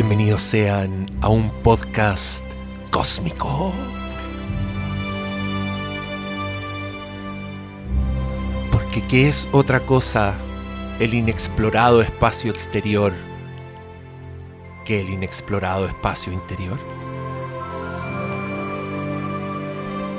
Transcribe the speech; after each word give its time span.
Bienvenidos 0.00 0.42
sean 0.42 1.10
a 1.22 1.28
un 1.28 1.50
podcast 1.64 2.44
cósmico. 2.92 3.72
Porque 8.70 9.04
¿qué 9.08 9.26
es 9.26 9.48
otra 9.50 9.84
cosa 9.84 10.38
el 11.00 11.14
inexplorado 11.14 12.00
espacio 12.00 12.52
exterior 12.52 13.12
que 14.84 15.00
el 15.00 15.08
inexplorado 15.08 15.88
espacio 15.88 16.32
interior? 16.32 16.78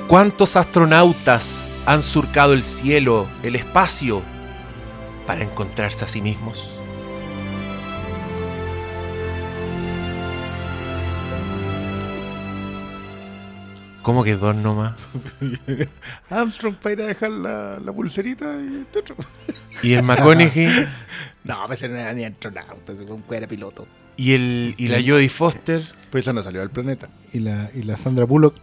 ¿Cuántos 0.09 0.57
astronautas 0.57 1.71
han 1.85 2.01
surcado 2.01 2.51
el 2.51 2.63
cielo, 2.63 3.29
el 3.43 3.55
espacio, 3.55 4.23
para 5.25 5.41
encontrarse 5.41 6.03
a 6.03 6.09
sí 6.09 6.21
mismos? 6.21 6.78
¿Cómo 14.01 14.23
que 14.23 14.35
dos 14.35 14.55
nomás? 14.55 14.93
Armstrong 16.29 16.75
para 16.75 16.93
ir 16.93 17.01
a 17.01 17.05
dejar 17.07 17.31
la, 17.31 17.79
la 17.83 17.91
pulserita 17.93 18.45
y 18.57 18.81
este 18.81 18.99
otro. 18.99 19.15
¿Y 19.83 19.93
el 19.93 20.03
McConaughey? 20.03 20.67
No, 21.41 21.63
pues 21.65 21.79
ese 21.79 21.89
no 21.89 21.95
era 21.97 22.13
ni 22.13 22.25
astronauta, 22.25 22.93
era 23.31 23.47
piloto. 23.47 23.87
¿Y, 24.17 24.33
el, 24.33 24.75
y 24.77 24.89
la 24.89 24.97
Jodie 24.97 25.29
Foster? 25.29 25.81
Pues 26.11 26.25
esa 26.25 26.33
no 26.33 26.43
salió 26.43 26.59
del 26.59 26.69
planeta. 26.69 27.09
Y 27.31 27.39
la, 27.39 27.71
y 27.73 27.81
la 27.83 27.95
Sandra 27.97 28.25
Bullock. 28.25 28.55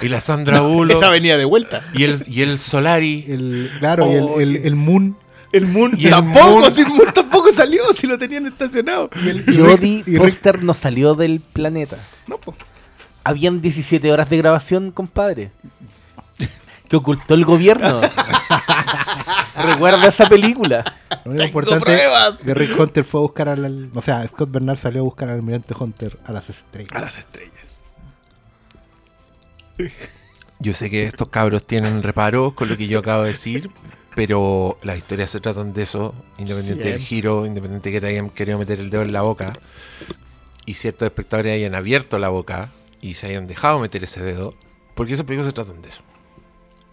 ¿Y 0.00 0.08
la 0.08 0.20
Sandra 0.20 0.60
Bullock? 0.62 0.96
Esa 0.96 1.10
venía 1.10 1.36
de 1.36 1.44
vuelta. 1.44 1.82
¿Y 1.94 2.04
el, 2.04 2.24
y 2.26 2.42
el 2.42 2.58
Solari? 2.58 3.26
El, 3.28 3.70
claro, 3.78 4.10
y 4.10 4.16
Oh, 4.16 4.40
el, 4.40 4.56
el, 4.56 4.66
el 4.66 4.74
Moon. 4.74 5.16
El 5.52 5.66
Moon 5.66 5.92
Y 5.96 6.06
el 6.06 6.10
tampoco, 6.12 6.60
Moon- 6.60 6.72
si 6.72 6.80
el 6.80 6.88
Moon 6.88 7.12
tampoco 7.14 7.52
salió, 7.52 7.92
si 7.92 8.06
lo 8.06 8.16
tenían 8.18 8.46
estacionado. 8.46 9.10
Y 9.22 9.28
el, 9.28 9.44
Jodie 9.56 10.02
Foster 10.16 10.64
no 10.64 10.72
salió 10.72 11.14
del 11.14 11.40
planeta. 11.40 11.98
No, 12.26 12.38
pues. 12.38 12.56
Habían 13.24 13.60
17 13.60 14.10
horas 14.12 14.28
de 14.30 14.36
grabación, 14.36 14.90
compadre. 14.90 15.52
Que 16.88 16.96
ocultó 16.96 17.34
el 17.34 17.44
gobierno. 17.44 18.00
Recuerda 19.56 20.08
esa 20.08 20.28
película. 20.28 20.84
Lo 21.24 21.30
único 21.30 21.44
importante 21.44 21.84
pruebas. 21.84 22.38
que 22.38 22.54
Rick 22.54 22.78
Hunter 22.78 23.04
fue 23.04 23.20
a 23.20 23.22
buscar 23.22 23.48
al, 23.48 23.90
O 23.94 24.02
sea, 24.02 24.26
Scott 24.26 24.50
Bernard 24.50 24.78
salió 24.78 25.00
a 25.00 25.04
buscar 25.04 25.28
al 25.28 25.36
almirante 25.36 25.74
Hunter 25.78 26.18
a 26.24 26.32
las 26.32 26.50
estrellas. 26.50 26.92
A 26.92 27.00
las 27.00 27.18
estrellas. 27.18 27.78
Yo 30.58 30.74
sé 30.74 30.90
que 30.90 31.06
estos 31.06 31.28
cabros 31.28 31.66
tienen 31.66 32.02
reparos 32.02 32.54
con 32.54 32.68
lo 32.68 32.76
que 32.76 32.86
yo 32.86 33.00
acabo 33.00 33.22
de 33.22 33.28
decir, 33.28 33.70
pero 34.14 34.78
las 34.82 34.96
historias 34.96 35.30
se 35.30 35.40
tratan 35.40 35.72
de 35.72 35.82
eso, 35.82 36.14
independiente 36.38 36.84
del 36.84 36.98
Siempre. 36.98 37.06
giro, 37.06 37.46
independiente 37.46 37.90
que 37.90 38.00
te 38.00 38.06
hayan 38.06 38.30
querido 38.30 38.58
meter 38.58 38.78
el 38.78 38.90
dedo 38.90 39.02
en 39.02 39.12
la 39.12 39.22
boca, 39.22 39.54
y 40.66 40.74
ciertos 40.74 41.06
espectadores 41.06 41.54
hayan 41.54 41.74
abierto 41.74 42.18
la 42.18 42.28
boca 42.28 42.70
y 43.02 43.14
se 43.14 43.26
hayan 43.26 43.46
dejado 43.46 43.78
meter 43.78 44.02
ese 44.04 44.22
dedo, 44.22 44.54
porque 44.94 45.12
esos 45.12 45.26
películas 45.26 45.48
se 45.48 45.52
tratan 45.52 45.82
de 45.82 45.90
eso. 45.90 46.02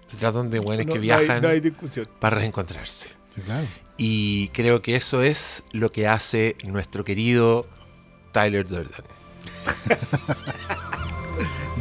Se 0.09 0.17
tratan 0.17 0.49
de 0.49 0.59
buenos 0.59 0.85
No, 0.87 0.93
que 0.93 0.99
no 0.99 1.03
hay- 1.03 1.07
viajan 1.25 1.41
no 1.41 1.47
hay 1.47 1.59
discusión. 1.61 2.07
para 2.19 2.37
reencontrarse. 2.37 3.07
Sí, 3.35 3.41
claro. 3.41 3.65
Y 3.95 4.49
creo 4.49 4.81
que 4.81 4.95
eso 4.97 5.21
es 5.21 5.63
lo 5.71 5.91
que 5.91 6.07
hace 6.07 6.55
nuestro 6.65 7.05
querido 7.05 7.67
Tyler 8.33 8.67
Durden. 8.67 8.91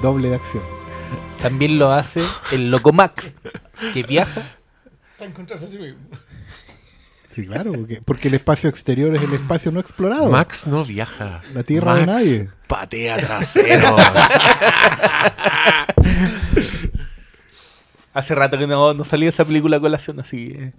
Doble 0.03 0.31
de 0.31 0.37
acción. 0.37 0.63
También 1.41 1.79
lo 1.79 1.93
hace 1.93 2.23
el 2.53 2.71
Loco 2.71 2.93
Max, 2.93 3.35
que 3.93 4.03
viaja. 4.03 4.57
Para 5.17 5.31
encontrarse 5.31 5.67
a 5.67 5.69
sí 5.69 5.79
mismo. 5.79 6.01
Sí, 7.33 7.47
claro, 7.47 7.73
porque, 7.73 8.01
porque 8.05 8.29
el 8.29 8.35
espacio 8.35 8.69
exterior 8.69 9.15
es 9.15 9.23
el 9.23 9.33
espacio 9.35 9.71
no 9.71 9.81
explorado. 9.81 10.29
Max 10.29 10.67
no 10.67 10.85
viaja. 10.85 11.43
La 11.55 11.63
tierra 11.63 11.95
de 11.95 12.07
Max 12.07 12.21
nadie. 12.21 12.51
Patea 12.69 13.17
traseros. 13.17 14.01
Hace 18.15 18.35
rato 18.35 18.59
que 18.59 18.67
no, 18.67 18.95
no 18.95 19.05
salía 19.05 19.29
esa 19.29 19.45
película 19.45 19.77
a 19.79 19.81
colación, 19.81 20.21
así 20.21 20.49
que. 20.49 20.73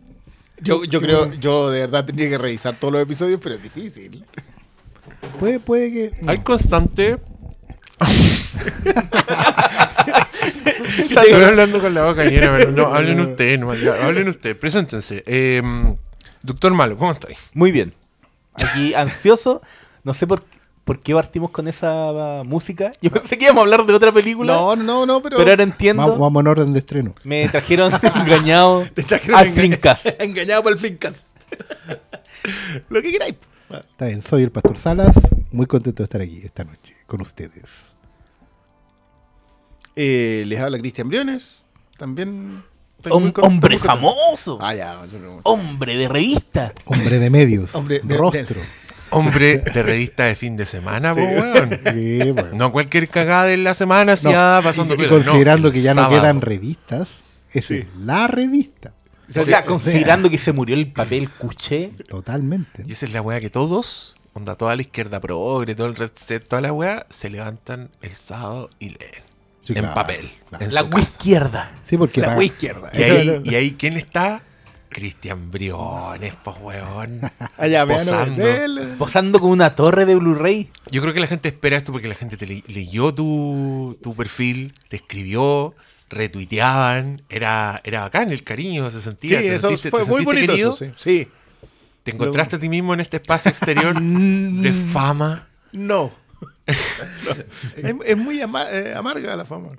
Yo, 0.61 0.83
yo 0.83 1.01
creo, 1.01 1.33
yo 1.35 1.69
de 1.69 1.81
verdad 1.81 2.05
tendría 2.05 2.29
que 2.29 2.37
revisar 2.37 2.75
todos 2.75 2.93
los 2.93 3.01
episodios, 3.01 3.39
pero 3.41 3.55
es 3.55 3.63
difícil. 3.63 4.25
Puede, 5.39 5.59
puede 5.59 5.91
que. 5.91 6.11
no. 6.21 6.31
Hay 6.31 6.39
constante. 6.39 7.17
Estoy 10.97 11.31
hablando 11.31 11.79
con 11.79 11.93
la 11.93 12.05
boca 12.05 12.25
llena, 12.25 12.55
pero 12.57 12.71
no, 12.71 12.87
hablen 12.87 13.19
ustedes, 13.19 13.59
no, 13.59 13.73
ya, 13.73 14.05
hablen 14.05 14.27
ustedes, 14.27 14.55
preséntense. 14.55 15.23
Eh, 15.25 15.61
Doctor 16.41 16.73
Malo, 16.73 16.97
¿cómo 16.97 17.11
estáis? 17.11 17.37
Muy 17.53 17.71
bien. 17.71 17.93
Aquí 18.53 18.93
ansioso. 18.93 19.61
No 20.03 20.13
sé 20.13 20.27
por, 20.27 20.43
por 20.89 21.01
qué 21.01 21.13
partimos 21.13 21.51
con 21.51 21.67
esa 21.67 22.41
música. 22.43 22.91
Yo 23.01 23.11
pensé 23.11 23.37
que 23.37 23.43
íbamos 23.45 23.61
a 23.61 23.63
hablar 23.65 23.85
de 23.85 23.93
otra 23.93 24.11
película. 24.11 24.53
No, 24.55 24.75
no, 24.75 25.05
no, 25.05 25.21
pero. 25.21 25.37
pero 25.37 25.51
ahora 25.51 25.61
entiendo. 25.61 26.01
Vamos, 26.01 26.17
vamos 26.17 26.41
en 26.41 26.47
orden 26.47 26.73
de 26.73 26.79
estreno. 26.79 27.13
Me 27.23 27.47
trajeron 27.47 27.91
engañado 28.15 28.87
Te 28.95 29.03
trajeron 29.03 29.39
al 29.39 29.51
Flinkas. 29.53 30.15
Engañado 30.17 30.63
por 30.63 30.71
el 30.71 30.79
Flinkas. 30.79 31.27
Lo 32.89 33.03
que 33.03 33.11
queráis. 33.11 33.35
Está 33.69 34.07
bien, 34.07 34.23
soy 34.23 34.41
el 34.41 34.49
Pastor 34.49 34.79
Salas. 34.79 35.15
Muy 35.51 35.67
contento 35.67 36.01
de 36.01 36.05
estar 36.05 36.21
aquí 36.21 36.41
esta 36.43 36.63
noche 36.63 36.95
con 37.05 37.21
ustedes. 37.21 37.65
Eh, 39.95 40.43
les 40.47 40.59
habla 40.59 40.79
Cristian 40.79 41.07
Briones. 41.07 41.61
También. 41.99 42.63
estoy 42.97 43.11
muy 43.21 43.31
Hom- 43.31 43.45
hombre 43.45 43.77
famoso. 43.77 44.57
Ah, 44.59 44.73
ya. 44.73 44.99
Hombre 45.43 45.97
de 45.97 46.09
revista. 46.09 46.73
Hombre 46.85 47.19
de 47.19 47.29
medios. 47.29 47.75
Hombre 47.75 48.01
de- 48.03 48.17
rostro. 48.17 48.59
Hombre 49.11 49.57
de 49.59 49.83
revista 49.83 50.25
de 50.25 50.35
fin 50.35 50.55
de 50.55 50.65
semana, 50.65 51.13
po, 51.15 51.21
weón. 51.21 51.79
Sí, 51.93 52.31
bueno. 52.31 52.49
No 52.53 52.71
cualquier 52.71 53.07
cagada 53.09 53.45
de 53.45 53.57
la 53.57 53.73
semana 53.73 54.15
si 54.15 54.25
No, 54.25 54.31
ya 54.31 54.61
pasando 54.63 54.93
y, 54.95 54.97
y 54.97 54.99
piola, 55.07 55.17
no, 55.17 55.23
considerando 55.25 55.71
que 55.71 55.81
ya 55.81 55.93
no 55.93 56.09
quedan 56.09 56.41
revistas, 56.41 57.21
es 57.53 57.65
Sí. 57.65 57.83
la 57.97 58.27
revista. 58.27 58.91
O 59.29 59.43
sea, 59.43 59.63
considerando 59.65 60.29
que 60.29 60.37
se 60.39 60.51
murió 60.53 60.75
el 60.75 60.91
papel 60.91 61.29
cuché. 61.29 61.91
Totalmente. 62.07 62.83
Y 62.87 62.93
esa 62.93 63.05
es 63.05 63.13
la 63.13 63.21
weá 63.21 63.39
que 63.39 63.49
todos, 63.51 64.15
onda 64.33 64.55
toda 64.55 64.75
la 64.75 64.81
izquierda 64.81 65.19
progre, 65.19 65.75
todo 65.75 65.87
el 65.87 65.95
red 65.95 66.09
set, 66.15 66.47
toda 66.47 66.61
la 66.63 66.73
weá, 66.73 67.05
se 67.09 67.29
levantan 67.29 67.89
el 68.01 68.13
sábado 68.13 68.69
y 68.79 68.89
leen. 68.89 69.29
Sí, 69.63 69.73
en 69.73 69.79
claro, 69.81 69.93
papel. 69.93 70.31
claro. 70.49 70.65
en 70.65 70.73
La 70.73 70.89
casa. 70.89 71.03
izquierda. 71.03 71.71
Sí, 71.83 71.95
porque 71.97 72.21
La 72.21 72.35
wea 72.35 72.45
izquierda. 72.45 72.89
Ahí, 72.91 73.01
es 73.43 73.51
y 73.51 73.55
ahí, 73.55 73.71
¿quién 73.77 73.97
está? 73.97 74.41
Cristian 74.99 75.49
Briones, 75.49 76.33
pues 76.43 76.57
weón. 76.61 77.21
Allá, 77.57 77.87
posando. 77.87 78.43
Posando 78.97 79.39
con 79.39 79.51
una 79.51 79.73
torre 79.73 80.05
de 80.05 80.15
Blu-ray. 80.15 80.69
Yo 80.91 81.01
creo 81.01 81.13
que 81.13 81.21
la 81.21 81.27
gente 81.27 81.47
espera 81.47 81.77
esto 81.77 81.93
porque 81.93 82.09
la 82.09 82.15
gente 82.15 82.35
te 82.35 82.45
le- 82.45 82.63
leyó 82.67 83.13
tu, 83.13 83.97
tu 84.03 84.13
perfil, 84.13 84.73
te 84.89 84.97
escribió, 84.97 85.73
retuiteaban. 86.09 87.21
Era, 87.29 87.79
era 87.85 88.01
bacán 88.01 88.31
el 88.31 88.43
cariño, 88.43 88.89
se 88.91 88.97
Sí, 88.97 89.03
sentía. 89.05 89.39
¿Te 89.39 89.55
eso 89.55 89.69
sentiste- 89.69 89.89
fue 89.89 90.03
te 90.03 90.11
muy 90.11 90.25
bonito. 90.25 90.53
Eso, 90.53 90.73
sí. 90.73 90.91
sí. 90.97 91.27
¿Te 92.03 92.11
encontraste 92.11 92.57
a 92.57 92.59
ti 92.59 92.67
mismo 92.67 92.93
en 92.93 92.99
este 92.99 93.17
espacio 93.17 93.49
exterior 93.51 93.95
de 94.01 94.73
fama? 94.73 95.47
No. 95.71 96.11
No. 96.69 97.31
Es, 97.75 97.95
es 98.05 98.17
muy 98.17 98.39
ama- 98.41 98.69
eh, 98.71 98.93
amarga 98.95 99.35
la 99.35 99.43
fama. 99.45 99.69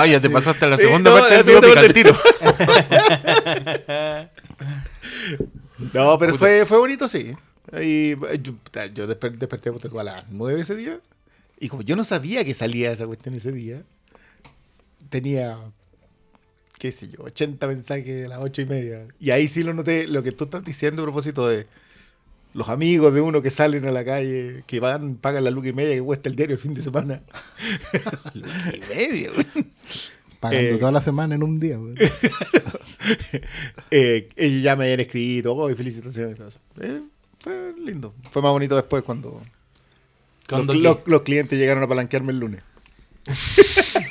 Ah, 0.00 0.06
ya 0.06 0.20
te 0.20 0.30
pasaste 0.30 0.66
la 0.66 0.76
segunda 0.78 1.10
parte 1.12 1.34
del 1.36 1.44
video 1.44 1.60
segunda 1.62 1.82
pica 1.92 2.12
parte. 2.14 3.70
al 3.70 3.74
tiro. 3.84 4.28
No, 5.94 6.18
pero 6.18 6.36
fue, 6.36 6.66
fue 6.66 6.78
bonito, 6.78 7.06
sí. 7.06 7.34
Y, 7.80 8.10
yo 8.42 8.54
yo 8.94 9.06
desper- 9.08 9.36
desperté 9.38 9.70
a 9.70 10.02
las 10.04 10.24
9 10.30 10.60
ese 10.60 10.74
día. 10.74 10.98
Y 11.60 11.68
como 11.68 11.82
yo 11.82 11.96
no 11.96 12.04
sabía 12.04 12.44
que 12.44 12.54
salía 12.54 12.90
esa 12.92 13.06
cuestión 13.06 13.34
ese 13.34 13.52
día, 13.52 13.82
tenía, 15.08 15.56
qué 16.78 16.92
sé 16.92 17.10
yo, 17.10 17.22
80 17.24 17.66
mensajes 17.66 18.26
a 18.26 18.28
las 18.28 18.38
8 18.40 18.62
y 18.62 18.66
media. 18.66 19.06
Y 19.20 19.30
ahí 19.30 19.48
sí 19.48 19.62
lo 19.62 19.74
noté, 19.74 20.06
lo 20.06 20.22
que 20.22 20.32
tú 20.32 20.44
estás 20.44 20.64
diciendo 20.64 21.02
a 21.02 21.04
propósito 21.04 21.48
de 21.48 21.66
los 22.58 22.68
amigos 22.68 23.14
de 23.14 23.20
uno 23.20 23.40
que 23.40 23.50
salen 23.50 23.86
a 23.86 23.92
la 23.92 24.04
calle, 24.04 24.64
que 24.66 24.80
van, 24.80 25.14
pagan 25.16 25.44
la 25.44 25.50
luz 25.50 25.66
y 25.66 25.72
media 25.72 25.94
que 25.94 26.02
cuesta 26.02 26.28
el 26.28 26.36
diario 26.36 26.56
el 26.56 26.60
fin 26.60 26.74
de 26.74 26.82
semana. 26.82 27.22
luz 28.34 28.50
y 28.74 28.80
media, 28.94 29.30
güey. 29.32 29.46
Pagando 30.40 30.68
Eh, 30.76 30.78
toda 30.78 30.92
la 30.92 31.00
semana 31.00 31.34
en 31.34 31.42
un 31.42 31.58
día. 31.58 31.76
güey. 31.78 31.94
eh, 33.90 34.28
ellos 34.36 34.62
ya 34.62 34.76
me 34.76 34.84
habían 34.84 35.00
escrito, 35.00 35.54
oh, 35.54 35.74
felicitaciones. 35.74 36.34
y 36.34 36.38
todo 36.38 36.48
eso. 36.48 36.60
Eh, 36.80 37.00
fue 37.40 37.72
lindo. 37.84 38.14
Fue 38.30 38.42
más 38.42 38.52
bonito 38.52 38.76
después 38.76 39.02
cuando, 39.02 39.40
Cuando 40.48 40.74
los, 40.74 40.82
los- 40.82 40.98
los 41.06 41.22
clientes 41.22 41.58
llegaron 41.58 41.82
a 41.82 41.88
palanquearme 41.88 42.32
el 42.32 42.40
lunes. 42.40 42.62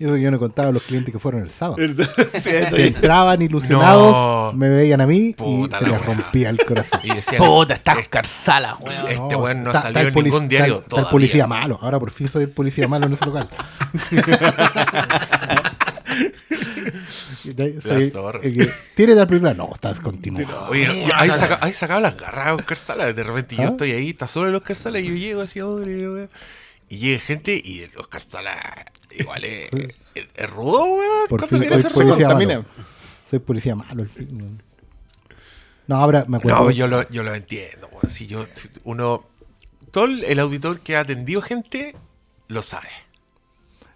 Y 0.00 0.04
Eso 0.04 0.14
que 0.14 0.20
yo 0.20 0.30
no 0.30 0.38
contaba 0.38 0.68
a 0.68 0.72
los 0.72 0.82
clientes 0.84 1.12
que 1.12 1.18
fueron 1.18 1.42
el 1.42 1.50
sábado. 1.50 1.76
Sí, 2.40 2.50
eso 2.50 2.76
Que 2.76 2.82
ya. 2.82 2.86
entraban 2.96 3.42
ilusionados, 3.42 4.12
No. 4.16 4.52
me 4.56 4.68
veían 4.68 5.00
a 5.00 5.06
mí 5.06 5.34
Puta 5.36 5.76
y 5.76 5.84
se 5.84 5.90
la 5.90 5.96
les 5.98 6.06
rompía 6.06 6.50
el 6.50 6.64
corazón. 6.64 7.00
Y 7.02 7.14
decían, 7.14 7.42
Puta, 7.44 7.74
está 7.74 7.96
Carzala, 8.08 8.76
weón. 8.80 9.08
este 9.08 9.36
weón 9.36 9.64
no 9.64 9.70
está- 9.70 9.82
salió 9.82 9.98
está 9.98 10.00
el 10.00 10.06
en 10.08 10.14
polic- 10.14 10.24
ningún 10.24 10.48
diario 10.48 10.74
Está, 10.78 10.86
está 10.96 11.00
el 11.00 11.06
policía 11.08 11.46
malo. 11.48 11.78
Ahora 11.82 11.98
por 11.98 12.10
fin 12.10 12.28
soy 12.28 12.44
el 12.44 12.50
policía 12.50 12.86
malo 12.86 13.06
en 13.06 13.12
ese 13.14 13.24
local. 13.26 13.48
Soy 17.08 18.12
el 18.42 18.56
que 18.58 18.70
tiene 18.94 19.14
tal 19.14 19.26
película. 19.26 19.54
No, 19.54 19.70
estás 19.74 20.00
continuado. 20.00 20.68
Oye, 20.70 20.86
no, 20.88 20.94
yo- 20.94 21.12
ahí, 21.14 21.30
saca, 21.30 21.58
ahí 21.60 21.72
sacaba 21.72 22.00
las 22.00 22.16
garras 22.16 22.52
Oscar 22.58 22.76
Sala. 22.76 23.12
De 23.12 23.22
repente 23.22 23.56
yo 23.56 23.62
¿Ah? 23.62 23.66
estoy 23.66 23.92
ahí, 23.92 24.10
está 24.10 24.26
solo 24.26 24.48
el 24.48 24.54
Oscar 24.54 24.76
Sala, 24.76 24.98
y 25.00 25.06
yo 25.08 25.14
llego 25.14 25.40
así, 25.42 25.60
y 26.90 26.96
llega 26.98 27.20
gente, 27.20 27.60
y 27.62 27.80
el 27.80 27.90
Oscar 27.96 28.20
Sala 28.20 28.52
igual 29.10 29.44
es, 29.44 29.70
es, 30.14 30.26
es 30.34 30.50
rudo, 30.50 30.84
weón. 30.84 31.28
Por 31.28 31.40
¿Cuánto 31.40 31.58
fin 31.58 31.68
soy 31.68 31.82
policía 31.92 32.26
contamina. 32.26 32.54
malo. 32.58 32.68
Soy 33.30 33.38
policía 33.40 33.74
malo. 33.74 34.02
al 34.02 34.08
fin. 34.08 34.60
No, 35.86 35.96
ahora 35.96 36.24
me 36.28 36.36
acuerdo. 36.36 36.64
No, 36.64 36.70
yo 36.70 36.86
lo, 36.86 37.08
yo 37.08 37.22
lo 37.22 37.34
entiendo, 37.34 37.88
weón. 37.92 38.10
Si 38.10 38.26
yo, 38.26 38.46
si 38.52 38.68
uno, 38.84 39.24
todo 39.90 40.04
el 40.04 40.24
el 40.24 40.38
auditor 40.38 40.80
que 40.80 40.96
ha 40.96 41.00
atendido 41.00 41.40
gente 41.42 41.94
lo 42.48 42.62
sabe. 42.62 42.88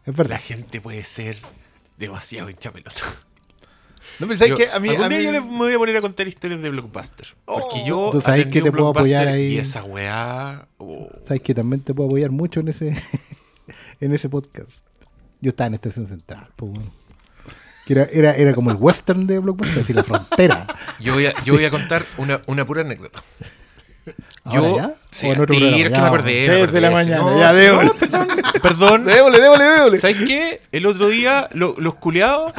es 0.05 0.07
La 0.09 0.13
verdad. 0.13 0.41
gente 0.41 0.81
puede 0.81 1.05
ser 1.05 1.37
demasiado 1.99 2.49
hincha 2.51 2.73
pelota. 2.73 3.03
No, 4.19 4.27
pero 4.27 4.35
¿sabes 4.39 4.51
Yo- 4.51 4.57
qué? 4.57 4.69
A 4.71 4.79
mí, 4.81 4.89
algún 4.91 5.05
a 5.05 5.09
día 5.09 5.19
mí- 5.19 5.25
yo 5.25 5.33
les 5.33 5.43
me 5.45 5.57
voy 5.59 5.73
a 5.75 5.79
poner 5.79 5.97
a 5.97 6.01
contar 6.01 6.27
historias 6.29 6.61
de 6.61 6.69
Blockbuster. 6.71 7.35
Porque 7.45 7.83
Oh. 7.83 7.87
yo 7.87 8.09
Tú 8.13 8.21
sabes 8.21 8.47
que 8.47 8.61
te 8.61 8.71
puedo 8.73 8.89
apoyar 8.89 9.25
Blockbuster 9.25 9.29
ahí. 9.29 9.55
Y 9.55 9.59
esa 9.59 9.85
weá. 9.85 10.67
oh, 10.79 11.09
Sabes 11.25 11.41
que 11.43 11.55
también 11.55 11.83
te 11.83 11.95
puedo 11.95 12.09
apoyar 12.09 12.31
mucho 12.31 12.61
en 12.61 12.69
ese 12.69 12.95
en 14.01 14.13
ese 14.15 14.29
podcast. 14.29 14.69
Yo 15.43 15.51
estaba 15.51 15.67
en 15.69 15.75
Estación 15.75 16.07
Central, 16.07 16.49
pues, 16.57 16.73
bueno. 16.73 16.91
Que 17.85 17.93
era, 17.95 18.05
era, 18.13 18.35
era 18.37 18.55
como 18.55 18.71
el 18.71 18.77
western 18.79 19.27
de 19.27 19.41
Blockbuster, 19.41 19.83
así 19.83 19.93
la 19.93 20.05
frontera. 20.05 20.67
Yo 21.01 21.13
voy 21.15 21.27
a, 21.27 21.35
yo 21.45 21.53
voy 21.55 21.65
a 21.67 21.71
contar 21.71 22.05
una, 22.17 22.41
una 22.47 22.65
pura 22.65 22.81
anécdota. 22.83 23.23
¿Ahora 24.45 24.61
Yo, 24.69 24.77
ya? 24.77 24.95
sí, 25.11 25.29
es 25.29 25.39
que 25.39 25.89
Ya, 25.91 26.01
me 26.01 26.07
acordé. 26.07 26.43
Tres 26.45 26.67
me 26.67 26.73
de 26.73 26.81
la 26.81 26.91
mañana, 26.91 27.23
no, 27.23 27.39
ya, 27.39 27.53
no, 27.83 27.93
perdón, 27.95 28.29
perdón. 28.63 29.05
Démosle, 29.05 29.41
démosle, 29.41 29.65
démosle. 29.65 29.99
¿Sabes 29.99 30.17
qué? 30.19 30.61
El 30.73 30.87
otro 30.87 31.09
día 31.09 31.49
lo- 31.53 31.75
los 31.79 31.95
culiados 31.97 32.53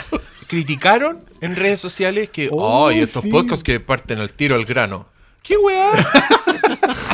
criticaron 0.47 1.19
en 1.41 1.55
redes 1.55 1.79
sociales 1.81 2.29
que, 2.29 2.49
Oh, 2.51 2.87
ay, 2.87 2.99
estos 3.01 3.23
sí. 3.23 3.29
podcasts 3.29 3.63
que 3.63 3.79
parten 3.79 4.19
al 4.19 4.31
tiro 4.33 4.55
al 4.55 4.65
grano. 4.65 5.07
¿Qué 5.41 5.57
weá? 5.57 5.91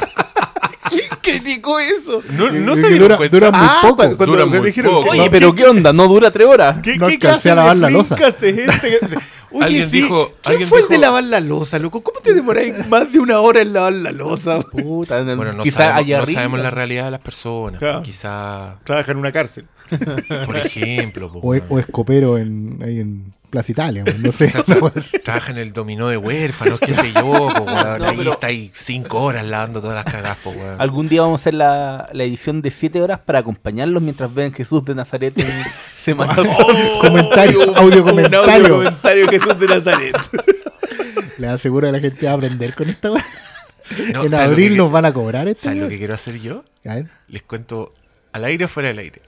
¿Quién 1.32 1.44
criticó 1.44 1.80
eso? 1.80 2.22
No, 2.32 2.50
no 2.52 2.76
se 2.76 2.82
dieron 2.88 3.00
dura- 3.00 3.18
cuenta. 3.18 3.38
dura 3.38 3.52
muy 3.52 3.60
Ah, 3.62 3.80
poco. 3.82 3.96
cuando, 3.98 4.18
cuando- 4.18 4.34
Dura 4.34 4.44
cuando 4.46 4.58
muy 4.60 4.68
dijeron, 4.68 4.94
poco. 4.96 5.10
"Oye, 5.10 5.30
pero 5.30 5.54
¿qué 5.56 5.66
onda? 5.66 5.94
¿No 5.94 6.08
dura 6.08 6.32
tres 6.32 6.48
horas? 6.48 6.82
¿Qué, 6.82 6.96
No 6.98 7.08
qué 7.08 7.18
clase 7.20 7.52
a 7.52 7.56
lavar 7.56 7.76
de 7.76 7.82
la 7.82 7.90
losa. 7.90 8.16
este? 8.16 8.66
Oye, 9.52 9.66
Alguien 9.66 9.90
sí, 9.90 10.02
dijo- 10.04 10.28
¿Quién 10.28 10.38
alguien 10.44 10.70
fue 10.70 10.82
el 10.82 10.88
de 10.90 10.98
lavar 11.00 11.24
la 11.24 11.40
losa, 11.40 11.80
loco? 11.80 12.04
¿Cómo 12.04 12.20
te 12.20 12.36
demoráis 12.36 12.72
más 12.88 13.12
de 13.12 13.20
una 13.20 13.40
hora 13.40 13.62
en 13.62 13.74
lavar 13.74 13.94
la 13.94 14.12
losa? 14.12 14.60
Puta, 14.62 15.24
Bueno, 15.24 15.54
no, 15.54 15.64
quizá 15.64 15.96
sabemos, 15.96 16.28
no 16.30 16.34
sabemos 16.34 16.60
la 16.60 16.70
realidad 16.70 17.06
de 17.06 17.12
las 17.12 17.20
personas. 17.22 17.80
Claro. 17.80 18.04
Quizá, 18.04 18.78
Trabaja 18.84 19.12
en 19.12 19.18
una 19.18 19.32
cárcel. 19.32 19.66
por 20.46 20.56
ejemplo, 20.56 21.32
po, 21.32 21.40
O, 21.40 21.56
o 21.70 21.80
escopero 21.80 22.38
en, 22.38 22.80
ahí 22.86 23.00
en 23.00 23.34
Plaza 23.50 23.72
Italia, 23.72 24.04
weón, 24.06 24.22
no 24.22 24.32
sé. 24.32 24.52
Trabaja 25.24 25.52
en 25.52 25.58
el 25.58 25.74
dominó 25.74 26.08
de 26.10 26.18
huérfanos, 26.18 26.80
qué 26.80 26.94
sé 26.94 27.12
yo, 27.14 27.22
po, 27.22 27.64
weón. 27.64 27.66
No, 28.00 28.08
ahí 28.08 28.18
pero- 28.18 28.34
está 28.34 28.48
ahí 28.48 28.72
cinco 28.74 29.22
horas 29.24 29.46
lavando 29.46 29.82
todas 29.82 29.96
las 29.96 30.06
cagadas, 30.06 30.38
po, 30.44 30.52
weón. 30.52 30.80
Algún 30.80 31.10
día 31.10 31.22
vamos 31.22 31.40
a 31.40 31.44
hacer 31.44 31.56
la, 31.56 32.10
la 32.14 32.24
edición 32.24 32.62
de 32.62 32.72
7 32.72 33.02
horas 33.02 33.20
para 33.20 33.40
acompañarlos 33.40 34.02
mientras 34.04 34.34
ven 34.34 34.54
Jesús 34.54 34.86
de 34.86 34.94
Nazaret 34.96 35.38
en 35.40 35.48
Semana 35.96 36.36
Santa. 36.36 36.54
comentario, 37.02 37.62
audio 37.64 37.72
Un 37.72 37.78
audio 37.78 38.04
comentario. 38.06 38.76
comentario 38.78 39.28
Jesús 39.28 39.60
de 39.60 39.68
Nazaret. 39.68 40.18
Le 41.38 41.48
aseguro 41.48 41.88
a 41.88 41.92
la 41.92 42.00
gente 42.00 42.26
va 42.26 42.34
a 42.34 42.36
aprender 42.36 42.74
con 42.76 42.90
esta 42.90 43.12
weá. 43.12 43.26
No, 44.14 44.24
en 44.24 44.30
¿sabes 44.30 44.48
lo 44.48 44.52
abril 44.54 44.72
que- 44.74 44.78
nos 44.78 44.92
van 44.92 45.06
a 45.06 45.14
cobrar 45.14 45.48
esto. 45.48 45.64
¿Sabes 45.64 45.80
lo 45.82 45.90
que 45.90 45.98
quiero 45.98 46.14
hacer 46.14 46.40
yo? 46.40 46.64
A 46.86 46.96
ver. 46.96 47.08
Les 47.28 47.42
cuento 47.44 47.94
al 48.34 48.44
aire 48.46 48.66
o 48.66 48.68
fuera 48.68 48.90
del 48.90 49.00
aire. 49.00 49.22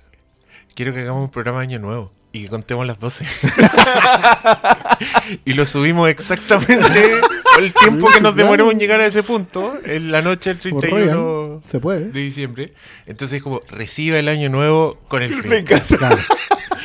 Quiero 0.75 0.94
que 0.94 1.00
hagamos 1.01 1.24
un 1.24 1.31
programa 1.31 1.59
de 1.59 1.63
año 1.65 1.79
nuevo 1.79 2.12
y 2.33 2.43
que 2.43 2.49
contemos 2.49 2.85
las 2.87 2.99
12. 2.99 3.25
y 5.45 5.53
lo 5.53 5.65
subimos 5.65 6.09
exactamente 6.09 7.21
el 7.59 7.73
tiempo 7.73 8.07
que 8.09 8.21
nos 8.21 8.35
demoremos 8.35 8.73
en 8.73 8.79
llegar 8.79 8.99
a 9.01 9.05
ese 9.05 9.23
punto, 9.23 9.73
en 9.83 10.11
la 10.11 10.21
noche 10.21 10.53
del 10.53 10.71
Por 10.71 10.81
31 10.81 11.13
Royal, 11.13 11.61
Se 11.69 11.79
puede. 11.79 12.05
de 12.05 12.19
diciembre. 12.19 12.73
Entonces, 13.05 13.41
como 13.41 13.61
recibe 13.69 14.19
el 14.19 14.29
año 14.29 14.49
nuevo 14.49 14.97
con 15.07 15.21
el 15.21 15.33
frío. 15.33 15.63
Claro. 15.97 16.17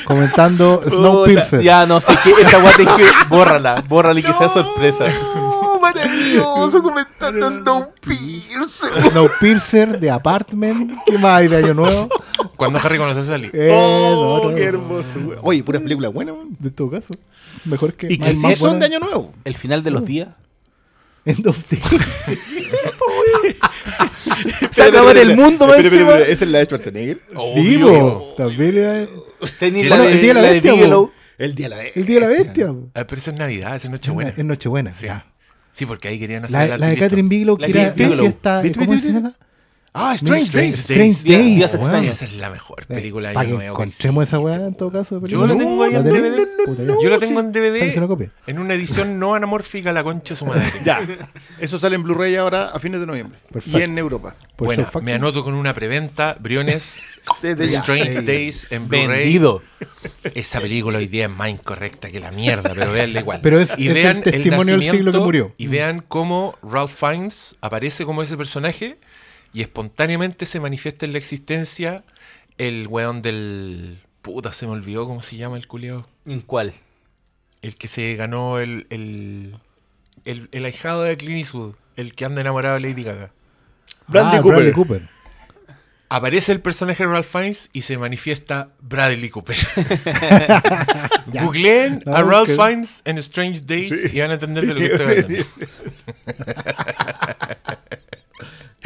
Comentando 0.05 0.83
Snowpiercer. 0.89 1.63
Ya, 1.63 1.87
no 1.87 2.01
sé 2.01 2.13
qué. 2.25 2.33
Esta 2.41 2.61
guata 2.61 2.83
es 2.83 2.89
que 2.89 3.05
bórrala, 3.29 3.85
bórrala 3.89 4.21
y 4.21 4.23
que 4.23 4.33
sea 4.33 4.49
sorpresa. 4.49 5.07
Oh, 5.87 5.95
maravilloso 5.95 6.83
comentando 6.83 7.51
Snowpiercer. 7.51 9.11
Snowpiercer 9.11 10.01
de 10.01 10.11
Apartment. 10.11 10.93
¿Qué 11.07 11.19
más 11.19 11.41
hay 11.41 11.49
de 11.49 11.57
Año 11.57 11.75
Nuevo? 11.75 12.09
Cuando 12.57 12.79
Harry 12.79 12.99
conoce 12.99 13.21
a 13.21 13.25
Sally. 13.25 13.51
Eh, 13.53 13.71
Oh, 13.73 14.41
no, 14.45 14.51
no, 14.51 14.55
qué 14.57 14.63
no. 14.63 14.69
hermoso. 14.69 15.21
güey. 15.21 15.39
Oye, 15.43 15.63
puras 15.65 15.83
películas 15.83 16.13
buenas, 16.13 16.35
weón. 16.37 16.57
De 16.59 16.71
todo 16.71 16.91
caso. 16.91 17.15
Mejor 17.65 17.95
que. 17.95 18.09
Y 18.13 18.19
más- 18.19 18.29
que 18.29 18.35
sí 18.35 18.55
son 18.57 18.79
de. 18.81 18.87
Año 18.87 18.99
Nuevo. 19.01 19.33
El 19.45 19.55
final 19.55 19.83
de 19.83 19.91
los 19.91 20.05
días. 20.05 20.29
End 21.25 21.45
of 21.47 21.59
Days. 21.69 21.83
Se 24.71 24.83
acabó 24.85 25.11
en 25.11 25.17
el 25.17 25.37
mundo, 25.37 25.67
Pero, 25.77 25.91
pero, 25.91 26.07
pero, 26.07 26.19
¿esa 26.19 26.45
es 26.45 26.51
la 26.51 26.59
de 26.59 26.65
Schwarzenegger? 26.67 27.17
Sí, 27.29 27.35
Obvio. 27.35 27.89
po. 27.89 28.35
También 28.37 28.77
era 28.79 29.07
Tenía 29.59 29.89
Bueno, 29.89 30.05
la, 30.05 30.11
el 30.11 30.21
día 30.21 30.29
de 30.29 30.35
la 30.35 30.41
bestia. 30.51 30.73
El 31.39 31.55
día 31.55 31.69
de 31.69 31.77
la 31.77 31.83
el 31.85 32.07
día 32.07 32.15
de 32.15 32.21
la 32.21 32.29
bestia. 32.29 32.75
Ah, 32.95 33.05
pero 33.07 33.19
eso 33.21 33.31
es 33.31 33.37
Navidad, 33.37 33.75
esa 33.77 33.87
es 33.89 33.91
Nochebuena. 33.91 34.31
Es 34.37 34.45
Nochebuena. 34.45 34.93
Sí. 34.93 35.07
ya. 35.07 35.27
Sí, 35.77 35.85
porque 35.85 36.09
ahí 36.09 36.19
querían 36.19 36.43
hacer 36.47 36.69
La, 36.69 36.75
el 36.75 36.81
la 36.81 36.87
de. 36.89 36.97
Catherine 36.97 37.29
Bigelow, 37.29 37.59
La 37.59 37.67
que 37.67 37.73
era 37.79 37.91
Bigelow. 37.91 38.21
fiesta. 38.25 38.63
¿Cómo 38.79 38.99
se 38.99 39.13
llama? 39.13 39.35
Ah, 39.99 40.15
Strange 40.15 40.45
Strange 40.47 40.67
Days. 40.69 40.79
Strange 40.81 41.05
Days. 41.07 41.25
Días 41.25 41.39
Days. 41.39 41.63
extraños. 41.75 41.93
weón. 41.93 42.05
Esa 42.05 42.25
es 42.27 42.33
la 42.35 42.51
mejor 42.51 42.87
película 42.87 43.29
de 43.31 43.35
Para 43.35 43.49
año 43.49 43.57
que 43.59 43.65
nuevo. 43.65 43.77
que 43.79 43.83
encontremos 43.85 44.29
esa 44.29 44.39
weá 44.39 44.67
en 44.67 44.75
todo 44.75 44.93
caso. 44.93 45.15
de 45.21 45.21
Yo 45.31 45.41
película. 45.41 45.47
la 45.55 45.59
tengo 45.59 45.83
ahí 45.85 45.93
¿La 45.93 45.99
en 45.99 46.05
tenés? 46.05 46.23
DVD. 46.23 46.47
Puta, 46.67 46.83
ya. 46.83 46.95
Yo 47.03 47.11
la 47.11 47.19
tengo 47.19 47.41
en 47.41 47.53
DVD 47.53 48.07
copia. 48.07 48.31
en 48.47 48.59
una 48.59 48.75
edición 48.75 49.19
no 49.19 49.35
anamórfica 49.35 49.93
la 49.93 50.05
concha 50.05 50.35
de 50.35 50.39
su 50.39 50.45
madre. 50.47 50.65
Ya. 50.85 51.01
Eso 51.61 51.79
sale 51.79 51.97
en 51.97 52.03
Blu-ray 52.03 52.37
ahora 52.37 52.69
a 52.71 52.79
fines 52.79 53.01
de 53.01 53.07
noviembre. 53.07 53.39
Perfecto. 53.51 53.79
Y 53.79 53.83
en 53.83 53.97
Europa. 53.97 54.35
Por 54.57 55.03
me 55.03 55.15
anoto 55.15 55.43
con 55.43 55.55
una 55.55 55.73
preventa, 55.75 56.37
Briones, 56.39 57.01
Desde 57.43 57.67
ya. 57.69 57.79
Strange. 57.79 58.23
Days 58.23 58.71
en 58.71 58.89
Blu-ray. 58.89 59.23
Vendido. 59.23 59.63
Esa 60.35 60.61
película 60.61 60.99
hoy 60.99 61.07
día 61.07 61.25
es 61.25 61.31
más 61.31 61.49
incorrecta 61.49 62.11
que 62.11 62.21
la 62.21 62.31
mierda, 62.31 62.73
pero 62.75 62.93
véanla 62.93 63.21
igual. 63.21 63.41
Pero 63.43 63.59
es- 63.61 63.73
y 63.77 63.89
es 63.89 63.95
el 63.97 64.03
vean 64.03 64.23
testimonio 64.23 64.75
del 64.75 64.83
siglo 64.83 64.91
que 64.91 65.05
nacimiento 65.05 65.21
murió. 65.25 65.55
Y 65.57 65.67
vean 65.67 66.05
cómo 66.07 66.57
Ralph 66.63 66.93
Fiennes 66.93 67.57
aparece 67.61 68.05
como 68.05 68.23
ese 68.23 68.37
personaje 68.37 68.99
y 69.57 69.63
espontáneamente 69.63 70.45
se 70.45 70.61
manifiesta 70.61 71.07
en 71.07 71.13
la 71.13 71.19
existencia 71.19 72.05
el 72.59 72.87
weón 72.89 73.23
del... 73.23 74.01
Puta, 74.21 74.53
se 74.53 74.67
me 74.67 74.73
olvidó 74.73 75.07
cómo 75.07 75.23
se 75.23 75.37
llama 75.39 75.57
el 75.57 75.67
culiao. 75.67 76.07
¿En 76.27 76.43
cuál? 76.43 76.75
El 77.63 77.77
que 77.77 77.89
se 77.89 78.15
ganó 78.17 78.59
el... 78.59 78.87
El, 78.91 79.57
el, 80.27 80.49
el 80.53 80.65
ahijado 80.67 81.05
de 81.05 81.17
Clint 81.17 81.39
Eastwood. 81.41 81.75
El 81.97 82.15
que 82.15 82.27
anda 82.27 82.43
enamorado 82.43 82.75
de 82.75 82.81
Lady 82.83 83.03
Gaga. 83.03 83.31
Bradley 84.09 84.39
Ah, 84.39 84.43
Cooper. 84.43 84.57
Bradley 84.57 84.73
Cooper. 84.75 85.09
Aparece 86.09 86.53
el 86.53 86.61
personaje 86.61 87.05
de 87.05 87.11
Ralph 87.11 87.27
Fiennes 87.27 87.71
y 87.73 87.81
se 87.81 87.97
manifiesta 87.99 88.69
Bradley 88.81 89.31
Cooper. 89.31 89.57
Googleen 91.29 92.03
No, 92.07 92.15
a 92.15 92.23
Ralph 92.23 92.47
que- 92.49 92.55
Fiennes 92.57 93.01
en 93.07 93.19
Strange 93.19 93.63
Days 93.65 94.13
y 94.15 94.21
van 94.21 94.31
a 94.33 94.35
entender 94.35 94.67
de 94.67 94.75
lo 94.75 94.81
que 94.81 94.87
estoy 94.93 95.07
hablando. 95.07 95.45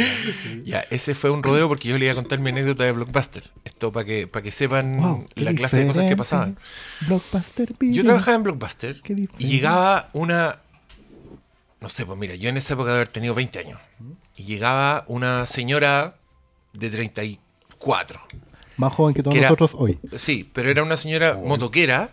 ya, 0.64 0.80
ese 0.90 1.14
fue 1.14 1.30
un 1.30 1.42
rodeo 1.42 1.68
porque 1.68 1.88
yo 1.88 1.98
le 1.98 2.06
iba 2.06 2.12
a 2.12 2.14
contar 2.14 2.38
mi 2.38 2.50
anécdota 2.50 2.84
de 2.84 2.92
Blockbuster. 2.92 3.44
Esto 3.64 3.92
para 3.92 4.04
que, 4.06 4.26
para 4.26 4.42
que 4.42 4.52
sepan 4.52 4.96
Wow, 4.98 5.28
la 5.34 5.54
clase 5.54 5.78
de 5.80 5.86
cosas 5.86 6.08
que 6.08 6.16
pasaban. 6.16 6.58
Blockbuster 7.06 7.74
Yo 7.80 8.04
trabajaba 8.04 8.36
en 8.36 8.42
Blockbuster 8.44 9.02
y 9.38 9.46
llegaba 9.46 10.10
una. 10.12 10.60
No 11.80 11.88
sé, 11.88 12.04
pues 12.04 12.18
mira, 12.18 12.34
yo 12.34 12.50
en 12.50 12.56
esa 12.58 12.74
época 12.74 12.90
de 12.90 12.96
haber 12.96 13.08
tenido 13.08 13.34
20 13.34 13.58
años. 13.58 13.78
Y 14.36 14.44
llegaba 14.44 15.04
una 15.08 15.46
señora 15.46 16.16
de 16.72 16.90
34. 16.90 18.20
Más 18.76 18.92
joven 18.94 19.14
que 19.14 19.22
todos 19.22 19.32
que 19.32 19.38
era- 19.40 19.48
nosotros 19.48 19.72
hoy. 19.74 19.98
Sí, 20.16 20.48
pero 20.52 20.70
era 20.70 20.82
una 20.82 20.96
señora 20.96 21.38
motoquera 21.42 22.10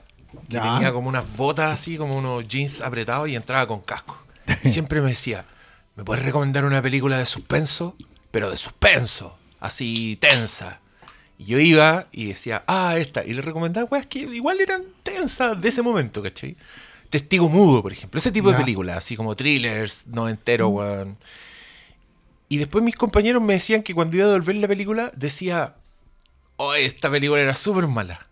que 0.50 0.56
Ya. 0.56 0.62
tenía 0.64 0.92
como 0.92 1.10
unas 1.10 1.26
botas 1.36 1.72
así, 1.74 1.98
como 1.98 2.16
unos 2.18 2.48
jeans 2.48 2.82
apretados 2.82 3.28
y 3.30 3.36
entraba 3.36 3.68
con 3.68 3.82
casco. 3.82 4.22
Y 4.64 4.70
siempre 4.70 5.02
me 5.02 5.10
decía, 5.10 5.46
¿me 5.98 6.06
puedes 6.06 6.24
recomendar 6.24 6.64
una 6.64 6.82
película 6.82 7.18
de 7.18 7.26
suspenso? 7.26 7.96
Pero 8.32 8.52
de 8.52 8.58
suspenso, 8.58 9.38
así 9.60 10.16
tensa. 10.22 10.80
Y 11.40 11.46
yo 11.46 11.60
iba 11.60 12.08
y 12.12 12.26
decía, 12.26 12.64
ah, 12.68 12.96
esta. 12.98 13.26
Y 13.26 13.34
le 13.34 13.42
recomendaba 13.42 13.88
weas 13.90 14.06
que 14.06 14.20
igual 14.20 14.62
eran 14.62 14.84
tensas 15.04 15.60
de 15.60 15.70
ese 15.70 15.82
momento, 15.82 16.22
¿cachai? 16.22 16.56
Testigo 17.10 17.50
Mudo, 17.50 17.82
por 17.82 17.92
ejemplo. 17.92 18.18
Ese 18.20 18.32
tipo 18.32 18.52
de 18.52 18.58
películas, 18.58 18.98
así 18.98 19.16
como 19.16 19.36
thrillers, 19.36 20.08
no 20.08 20.30
entero, 20.30 20.70
weón. 20.70 21.18
Y 22.50 22.58
después 22.58 22.84
mis 22.84 22.96
compañeros 22.96 23.42
me 23.42 23.54
decían 23.54 23.82
que 23.82 23.94
cuando 23.94 24.16
iba 24.18 24.26
a 24.26 24.30
devolver 24.30 24.56
la 24.58 24.68
película, 24.68 25.12
decía, 25.16 25.76
oh, 26.58 26.74
esta 26.76 27.10
película 27.10 27.42
era 27.42 27.56
súper 27.56 27.88
mala. 27.88 28.28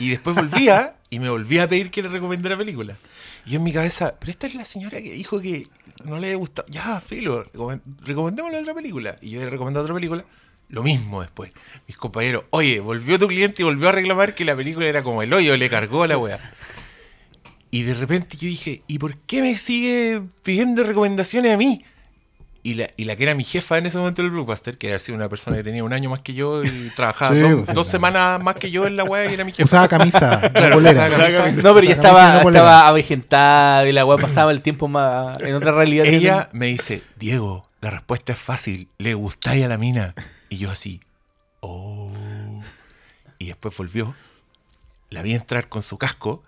Y 0.00 0.10
después 0.10 0.34
volvía 0.36 0.96
y 1.10 1.20
me 1.20 1.30
volvía 1.30 1.64
a 1.64 1.68
pedir 1.68 1.90
que 1.90 2.02
le 2.02 2.08
recomendara 2.08 2.56
película. 2.56 2.96
Y 3.44 3.50
yo 3.50 3.56
en 3.58 3.64
mi 3.64 3.72
cabeza, 3.72 4.16
pero 4.18 4.30
esta 4.30 4.46
es 4.46 4.54
la 4.54 4.64
señora 4.64 5.00
que 5.00 5.12
dijo 5.12 5.40
que 5.40 5.68
no 6.04 6.18
le 6.18 6.34
gustado. 6.34 6.66
Ya, 6.70 7.00
filo, 7.00 7.44
recomen- 7.52 7.80
recomendémosle 8.04 8.58
otra 8.58 8.74
película. 8.74 9.16
Y 9.20 9.30
yo 9.30 9.40
le 9.40 9.50
recomendé 9.50 9.80
otra 9.80 9.94
película 9.94 10.24
Lo 10.68 10.82
mismo 10.82 11.20
después. 11.22 11.52
Mis 11.86 11.96
compañeros, 11.96 12.44
oye, 12.50 12.80
volvió 12.80 13.18
tu 13.18 13.28
cliente 13.28 13.62
y 13.62 13.64
volvió 13.64 13.88
a 13.88 13.92
reclamar 13.92 14.34
que 14.34 14.44
la 14.44 14.56
película 14.56 14.86
era 14.86 15.02
como 15.02 15.22
el 15.22 15.32
hoyo, 15.32 15.56
le 15.56 15.70
cargó 15.70 16.02
a 16.02 16.08
la 16.08 16.18
wea. 16.18 16.38
Y 17.70 17.82
de 17.82 17.94
repente 17.94 18.36
yo 18.36 18.48
dije, 18.48 18.82
¿y 18.86 18.98
por 18.98 19.16
qué 19.16 19.42
me 19.42 19.54
sigue 19.56 20.22
pidiendo 20.42 20.82
recomendaciones 20.82 21.54
a 21.54 21.56
mí? 21.56 21.84
Y 22.66 22.74
la, 22.74 22.90
y 22.96 23.04
la 23.04 23.14
que 23.14 23.22
era 23.22 23.36
mi 23.36 23.44
jefa 23.44 23.78
en 23.78 23.86
ese 23.86 23.96
momento 23.96 24.22
del 24.22 24.32
Blockbuster, 24.32 24.76
que 24.76 24.88
había 24.88 24.98
sido 24.98 25.14
una 25.14 25.28
persona 25.28 25.56
que 25.56 25.62
tenía 25.62 25.84
un 25.84 25.92
año 25.92 26.10
más 26.10 26.18
que 26.18 26.34
yo 26.34 26.64
y 26.64 26.90
trabajaba 26.96 27.32
Sí, 27.32 27.38
dos, 27.40 27.52
pues, 27.52 27.68
sí, 27.68 27.74
dos 27.74 27.86
semanas 27.86 28.42
más 28.42 28.56
que 28.56 28.72
yo 28.72 28.88
en 28.88 28.96
la 28.96 29.04
wea 29.04 29.30
y 29.30 29.34
era 29.34 29.44
mi 29.44 29.52
jefa. 29.52 29.62
Usaba 29.62 29.86
camisa, 29.86 30.40
no 30.42 30.52
Claro, 30.52 30.74
polera. 30.74 31.06
usaba 31.06 31.28
camisa. 31.38 31.62
No, 31.62 31.74
pero 31.74 31.86
ya 31.86 31.94
estaba, 31.94 32.42
no 32.42 32.48
estaba 32.48 32.88
avejentada 32.88 33.88
y 33.88 33.92
la 33.92 34.04
weá 34.04 34.18
pasaba 34.18 34.50
el 34.50 34.62
tiempo 34.62 34.88
más 34.88 35.38
en 35.42 35.54
otra 35.54 35.70
realidad. 35.70 36.06
Ella 36.06 36.48
me 36.52 36.66
dice, 36.66 37.04
Diego, 37.14 37.68
la 37.80 37.90
respuesta 37.90 38.32
es 38.32 38.38
fácil, 38.40 38.88
le 38.98 39.14
gustáis 39.14 39.64
a 39.64 39.68
la 39.68 39.78
mina. 39.78 40.16
Y 40.48 40.56
yo 40.56 40.72
así, 40.72 41.00
oh. 41.60 42.10
Y 43.38 43.46
después 43.46 43.76
volvió, 43.76 44.16
la 45.10 45.22
vi 45.22 45.34
entrar 45.34 45.68
con 45.68 45.82
su 45.82 45.98
casco. 45.98 46.42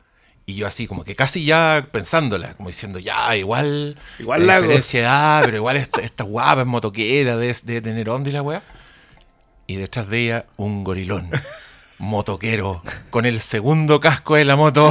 Y 0.48 0.54
yo 0.54 0.66
así, 0.66 0.86
como 0.86 1.04
que 1.04 1.14
casi 1.14 1.44
ya 1.44 1.86
pensándola, 1.92 2.54
como 2.54 2.70
diciendo, 2.70 2.98
ya, 2.98 3.36
igual, 3.36 3.98
Igual 4.18 4.46
la 4.46 4.62
diferencia 4.62 5.00
de 5.00 5.04
edad, 5.04 5.42
pero 5.44 5.58
igual 5.58 5.76
esta, 5.76 6.00
esta 6.00 6.24
guapa 6.24 6.62
es 6.62 6.66
motoquera, 6.66 7.36
debe, 7.36 7.54
debe 7.64 7.82
tener 7.82 8.08
onda 8.08 8.30
y 8.30 8.32
la 8.32 8.40
weá. 8.40 8.62
Y 9.66 9.76
detrás 9.76 10.08
de 10.08 10.20
ella, 10.20 10.46
un 10.56 10.84
gorilón, 10.84 11.28
motoquero, 11.98 12.82
con 13.10 13.26
el 13.26 13.40
segundo 13.40 14.00
casco 14.00 14.36
de 14.36 14.46
la 14.46 14.56
moto. 14.56 14.90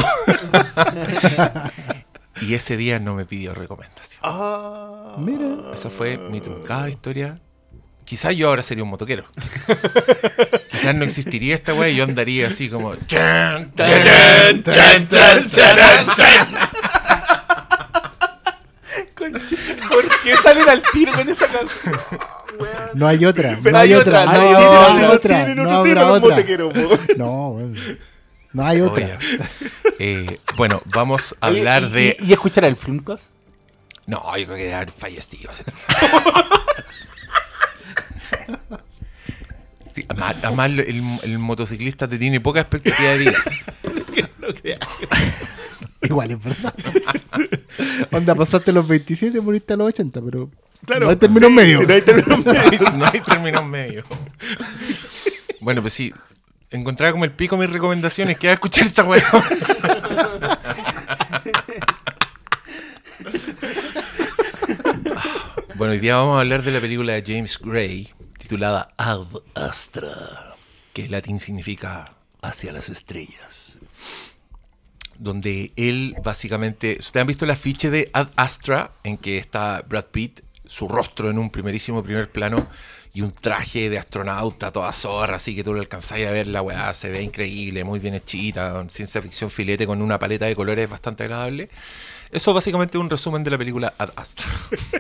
y 2.42 2.54
ese 2.54 2.78
día 2.78 3.00
no 3.00 3.16
me 3.16 3.26
pidió 3.26 3.56
recomendación. 3.56 4.22
Ah, 4.22 5.16
Mira. 5.18 5.74
Esa 5.74 5.90
fue 5.90 6.20
mi 6.20 6.40
truncada 6.40 6.88
historia. 6.88 7.40
Quizás 8.08 8.34
yo 8.38 8.48
ahora 8.48 8.62
sería 8.64 8.86
un 8.86 8.90
motoquero. 8.90 9.26
Quizás 10.72 10.96
no 10.96 11.04
existiría 11.04 11.56
esta 11.56 11.74
weá 11.74 11.90
y 11.90 11.98
yo 11.98 12.06
andaría 12.06 12.48
así 12.48 12.70
como. 12.70 12.96
chan, 13.06 13.74
chan, 13.76 14.64
chan. 14.64 15.50
¿Por 19.92 20.08
qué 20.24 20.38
salen 20.38 20.70
al 20.70 20.82
tiro 20.94 21.12
con 21.14 21.28
esa 21.28 21.48
canción? 21.48 22.00
No 22.94 23.08
hay 23.08 23.26
otra. 23.26 23.60
Pero 23.62 23.74
no 23.74 23.78
hay 23.80 23.90
hay 23.90 24.00
otra. 24.00 24.22
otra, 24.24 24.34
No 24.34 24.40
hay 24.42 24.48
hay 24.48 25.06
otra. 25.06 25.06
no 25.06 25.20
tienen 25.20 25.56
No 25.58 25.64
otro 25.64 25.84
tema, 25.84 26.02
los 26.04 26.24
otra. 26.24 26.46
po. 26.74 27.14
No, 27.18 27.50
weón. 27.50 27.78
no 28.54 28.66
hay 28.66 28.80
otra. 28.82 29.06
Oye, 29.06 29.18
eh, 30.00 30.40
bueno, 30.56 30.82
vamos 30.86 31.36
a 31.42 31.50
Oye, 31.50 31.60
hablar 31.60 31.84
y- 31.84 31.90
de. 31.92 32.18
¿Y, 32.22 32.30
y 32.30 32.34
escuchar 32.34 32.64
el 32.64 32.76
Flimcast? 32.78 33.26
No, 34.06 34.22
yo 34.38 34.46
creo 34.46 34.56
que 34.58 34.64
debe 34.64 34.76
haber 34.76 34.92
fallecido. 34.92 35.52
ese 35.52 35.64
tipo. 35.66 35.78
Sí, 39.98 40.06
además, 40.10 40.36
además 40.44 40.70
el, 40.70 41.04
el 41.24 41.40
motociclista 41.40 42.08
te 42.08 42.20
tiene 42.20 42.40
poca 42.40 42.60
expectativa 42.62 43.10
de 43.14 43.18
vida. 43.18 43.34
No. 44.40 44.48
Igual 46.04 46.32
es 46.32 46.44
verdad. 46.44 46.74
Onda, 48.12 48.34
pasaste 48.36 48.72
los 48.72 48.88
27 48.88 49.38
y 49.38 49.42
moriste 49.42 49.74
a 49.74 49.78
los 49.78 49.88
80, 49.88 50.22
pero. 50.22 50.50
Claro. 50.86 51.06
No 51.06 51.10
hay 51.12 51.16
términos 51.18 51.50
Sí, 51.50 51.56
medios. 51.56 51.88
no 51.88 51.94
hay 51.94 52.02
términos 52.02 52.46
medios. 52.46 52.98
no 52.98 53.06
hay 53.06 53.20
términos 53.20 53.66
medios. 53.66 54.06
Bueno, 55.60 55.82
pues 55.82 55.94
sí. 55.94 56.14
Encontraba 56.70 57.12
como 57.12 57.26
el 57.26 57.32
pico 57.32 57.58
mis 57.58 57.70
recomendaciones. 57.72 58.38
Que 58.38 58.48
va 58.48 58.52
a 58.52 58.54
escuchar 58.54 58.86
esta 58.88 59.04
weá. 59.04 59.24
bueno, 65.76 65.94
hoy 65.94 66.00
día 66.00 66.16
vamos 66.16 66.38
a 66.38 66.42
hablar 66.42 66.64
de 66.64 66.72
la 66.72 66.80
película 66.80 67.14
de 67.14 67.24
James 67.26 67.60
Gray 67.60 68.10
titulada 68.48 68.94
Ad 68.96 69.28
Astra, 69.56 70.56
que 70.94 71.04
en 71.04 71.12
latín 71.12 71.42
significa 71.42 72.14
hacia 72.42 72.72
las 72.72 72.88
estrellas. 72.88 73.78
Donde 75.20 75.74
él 75.76 76.16
básicamente. 76.24 76.96
¿Ustedes 76.98 77.22
han 77.22 77.28
visto 77.28 77.44
el 77.44 77.52
afiche 77.52 77.90
de 77.90 78.10
Ad 78.14 78.30
Astra? 78.38 78.92
En 79.04 79.18
que 79.18 79.38
está 79.38 79.84
Brad 79.86 80.06
Pitt, 80.06 80.40
su 80.66 80.88
rostro 80.88 81.30
en 81.30 81.40
un 81.40 81.50
primerísimo 81.50 82.02
primer 82.02 82.32
plano 82.32 82.66
y 83.14 83.22
un 83.22 83.34
traje 83.34 83.90
de 83.90 83.98
astronauta 83.98 84.72
toda 84.72 84.94
zorra, 84.94 85.36
así 85.36 85.54
que 85.54 85.64
tú 85.66 85.74
lo 85.74 85.82
alcanzáis 85.82 86.26
a 86.26 86.32
ver 86.32 86.48
la 86.48 86.62
weá, 86.62 86.94
se 86.94 87.10
ve 87.10 87.22
increíble, 87.24 87.84
muy 87.84 88.00
bien 88.00 88.14
hechita, 88.14 88.86
ciencia 88.90 89.22
ficción 89.22 89.52
filete 89.52 89.86
con 89.86 90.02
una 90.02 90.18
paleta 90.20 90.46
de 90.46 90.56
colores 90.56 90.90
bastante 90.90 91.24
agradable. 91.24 91.70
Eso 92.32 92.54
básicamente 92.54 92.98
es 92.98 93.02
un 93.02 93.10
resumen 93.10 93.44
de 93.44 93.50
la 93.50 93.58
película 93.58 93.94
Ad 93.98 94.12
Astra. 94.16 94.48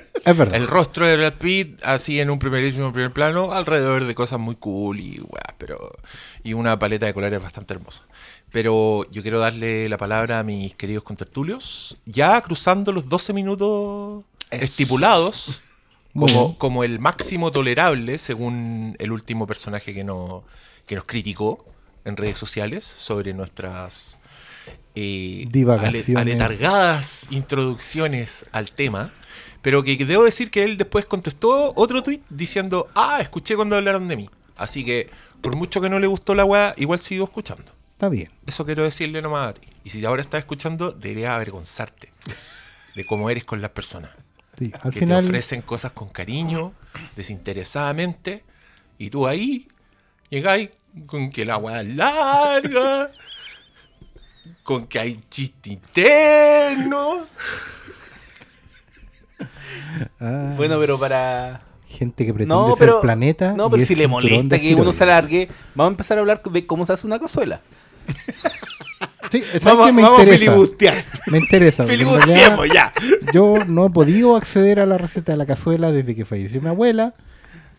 Es 0.27 0.37
verdad. 0.37 0.55
El 0.55 0.67
rostro 0.67 1.05
de 1.05 1.17
Brad 1.17 1.33
Pitt, 1.35 1.79
así 1.83 2.19
en 2.19 2.29
un 2.29 2.39
primerísimo 2.39 2.91
primer 2.91 3.11
plano, 3.13 3.53
alrededor 3.53 4.05
de 4.05 4.13
cosas 4.15 4.39
muy 4.39 4.55
cool 4.55 4.99
y 4.99 5.19
weá, 5.19 5.55
pero. 5.57 5.91
Y 6.43 6.53
una 6.53 6.77
paleta 6.77 7.05
de 7.05 7.13
colores 7.13 7.41
bastante 7.41 7.73
hermosa. 7.73 8.03
Pero 8.51 9.09
yo 9.11 9.21
quiero 9.21 9.39
darle 9.39 9.87
la 9.89 9.97
palabra 9.97 10.39
a 10.39 10.43
mis 10.43 10.73
queridos 10.75 11.03
contertulios, 11.03 11.97
ya 12.05 12.41
cruzando 12.41 12.91
los 12.91 13.09
12 13.09 13.33
minutos 13.33 14.23
estipulados 14.51 15.61
como, 16.13 16.57
como 16.57 16.83
el 16.83 16.99
máximo 16.99 17.51
tolerable, 17.51 18.17
según 18.17 18.95
el 18.99 19.11
último 19.11 19.45
personaje 19.47 19.93
que, 19.93 20.03
no, 20.03 20.43
que 20.85 20.95
nos 20.95 21.03
criticó 21.05 21.65
en 22.05 22.15
redes 22.17 22.37
sociales 22.37 22.85
sobre 22.85 23.33
nuestras 23.33 24.17
eh, 24.95 25.45
Divagaciones. 25.49 26.09
ale- 26.09 26.31
aletargadas 26.33 27.27
introducciones 27.31 28.45
al 28.51 28.71
tema. 28.71 29.11
Pero 29.61 29.83
que, 29.83 29.97
debo 29.97 30.23
decir 30.23 30.51
que 30.51 30.63
él 30.63 30.77
después 30.77 31.05
contestó 31.05 31.73
otro 31.75 32.03
tweet 32.03 32.21
diciendo, 32.29 32.87
ah, 32.95 33.19
escuché 33.21 33.55
cuando 33.55 33.75
hablaron 33.75 34.07
de 34.07 34.17
mí. 34.17 34.29
Así 34.55 34.85
que, 34.85 35.09
por 35.41 35.55
mucho 35.55 35.81
que 35.81 35.89
no 35.89 35.99
le 35.99 36.07
gustó 36.07 36.35
la 36.35 36.45
weá, 36.45 36.73
igual 36.77 36.99
sigo 36.99 37.25
escuchando. 37.25 37.71
Está 37.91 38.09
bien. 38.09 38.29
Eso 38.45 38.65
quiero 38.65 38.83
decirle 38.83 39.21
nomás 39.21 39.49
a 39.49 39.53
ti. 39.53 39.67
Y 39.83 39.89
si 39.89 40.05
ahora 40.05 40.21
estás 40.21 40.39
escuchando, 40.39 40.91
deberías 40.91 41.31
avergonzarte 41.31 42.11
de 42.95 43.05
cómo 43.05 43.29
eres 43.29 43.43
con 43.45 43.61
las 43.61 43.71
personas. 43.71 44.11
Sí, 44.57 44.71
al 44.81 44.91
que 44.91 44.99
final. 44.99 45.21
te 45.21 45.29
ofrecen 45.29 45.61
cosas 45.61 45.91
con 45.91 46.09
cariño, 46.09 46.73
desinteresadamente, 47.15 48.43
y 48.97 49.09
tú 49.09 49.27
ahí 49.27 49.67
llegáis 50.29 50.69
con 51.05 51.29
que 51.29 51.45
la 51.45 51.57
weá 51.57 51.81
es 51.81 51.95
larga, 51.95 53.11
con 54.63 54.87
que 54.87 54.99
hay 54.99 55.19
chiste 55.29 55.69
interno. 55.69 57.27
Ah, 60.19 60.53
Bueno, 60.57 60.77
pero 60.79 60.99
para. 60.99 61.61
gente 61.87 62.25
que 62.25 62.33
pretende 62.33 62.53
No, 62.55 62.75
ser 62.75 62.91
planeta. 63.01 63.53
No, 63.53 63.69
pero 63.69 63.85
si 63.85 63.95
le 63.95 64.07
molesta 64.07 64.59
que 64.59 64.75
uno 64.75 64.91
se 64.91 65.03
alargue, 65.03 65.49
vamos 65.75 65.91
a 65.91 65.93
empezar 65.93 66.17
a 66.17 66.21
hablar 66.21 66.41
de 66.43 66.65
cómo 66.65 66.85
se 66.85 66.93
hace 66.93 67.07
una 67.07 67.19
cazuela. 67.19 67.61
Sí, 69.31 69.41
¿sabes 69.43 69.63
Vamos, 69.65 69.87
qué? 69.87 69.91
me 69.93 70.01
vamos 70.03 70.19
a 70.19 70.23
interesa. 70.23 70.45
filibustear. 70.45 71.05
Me 71.27 71.37
interesa. 71.39 71.85
realidad 71.85 72.57
ya. 72.73 72.93
Yo 73.33 73.55
no 73.67 73.85
he 73.85 73.89
podido 73.89 74.37
acceder 74.37 74.79
a 74.79 74.85
la 74.85 74.97
receta 74.97 75.33
de 75.33 75.37
la 75.37 75.45
cazuela 75.45 75.91
desde 75.91 76.15
que 76.15 76.23
falleció 76.23 76.61
mi 76.61 76.69
abuela, 76.69 77.13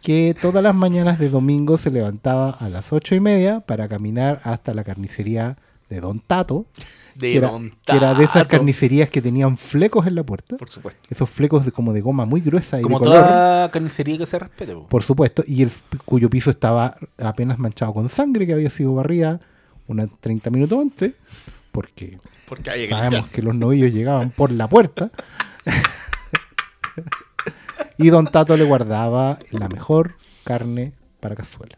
que 0.03 0.37
todas 0.39 0.63
las 0.63 0.75
mañanas 0.75 1.19
de 1.19 1.31
domingo 1.31 1.79
se 1.79 1.91
levantaba 1.91 2.51
a 2.51 2.69
las 2.69 2.93
ocho 2.93 3.15
y 3.15 3.21
media 3.21 3.61
para 3.61 3.89
caminar 3.89 4.41
hasta 4.45 4.75
la 4.75 4.85
carnicería 4.85 5.57
de 5.89 6.01
Don 6.01 6.21
Tato, 6.21 6.67
De 7.15 7.31
que 7.33 7.37
era, 7.39 7.51
Don 7.51 7.71
que 7.85 7.97
era 7.97 8.15
de 8.15 8.25
esas 8.25 8.35
Tato. 8.43 8.49
carnicerías 8.49 9.09
que 9.11 9.23
tenían 9.23 9.57
flecos 9.57 10.07
en 10.07 10.15
la 10.15 10.23
puerta, 10.23 10.57
Por 10.57 10.69
supuesto. 10.69 11.01
esos 11.09 11.29
flecos 11.31 11.65
de, 11.65 11.73
como 11.73 11.93
de 11.93 12.01
goma 12.01 12.27
muy 12.27 12.41
gruesa 12.43 12.79
y 12.79 12.83
Como 12.83 12.99
de 12.99 13.05
color, 13.07 13.23
toda 13.23 13.71
carnicería 13.71 14.19
que 14.19 14.27
se 14.27 14.39
respete. 14.39 14.75
po. 14.75 14.87
por 14.89 15.03
supuesto, 15.03 15.43
y 15.47 15.63
el, 15.63 15.71
cuyo 16.05 16.29
piso 16.29 16.51
estaba 16.51 16.97
apenas 17.19 17.59
manchado 17.59 17.95
con 17.95 18.09
sangre 18.09 18.47
que 18.47 18.53
había 18.53 18.71
sido 18.71 18.95
barrida 18.95 19.41
unos 19.87 20.11
30 20.21 20.51
minutos 20.51 20.79
antes, 20.79 21.13
porque 21.73 22.19
Porque 22.47 22.71
hay 22.71 22.83
que 22.83 22.89
Sabemos 22.89 23.29
que 23.31 23.43
los 23.43 23.55
novillos 23.55 23.93
llegaban 23.93 24.31
por 24.31 24.53
la 24.53 24.69
puerta. 24.69 25.11
y 27.99 28.09
Don 28.11 28.27
Tato 28.27 28.57
le 28.57 28.65
guardaba 28.65 29.39
la 29.51 29.69
mejor 29.69 30.15
carne 30.45 30.93
para 31.21 31.35
cazuela. 31.37 31.77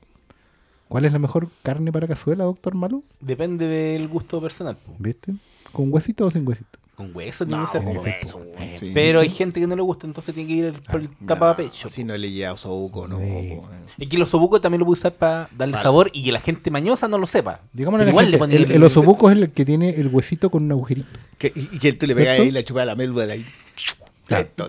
¿Cuál 0.91 1.05
es 1.05 1.13
la 1.13 1.21
mejor 1.21 1.49
carne 1.63 1.93
para 1.93 2.09
cazuela, 2.09 2.43
doctor 2.43 2.75
Malu? 2.75 3.05
Depende 3.21 3.67
del 3.69 4.09
gusto 4.09 4.41
personal. 4.41 4.77
po. 4.77 4.93
¿Viste? 4.99 5.33
¿Con 5.71 5.93
huesito 5.93 6.27
o 6.27 6.31
sin 6.33 6.47
huesito? 6.47 6.81
Con 6.97 7.15
hueso 7.15 7.45
ni 7.47 7.53
No, 7.53 7.65
con 7.67 7.87
hueso, 7.97 8.43
sí. 8.79 8.91
Pero 8.93 9.21
hay 9.21 9.29
gente 9.31 9.61
que 9.61 9.67
no 9.69 9.77
le 9.77 9.83
gusta, 9.83 10.07
entonces 10.09 10.35
tiene 10.35 10.49
que 10.49 10.55
ir 10.55 10.65
el- 10.67 10.75
por 10.83 11.01
el 11.01 11.09
No, 11.21 11.27
tapapecho. 11.29 11.89
Si 11.89 12.03
no 12.03 12.15
le 12.17 12.31
llega 12.31 12.53
osobuco, 12.53 13.07
no. 13.07 13.19
Sí. 13.21 13.53
po. 13.57 13.69
Y 13.99 14.07
que 14.09 14.17
el 14.17 14.23
osobuco 14.23 14.61
también 14.61 14.81
lo 14.81 14.85
puede 14.87 14.99
usar 14.99 15.15
para 15.15 15.49
darle 15.57 15.75
Vale. 15.75 15.83
sabor 15.83 16.11
y 16.13 16.25
que 16.25 16.33
la 16.33 16.41
gente 16.41 16.73
mañosa 16.73 17.07
no 17.09 17.19
lo 17.19 17.27
sepa. 17.29 17.61
Digámosle 17.73 18.03
a 18.03 18.07
Pero 18.07 18.07
la 18.07 18.11
igual 18.11 18.25
gente, 18.27 18.33
le 18.33 18.39
ponen 18.39 18.71
el, 18.71 18.77
el 18.77 18.85
osobuco 18.85 19.31
es 19.31 19.39
el 19.39 19.51
que 19.53 19.65
tiene 19.65 19.91
el 19.91 20.09
huesito 20.09 20.51
con 20.51 20.65
un 20.65 20.73
agujerito. 20.73 21.09
Que- 21.39 21.53
y 21.55 21.79
que 21.79 21.93
tú 21.93 22.07
le 22.09 22.15
pegas 22.17 22.41
ahí 22.41 22.51
la 22.51 22.63
chupada 22.65 22.83
a 22.83 22.87
la 22.87 22.97
médula 22.97 23.33
ahí. 23.33 23.47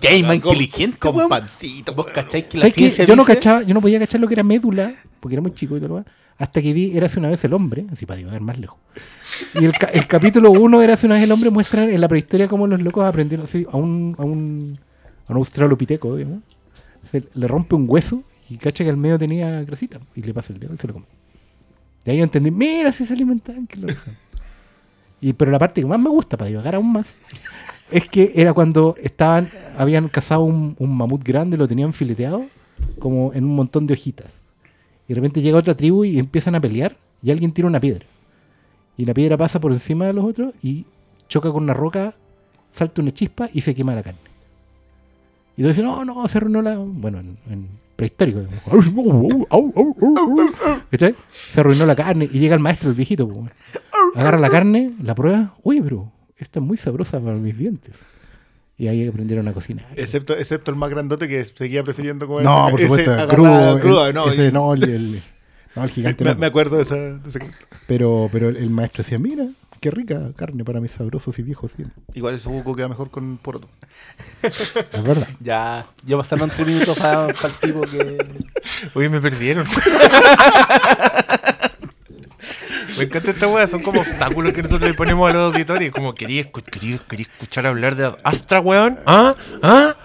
Hay 0.08 0.22
más 0.22 0.36
inteligente, 0.36 0.98
Con 0.98 1.16
weón. 1.16 1.28
pancito. 1.28 1.94
¿Vos 1.94 2.06
weón. 2.06 2.14
cacháis 2.14 2.44
que 2.44 2.56
la 2.58 2.62
¿Sabes 2.62 2.74
qué? 2.74 2.80
ciencia 2.80 3.04
Yo 3.04 3.16
no 3.16 3.22
dice- 3.22 3.34
cachaba, 3.34 3.62
yo 3.62 3.74
no 3.74 3.80
podía 3.80 3.98
cachar 3.98 4.20
lo 4.20 4.28
que 4.28 4.34
era 4.34 4.42
médula, 4.42 4.94
porque 5.20 5.34
era 5.34 5.42
muy 5.42 5.52
chico 5.52 5.76
y 5.76 5.80
todo 5.80 5.88
lo 5.88 5.94
demás, 5.96 6.12
hasta 6.38 6.60
que 6.62 6.72
vi 6.72 6.96
Érase 6.96 7.18
una 7.18 7.28
vez 7.28 7.44
el 7.44 7.52
hombre, 7.54 7.84
así 7.92 8.04
para 8.06 8.18
divagar 8.18 8.40
más 8.40 8.58
lejos. 8.58 8.78
Y 9.54 9.64
el, 9.64 9.72
ca- 9.72 9.86
el 9.88 10.06
capítulo 10.06 10.50
1 10.50 10.82
Érase 10.82 11.06
una 11.06 11.14
vez 11.16 11.24
el 11.24 11.32
hombre 11.32 11.50
muestran 11.50 11.90
en 11.90 12.00
la 12.00 12.08
prehistoria 12.08 12.48
cómo 12.48 12.66
los 12.66 12.80
locos 12.82 13.04
aprendieron 13.04 13.46
así, 13.46 13.66
a 13.70 13.76
un, 13.76 14.14
a 14.18 14.22
un, 14.24 14.78
a 15.28 15.32
un 15.32 15.36
australopiteco, 15.38 16.16
digamos, 16.16 16.40
se 17.02 17.22
le 17.34 17.46
rompe 17.48 17.74
un 17.74 17.84
hueso 17.88 18.22
Y 18.48 18.56
cacha 18.58 18.84
que 18.84 18.90
al 18.90 18.96
medio 18.96 19.18
tenía 19.18 19.62
grasita. 19.64 19.98
Y 20.14 20.22
le 20.22 20.34
pasa 20.34 20.52
el 20.52 20.58
dedo 20.60 20.74
y 20.74 20.76
se 20.78 20.86
lo 20.86 20.92
come. 20.94 21.06
Y 22.04 22.10
ahí 22.10 22.18
yo 22.18 22.24
entendí, 22.24 22.50
mira, 22.50 22.92
si 22.92 23.06
se 23.06 23.12
alimentan. 23.14 23.66
Que 23.66 23.76
lo 23.76 23.86
dejan. 23.86 24.14
y, 25.20 25.32
pero 25.32 25.50
la 25.50 25.58
parte 25.58 25.80
que 25.80 25.86
más 25.86 25.98
me 26.00 26.10
gusta, 26.10 26.36
para 26.36 26.48
divagar 26.48 26.74
aún 26.74 26.92
más, 26.92 27.16
es 27.90 28.08
que 28.08 28.32
era 28.34 28.52
cuando 28.52 28.94
estaban, 29.02 29.48
habían 29.76 30.08
cazado 30.08 30.44
un, 30.44 30.76
un 30.78 30.96
mamut 30.96 31.22
grande, 31.22 31.56
lo 31.56 31.66
tenían 31.66 31.92
fileteado, 31.92 32.46
como 32.98 33.32
en 33.34 33.44
un 33.44 33.54
montón 33.54 33.86
de 33.86 33.94
hojitas. 33.94 34.40
Y 35.06 35.08
de 35.08 35.14
repente 35.16 35.42
llega 35.42 35.58
otra 35.58 35.74
tribu 35.74 36.04
y 36.04 36.18
empiezan 36.18 36.54
a 36.54 36.60
pelear 36.60 36.96
y 37.22 37.30
alguien 37.30 37.52
tira 37.52 37.68
una 37.68 37.80
piedra. 37.80 38.06
Y 38.96 39.04
la 39.04 39.14
piedra 39.14 39.36
pasa 39.36 39.60
por 39.60 39.72
encima 39.72 40.06
de 40.06 40.12
los 40.12 40.24
otros 40.24 40.54
y 40.62 40.86
choca 41.28 41.50
con 41.50 41.64
una 41.64 41.74
roca, 41.74 42.14
salta 42.72 43.02
una 43.02 43.10
chispa 43.10 43.48
y 43.52 43.60
se 43.62 43.74
quema 43.74 43.94
la 43.94 44.02
carne. 44.02 44.20
Y 45.56 45.62
dices, 45.62 45.84
no, 45.84 46.04
no, 46.04 46.26
se 46.28 46.38
arruinó 46.38 46.62
la... 46.62 46.76
Bueno, 46.76 47.20
en, 47.20 47.36
en 47.50 47.68
prehistórico. 47.96 48.40
Se 51.52 51.60
arruinó 51.60 51.86
la 51.86 51.94
carne 51.94 52.28
y 52.30 52.38
llega 52.38 52.54
el 52.54 52.60
maestro, 52.60 52.90
el 52.90 52.96
viejito. 52.96 53.28
Agarra 54.14 54.38
la 54.38 54.50
carne, 54.50 54.92
la 55.02 55.14
prueba. 55.14 55.54
Uy, 55.62 55.80
pero 55.80 56.10
esta 56.42 56.60
es 56.60 56.64
muy 56.66 56.76
sabrosa 56.76 57.20
para 57.20 57.36
mis 57.36 57.56
dientes. 57.56 58.00
Y 58.78 58.88
ahí 58.88 59.06
aprendieron 59.06 59.46
a 59.48 59.52
cocinar. 59.52 59.86
Excepto, 59.96 60.36
excepto 60.36 60.70
el 60.70 60.76
más 60.76 60.90
grandote 60.90 61.28
que 61.28 61.44
seguía 61.44 61.84
prefiriendo 61.84 62.26
comer. 62.26 62.44
No, 62.44 62.68
por 62.70 62.80
ese 62.80 62.88
supuesto, 62.88 63.28
crudo. 63.28 63.78
crudo, 63.80 64.06
el- 64.06 64.14
no, 64.14 64.28
ese 64.30 64.46
y- 64.48 64.52
no, 64.52 64.74
el, 64.74 64.82
el- 64.84 65.22
no, 65.76 65.84
el 65.84 65.90
gigante. 65.90 66.24
me, 66.24 66.32
no. 66.32 66.38
me 66.38 66.46
acuerdo 66.46 66.76
de, 66.76 66.82
esa, 66.82 66.96
de 66.96 67.28
ese- 67.28 67.38
Pero, 67.86 68.28
pero 68.32 68.48
el, 68.48 68.70
maestro 68.70 69.04
decía, 69.04 69.18
mira, 69.18 69.46
qué 69.80 69.90
rica 69.90 70.32
carne 70.36 70.64
para 70.64 70.80
mis 70.80 70.92
sabrosos 70.92 71.38
y 71.38 71.42
viejos 71.42 71.76
dientes. 71.76 72.02
Igual 72.14 72.34
ese 72.34 72.48
buco 72.48 72.74
queda 72.74 72.88
mejor 72.88 73.10
con 73.10 73.36
poroto. 73.38 73.68
Es 74.42 75.02
verdad. 75.04 75.28
Ya, 75.40 75.86
ya 76.04 76.16
pasaron 76.16 76.50
tres 76.50 76.66
minutos 76.66 76.98
para 76.98 77.26
el 77.28 77.34
tipo 77.60 77.82
que. 77.82 78.16
Oye, 78.94 79.08
me 79.08 79.20
perdieron. 79.20 79.66
Me 83.02 83.08
encanta 83.08 83.30
esta 83.32 83.48
weá, 83.48 83.66
son 83.66 83.82
como 83.82 84.00
obstáculos 84.00 84.52
que 84.52 84.62
nosotros 84.62 84.88
le 84.88 84.94
ponemos 84.94 85.28
a 85.28 85.32
los 85.34 85.52
auditores. 85.54 85.90
Como, 85.92 86.14
quería, 86.14 86.50
quería, 86.50 86.98
quería 87.08 87.26
escuchar 87.26 87.66
hablar 87.66 87.96
de 87.96 88.12
Astra, 88.22 88.60
weón. 88.60 88.98
¿Ah? 89.06 89.34
¿Ah? 89.62 89.96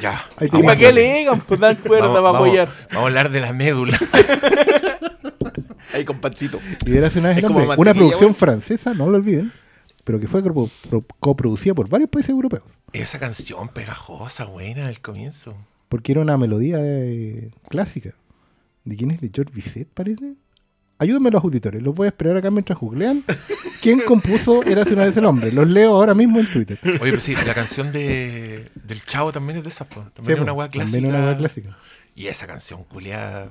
Ya. 0.00 0.24
¿Y 0.40 0.46
Vamos 0.48 0.62
para 0.66 0.72
a 0.72 0.76
qué 0.76 0.86
hablar. 0.88 1.04
alegan? 1.04 1.40
Pues 1.40 1.60
dan 1.60 1.76
cuerda 1.76 2.08
Vamos, 2.08 2.22
para 2.22 2.38
apoyar. 2.38 2.68
vamos 2.90 2.96
a 2.96 3.06
hablar 3.06 3.30
de 3.30 3.40
la 3.40 3.52
médula. 3.52 3.98
Ahí 5.92 6.04
con 6.04 6.18
pancito. 6.18 6.60
Y 6.84 6.96
era 6.96 7.06
hace 7.08 7.18
una 7.20 7.28
vez 7.28 7.38
Es 7.38 7.42
el 7.44 7.48
como 7.48 7.60
nombre. 7.60 7.78
Una 7.80 7.94
producción 7.94 8.34
francesa, 8.34 8.94
no 8.94 9.08
lo 9.08 9.16
olviden, 9.18 9.52
pero 10.04 10.18
que 10.18 10.26
fue 10.26 10.42
copro- 10.42 10.70
pro- 10.90 11.04
coproducida 11.20 11.74
por 11.74 11.88
varios 11.88 12.10
países 12.10 12.30
europeos. 12.30 12.64
Esa 12.92 13.18
canción 13.18 13.68
pegajosa, 13.68 14.44
buena, 14.44 14.86
del 14.86 15.00
comienzo. 15.00 15.54
Porque 15.88 16.12
era 16.12 16.20
una 16.22 16.36
melodía 16.36 16.78
eh, 16.80 17.50
clásica. 17.68 18.10
¿De 18.84 18.96
quién 18.96 19.10
es? 19.12 19.20
¿De 19.20 19.30
George 19.32 19.52
Bizet, 19.54 19.88
parece? 19.94 20.34
Ayúdenme 20.98 21.30
los 21.30 21.42
auditores, 21.42 21.82
los 21.82 21.94
voy 21.94 22.06
a 22.06 22.08
esperar 22.08 22.36
acá 22.36 22.50
mientras 22.50 22.78
googlean. 22.78 23.24
¿Quién 23.82 24.00
compuso 24.02 24.62
Érase 24.62 24.94
una 24.94 25.04
vez 25.04 25.16
el 25.16 25.24
hombre? 25.24 25.50
Los 25.52 25.68
leo 25.68 25.90
ahora 25.96 26.14
mismo 26.14 26.38
en 26.38 26.50
Twitter. 26.50 26.78
Oye, 26.84 26.98
pero 27.00 27.20
sí, 27.20 27.34
la 27.34 27.52
canción 27.54 27.90
de, 27.92 28.70
del 28.74 29.04
Chavo 29.04 29.32
también 29.32 29.58
es 29.58 29.64
de 29.64 29.70
esas, 29.70 29.88
po. 29.88 30.00
También 30.14 30.24
Sí, 30.24 30.32
es 30.32 30.40
una 30.40 30.52
po, 30.52 30.58
weá 30.60 30.68
también 30.70 30.88
clásica. 30.88 31.08
una 31.08 31.24
weá 31.26 31.36
clásica. 31.36 31.78
Y 32.14 32.26
esa 32.28 32.46
canción 32.46 32.84
culiada. 32.84 33.48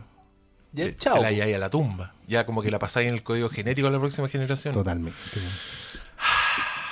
Ya, 0.72 0.86
te- 0.86 0.96
chao. 0.96 1.16
te 1.16 1.22
la 1.22 1.32
lleváis 1.32 1.56
a 1.56 1.60
la 1.60 1.70
tumba. 1.70 2.14
Ya 2.28 2.46
como 2.46 2.62
que 2.64 2.72
la 2.72 2.80
pasáis 2.80 3.10
en 3.10 3.14
el 3.14 3.24
código 3.24 3.50
genético 3.50 3.88
a 3.88 3.92
la 3.92 4.00
próxima 4.00 4.28
generación. 4.30 4.74
Totalmente. 4.74 5.18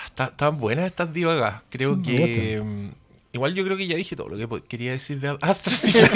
Está- 0.07 0.25
Están 0.25 0.57
buenas 0.57 0.85
estas 0.85 1.13
divagas. 1.13 1.61
Creo 1.69 1.95
Me 1.95 2.03
que. 2.03 2.91
Igual 3.33 3.53
yo 3.53 3.63
creo 3.63 3.77
que 3.77 3.87
ya 3.87 3.95
dije 3.95 4.15
todo 4.15 4.27
lo 4.27 4.35
que 4.37 4.61
quería 4.67 4.91
decir 4.91 5.19
de 5.19 5.37
Astra. 5.41 5.73
Si 5.81 5.91
quieren, 5.93 6.11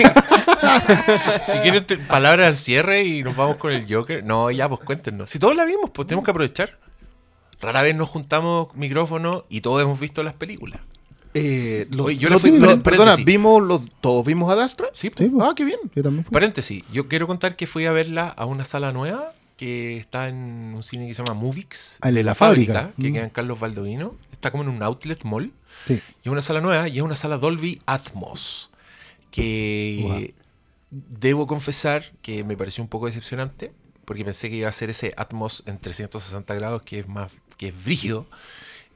si 1.48 1.57
quieren 1.60 1.86
palabras 2.07 2.48
al 2.48 2.55
cierre 2.55 3.03
y 3.03 3.24
nos 3.24 3.36
vamos 3.36 3.57
con 3.57 3.72
el 3.72 3.86
Joker. 3.91 4.24
No, 4.24 4.51
ya, 4.51 4.67
pues 4.67 4.81
cuéntenos. 4.81 5.29
Si 5.29 5.39
todos 5.39 5.55
la 5.55 5.63
vimos, 5.65 5.89
pues 5.91 6.07
tenemos 6.07 6.25
que 6.25 6.31
aprovechar. 6.31 6.77
Rara 7.62 7.81
vez 7.81 7.95
nos 7.95 8.10
juntamos 8.10 8.67
micrófonos 8.75 9.43
y 9.50 9.62
todos 9.62 9.81
hemos 9.81 10.00
visto 10.00 10.24
las 10.24 10.34
películas. 10.34 10.81
Eh, 11.34 11.88
Oye, 12.00 12.17
yo 12.17 12.29
los- 12.29 12.41
fui- 12.41 12.51
paréntesis. 12.51 12.81
perdona, 12.84 13.15
¿vimos 13.17 13.61
los, 13.61 13.81
¿todos 14.01 14.25
vimos 14.25 14.51
a 14.51 14.55
Dastra? 14.55 14.87
Sí, 14.94 15.09
pues. 15.09 15.25
Sí, 15.27 15.33
pues, 15.35 15.48
Ah, 15.48 15.53
qué 15.55 15.66
bien. 15.66 15.79
yo 15.94 16.03
también 16.03 16.24
fui. 16.25 16.33
Paréntesis, 16.33 16.83
yo 16.92 17.07
quiero 17.07 17.27
contar 17.27 17.55
que 17.55 17.68
fui 17.68 17.85
a 17.85 17.92
verla 17.92 18.27
a 18.29 18.46
una 18.46 18.63
sala 18.66 18.92
nueva 18.94 19.33
que 19.57 19.98
está 19.98 20.27
en 20.29 20.74
un 20.75 20.83
cine 20.83 21.07
que 21.07 21.13
se 21.13 21.24
llama 21.24 21.33
Movix, 21.39 21.98
Ah, 22.01 22.07
de 22.11 22.24
la 22.24 22.31
la 22.31 22.35
fábrica, 22.35 22.74
fábrica. 22.74 22.96
que 23.01 23.09
Mm. 23.09 23.13
queda 23.13 23.24
en 23.24 23.29
Carlos 23.29 23.59
Baldovino. 23.59 24.16
Está 24.35 24.51
como 24.51 24.63
en 24.63 24.69
un 24.69 24.83
outlet 24.83 25.24
mall. 25.24 25.51
Sí. 25.85 25.93
Y 26.24 26.27
es 26.27 26.31
una 26.31 26.41
sala 26.41 26.61
nueva 26.61 26.87
y 26.87 26.98
es 26.98 27.03
una 27.03 27.15
sala 27.15 27.37
Dolby 27.37 27.81
Atmos. 27.85 28.69
Que 29.31 30.33
debo 30.91 31.48
confesar 31.48 32.13
que 32.21 32.43
me 32.43 32.55
pareció 32.55 32.83
un 32.83 32.89
poco 32.89 33.07
decepcionante. 33.07 33.71
Porque 34.05 34.24
pensé 34.24 34.50
que 34.50 34.57
iba 34.57 34.69
a 34.69 34.71
ser 34.71 34.91
ese 34.91 35.13
Atmos 35.17 35.63
en 35.65 35.79
360 35.79 36.53
grados 36.53 36.83
que 36.83 37.00
es 37.00 37.07
más 37.07 37.31
que 37.57 37.69
es 37.69 37.83
brígido. 37.83 38.27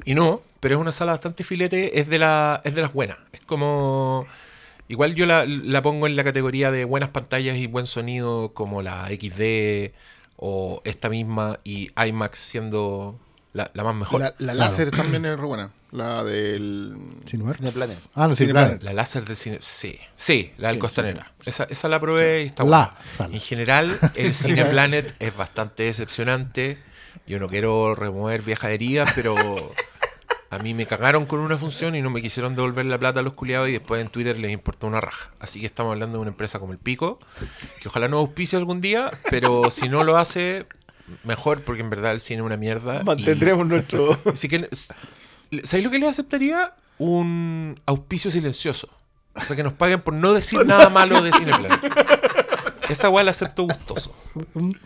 Y 0.05 0.13
no, 0.15 0.41
pero 0.59 0.75
es 0.75 0.81
una 0.81 0.91
sala 0.91 1.11
bastante 1.13 1.43
filete, 1.43 1.99
es 1.99 2.07
de, 2.07 2.19
la, 2.19 2.61
es 2.63 2.75
de 2.75 2.81
las 2.81 2.93
buenas. 2.93 3.17
Es 3.31 3.41
como. 3.41 4.27
Igual 4.87 5.13
yo 5.13 5.25
la, 5.25 5.45
la 5.45 5.81
pongo 5.83 6.07
en 6.07 6.15
la 6.15 6.23
categoría 6.23 6.71
de 6.71 6.83
buenas 6.83 7.09
pantallas 7.09 7.57
y 7.57 7.67
buen 7.67 7.85
sonido, 7.85 8.53
como 8.53 8.81
la 8.81 9.07
XD 9.07 9.93
o 10.35 10.81
esta 10.83 11.09
misma, 11.09 11.59
y 11.63 11.91
IMAX 11.95 12.39
siendo 12.39 13.19
la, 13.53 13.71
la 13.73 13.83
más 13.83 13.95
mejor. 13.95 14.19
La, 14.21 14.27
La, 14.27 14.33
la 14.39 14.53
Claro. 14.53 14.57
láser 14.59 14.91
también 14.91 15.25
es 15.25 15.37
re 15.39 15.45
buena. 15.45 15.71
La 15.91 16.23
del. 16.23 16.95
Cineplanet. 17.25 17.97
Ah, 18.13 18.27
no, 18.27 18.35
Cineplanet. 18.35 18.35
Cineplanet. 18.35 18.93
láser 18.93 19.25
del 19.25 19.35
cine. 19.35 19.57
Sí, 19.61 19.97
sí, 20.15 20.53
la 20.57 20.67
del 20.67 20.75
Sí, 20.77 20.79
Costanera. 20.81 21.31
Esa, 21.45 21.63
esa 21.63 21.87
la 21.87 21.99
probé 21.99 22.43
y 22.43 22.45
está 22.47 22.63
La 22.63 22.69
buena. 22.93 23.05
sala. 23.05 23.33
En 23.35 23.41
general, 23.41 23.99
el 24.15 24.33
Cineplanet 24.35 25.15
es 25.19 25.35
bastante 25.35 25.83
decepcionante. 25.83 26.77
Yo 27.25 27.39
no 27.39 27.47
quiero 27.47 27.95
remover 27.95 28.41
viejas 28.43 28.71
heridas, 28.71 29.11
pero 29.15 29.35
a 30.51 30.57
mí 30.59 30.73
me 30.75 30.85
cagaron 30.85 31.25
con 31.25 31.39
una 31.39 31.57
función 31.57 31.95
y 31.95 32.01
no 32.01 32.09
me 32.11 32.21
quisieron 32.21 32.55
devolver 32.55 32.85
la 32.85 32.97
plata 32.97 33.19
a 33.19 33.23
los 33.23 33.33
culiados 33.33 33.69
y 33.69 33.73
después 33.73 34.01
en 34.01 34.09
Twitter 34.09 34.37
les 34.37 34.51
importó 34.51 34.87
una 34.87 34.99
raja. 35.01 35.31
Así 35.39 35.59
que 35.59 35.65
estamos 35.67 35.91
hablando 35.93 36.17
de 36.17 36.21
una 36.21 36.31
empresa 36.31 36.59
como 36.59 36.71
el 36.71 36.79
Pico, 36.79 37.19
que 37.81 37.87
ojalá 37.87 38.07
no 38.07 38.17
auspicie 38.19 38.57
algún 38.57 38.79
día, 38.81 39.11
pero 39.29 39.69
si 39.71 39.89
no 39.89 40.03
lo 40.03 40.17
hace, 40.17 40.65
mejor, 41.23 41.61
porque 41.61 41.81
en 41.81 41.89
verdad 41.89 42.11
el 42.13 42.21
cine 42.21 42.39
es 42.39 42.45
una 42.45 42.57
mierda. 42.57 43.01
y- 43.01 43.05
Mantendremos 43.05 43.65
nuestro. 43.67 44.19
Así 44.33 44.47
que, 44.47 44.67
¿sabéis 45.63 45.85
lo 45.85 45.91
que 45.91 45.99
les 45.99 46.09
aceptaría? 46.09 46.73
Un 46.97 47.79
auspicio 47.85 48.29
silencioso. 48.31 48.89
O 49.35 49.41
sea, 49.41 49.55
que 49.55 49.63
nos 49.63 49.73
paguen 49.73 50.01
por 50.01 50.13
no 50.13 50.33
decir 50.33 50.65
nada 50.65 50.89
malo 50.89 51.21
de 51.21 51.31
Cineplanet. 51.31 51.79
Esa 52.89 53.07
weá 53.09 53.23
la 53.23 53.31
acepto 53.31 53.63
gustoso. 53.63 54.13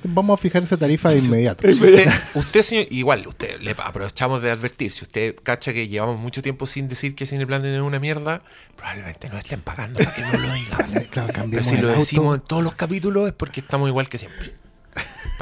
Vamos 0.04 0.38
a 0.38 0.42
fijar 0.42 0.62
esa 0.64 0.76
tarifa 0.78 1.10
de 1.10 1.20
inmediato. 1.20 1.66
Si 1.66 1.74
usted, 1.74 2.12
usted, 2.34 2.62
señor, 2.62 2.86
igual, 2.90 3.26
usted, 3.26 3.60
le 3.62 3.72
aprovechamos 3.72 4.42
de 4.42 4.52
advertir, 4.52 4.92
si 4.92 5.06
usted 5.06 5.36
cacha 5.42 5.72
que 5.74 5.88
llevamos 5.88 6.20
mucho 6.20 6.42
tiempo 6.42 6.68
sin 6.68 6.88
decir 6.90 7.16
que 7.16 7.26
Cineplanet 7.26 7.74
es 7.74 7.82
una 7.82 8.00
mierda, 8.00 8.42
probablemente 8.76 9.30
no 9.30 9.38
estén 9.38 9.62
pagando 9.62 10.00
para 10.00 10.12
que 10.12 10.22
no 10.22 10.34
lo 10.38 10.54
diga. 10.54 10.78
Claro, 11.10 11.34
Pero 11.50 11.64
si 11.64 11.78
lo 11.78 11.88
auto. 11.88 12.00
decimos 12.02 12.36
en 12.36 12.42
todos 12.42 12.64
los 12.64 12.76
capítulos 12.76 13.28
es 13.30 13.34
porque 13.34 13.62
estamos 13.62 13.88
igual 13.88 14.10
que 14.10 14.18
siempre. 14.18 14.54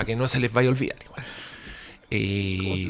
Para 0.01 0.07
que 0.07 0.15
no 0.15 0.27
se 0.27 0.39
les 0.39 0.51
vaya 0.51 0.67
a 0.67 0.71
olvidar 0.71 0.97
igual. 1.05 1.23
Eh, 2.09 2.89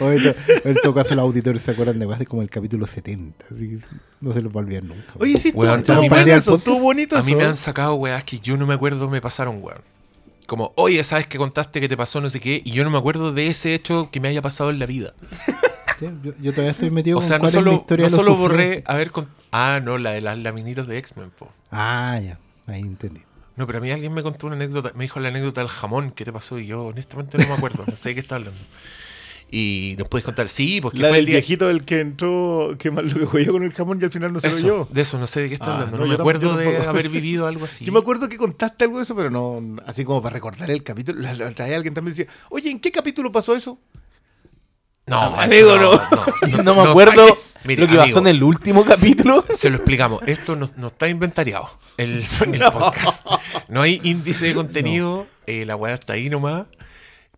O 0.00 0.10
esto- 0.10 0.34
en 0.64 0.74
todo 0.82 0.92
caso, 0.94 1.14
los 1.14 1.22
auditores 1.22 1.62
se 1.62 1.70
acuerdan 1.70 2.00
de 2.00 2.08
más 2.08 2.18
de 2.18 2.26
como 2.26 2.42
el 2.42 2.50
capítulo 2.50 2.88
70. 2.88 3.44
Así 3.54 3.68
que 3.68 3.78
no 4.20 4.32
se 4.32 4.42
los 4.42 4.50
va 4.52 4.56
a 4.56 4.64
olvidar 4.64 4.82
nunca. 4.82 5.04
Oye, 5.20 5.36
sí, 5.38 5.52
Weón, 5.54 5.78
estuvo, 5.78 5.98
a 5.98 6.00
mí 6.00 6.08
me- 6.10 6.34
eso, 6.34 6.56
estuvo 6.56 6.80
bonito 6.80 7.16
A 7.16 7.22
mí 7.22 7.36
me 7.36 7.44
han 7.44 7.56
sacado 7.56 7.94
weas 7.94 8.24
que 8.24 8.40
yo 8.40 8.56
no 8.56 8.66
me 8.66 8.74
acuerdo 8.74 9.08
me 9.08 9.20
pasaron, 9.20 9.62
weón. 9.62 9.78
Como, 10.48 10.72
oye, 10.74 11.04
¿sabes 11.04 11.28
que 11.28 11.38
contaste 11.38 11.80
que 11.80 11.88
te 11.88 11.96
pasó 11.96 12.20
no 12.20 12.28
sé 12.28 12.40
qué? 12.40 12.60
Y 12.64 12.72
yo 12.72 12.82
no 12.82 12.90
me 12.90 12.98
acuerdo 12.98 13.30
de 13.30 13.46
ese 13.46 13.72
hecho 13.74 14.10
que 14.10 14.18
me 14.18 14.26
haya 14.26 14.42
pasado 14.42 14.70
en 14.70 14.80
la 14.80 14.86
vida. 14.86 15.14
Sí, 16.00 16.08
yo, 16.24 16.32
yo 16.40 16.50
todavía 16.50 16.72
estoy 16.72 16.90
metido 16.90 17.18
O 17.18 17.20
con 17.20 17.28
sea, 17.28 17.38
no 17.38 17.48
solo, 17.48 17.72
historia 17.74 18.08
no 18.08 18.16
solo 18.16 18.34
borré, 18.34 18.82
a 18.86 18.96
ver, 18.96 19.12
con... 19.12 19.28
ah, 19.52 19.78
no, 19.80 19.98
la 19.98 20.10
de 20.10 20.20
las 20.20 20.36
laminitas 20.36 20.88
de 20.88 20.98
X-Men, 20.98 21.30
po. 21.30 21.48
Ah, 21.70 22.18
ya. 22.20 22.38
Ahí 22.66 22.80
entendí. 22.80 23.20
No, 23.56 23.66
pero 23.66 23.78
a 23.78 23.80
mí 23.82 23.90
alguien 23.90 24.12
me 24.14 24.22
contó 24.22 24.46
una 24.46 24.56
anécdota, 24.56 24.92
me 24.94 25.04
dijo 25.04 25.20
la 25.20 25.28
anécdota 25.28 25.60
del 25.60 25.68
jamón, 25.68 26.10
¿qué 26.12 26.24
te 26.24 26.32
pasó? 26.32 26.58
Y 26.58 26.66
yo 26.66 26.86
honestamente 26.86 27.36
no 27.38 27.46
me 27.46 27.54
acuerdo, 27.54 27.84
no 27.86 27.96
sé 27.96 28.10
de 28.10 28.14
qué 28.16 28.20
está 28.20 28.36
hablando. 28.36 28.58
Y 29.54 29.96
nos 29.98 30.08
puedes 30.08 30.24
contar, 30.24 30.48
sí, 30.48 30.80
porque 30.80 30.98
La 31.00 31.08
fue 31.08 31.18
del 31.18 31.20
el 31.20 31.26
día... 31.26 31.34
viejito 31.36 31.68
del 31.68 31.84
que 31.84 32.00
entró, 32.00 32.74
que 32.78 32.90
mal 32.90 33.06
lo 33.06 33.30
que 33.30 33.46
con 33.48 33.62
el 33.62 33.72
jamón 33.74 33.98
y 34.00 34.04
al 34.04 34.10
final 34.10 34.32
no 34.32 34.40
se 34.40 34.48
Eso, 34.48 34.66
lo 34.66 34.74
oyó. 34.76 34.88
de 34.90 35.02
eso, 35.02 35.18
no 35.18 35.26
sé 35.26 35.42
de 35.42 35.48
qué 35.50 35.54
está 35.54 35.66
Ah, 35.66 35.74
hablando. 35.74 35.98
no, 35.98 36.04
No, 36.04 36.08
me 36.08 36.16
yo 36.16 36.20
acuerdo 36.22 36.50
yo 36.52 36.56
de 36.56 36.78
haber 36.86 37.10
vivido 37.10 37.46
algo 37.46 37.66
así. 37.66 37.84
Yo 37.84 37.92
me 37.92 37.98
acuerdo 37.98 38.30
que 38.30 38.38
contaste 38.38 38.84
algo 38.84 38.96
de 38.96 39.02
eso, 39.02 39.14
pero 39.14 39.28
no, 39.30 39.60
así 39.84 40.06
como 40.06 40.22
para 40.22 40.32
recordar 40.32 40.70
el 40.70 40.82
capítulo. 40.82 41.20
La, 41.20 41.34
la 41.34 41.48
otra 41.48 41.66
vez 41.66 41.74
alguien 41.76 41.92
también 41.92 42.16
decía, 42.16 42.32
oye, 42.48 42.70
¿en 42.70 42.80
qué 42.80 42.90
capítulo 42.90 43.30
pasó 43.30 43.54
eso? 43.54 43.78
No, 45.06 45.20
Amigo, 45.38 45.74
eso 45.76 46.02
No, 46.64 46.74
me 46.74 46.88
acuerdo 46.88 47.36
mire, 47.64 47.82
lo 47.82 47.88
que 47.88 47.94
amigo, 47.94 48.04
pasó 48.04 48.18
en 48.20 48.26
el 48.28 48.42
último 48.42 48.84
capítulo. 48.86 49.44
Se 49.56 49.70
lo 49.70 49.76
explicamos. 49.76 50.20
Esto 50.26 50.56
no, 50.56 50.70
no 50.76 50.88
está 50.88 51.08
inventariado. 51.08 51.68
El, 51.96 52.24
el 52.52 52.60
podcast. 52.72 53.24
No 53.68 53.82
hay 53.82 54.00
índice 54.02 54.46
de 54.46 54.54
contenido. 54.54 55.26
eh, 55.46 55.64
la 55.64 55.76
weá 55.76 55.94
está 55.94 56.14
ahí 56.14 56.28
nomás. 56.30 56.66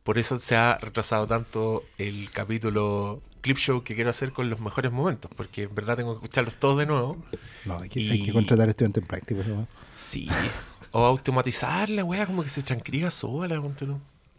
Por 0.03 0.19
eso 0.19 0.39
se 0.39 0.55
ha 0.57 0.77
retrasado 0.79 1.27
tanto 1.27 1.83
el 1.99 2.31
capítulo 2.31 3.23
clip 3.41 3.57
show 3.59 3.83
que 3.83 3.95
quiero 3.95 4.11
hacer 4.11 4.33
con 4.33 4.49
los 4.51 4.61
mejores 4.61 4.91
momentos, 4.93 5.31
porque 5.37 5.63
en 5.65 5.75
verdad 5.75 5.97
tengo 5.97 6.13
que 6.13 6.17
escucharlos 6.25 6.57
todos 6.57 6.79
de 6.79 6.87
nuevo. 6.87 7.17
No, 7.65 7.79
hay 7.79 7.89
que, 7.89 8.01
Y- 8.01 8.11
hay 8.11 8.23
que 8.25 8.33
contratar 8.33 8.69
estudiantes 8.69 9.03
en 9.03 9.07
práctica. 9.07 9.43
¿no? 9.47 9.67
Sí. 9.95 10.29
O 10.93 11.05
automatizar 11.05 11.89
la 11.91 12.05
weá, 12.05 12.27
como 12.27 12.43
que 12.43 12.49
se 12.49 12.63
transcriba 12.63 13.11
sola, 13.11 13.61
ponte 13.61 13.87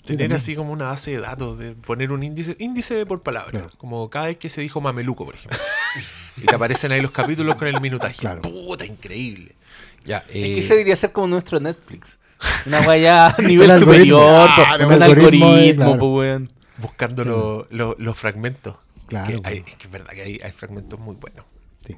Sí, 0.08 0.18
Tener 0.18 0.34
así 0.38 0.56
como 0.56 0.72
una 0.72 0.88
base 0.90 1.12
de 1.12 1.20
datos, 1.20 1.58
de 1.58 1.72
poner 1.74 2.12
un 2.12 2.22
índice, 2.22 2.56
índice 2.60 3.06
por 3.08 3.24
palabra. 3.24 3.50
Claro. 3.52 3.72
Como 3.78 4.08
cada 4.10 4.26
vez 4.28 4.38
que 4.38 4.50
se 4.50 4.62
dijo 4.62 4.80
mameluco, 4.80 5.26
por 5.26 5.34
ejemplo. 5.36 5.58
y 6.38 6.46
te 6.46 6.54
aparecen 6.56 6.92
ahí 6.92 7.02
los 7.02 7.12
capítulos 7.12 7.56
con 7.56 7.68
el 7.68 7.82
minutaje. 7.82 8.16
Claro. 8.20 8.42
Puta, 8.42 8.86
increíble. 8.86 9.56
Ya, 10.04 10.20
Es 10.30 10.36
eh, 10.36 10.42
que 10.54 10.60
ese 10.60 10.74
debería 10.74 10.96
ser 10.96 11.12
como 11.12 11.28
nuestro 11.28 11.60
Netflix. 11.60 12.20
Una 12.68 12.82
weá 12.82 13.28
a 13.30 13.36
nivel 13.42 13.72
superior, 13.80 14.48
Claro, 14.54 14.88
un 14.88 15.02
algoritmo 15.02 15.46
algoritmo, 15.48 15.84
claro. 15.86 15.98
po, 16.00 16.16
weón. 16.18 16.52
buscando 16.78 17.26
lo- 17.26 17.68
lo- 17.72 17.96
los 17.98 18.16
fragmentos. 18.18 18.78
Claro, 19.08 19.28
Que 19.28 19.34
hay- 19.34 19.40
claro. 19.42 19.66
es 19.68 19.76
que 19.76 19.84
es 19.88 19.92
verdad 19.92 20.14
que 20.14 20.22
hay, 20.22 20.40
hay 20.44 20.52
fragmentos 20.52 21.00
muy 21.00 21.16
buenos. 21.16 21.46
Sí. 21.88 21.96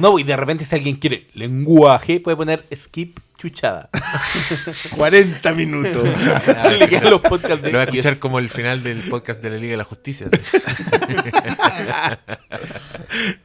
No, 0.00 0.18
y 0.18 0.22
de 0.22 0.36
repente 0.36 0.64
si 0.64 0.74
alguien 0.74 0.96
quiere 0.96 1.26
lenguaje, 1.34 2.20
puede 2.20 2.36
poner 2.36 2.66
skip 2.74 3.18
chuchada. 3.40 3.88
40 4.96 5.54
minutos. 5.54 6.02
Le 6.78 6.88
quedan 6.88 7.10
los 7.10 7.22
podcasts 7.22 7.62
de 7.62 7.70
Lo 7.72 7.78
voy 7.78 7.80
a 7.80 7.84
escuchar 7.84 8.12
10. 8.14 8.18
como 8.20 8.38
el 8.38 8.50
final 8.50 8.82
del 8.82 9.08
podcast 9.08 9.42
de 9.42 9.50
la 9.50 9.56
Liga 9.56 9.70
de 9.72 9.76
la 9.78 9.84
Justicia. 9.84 10.28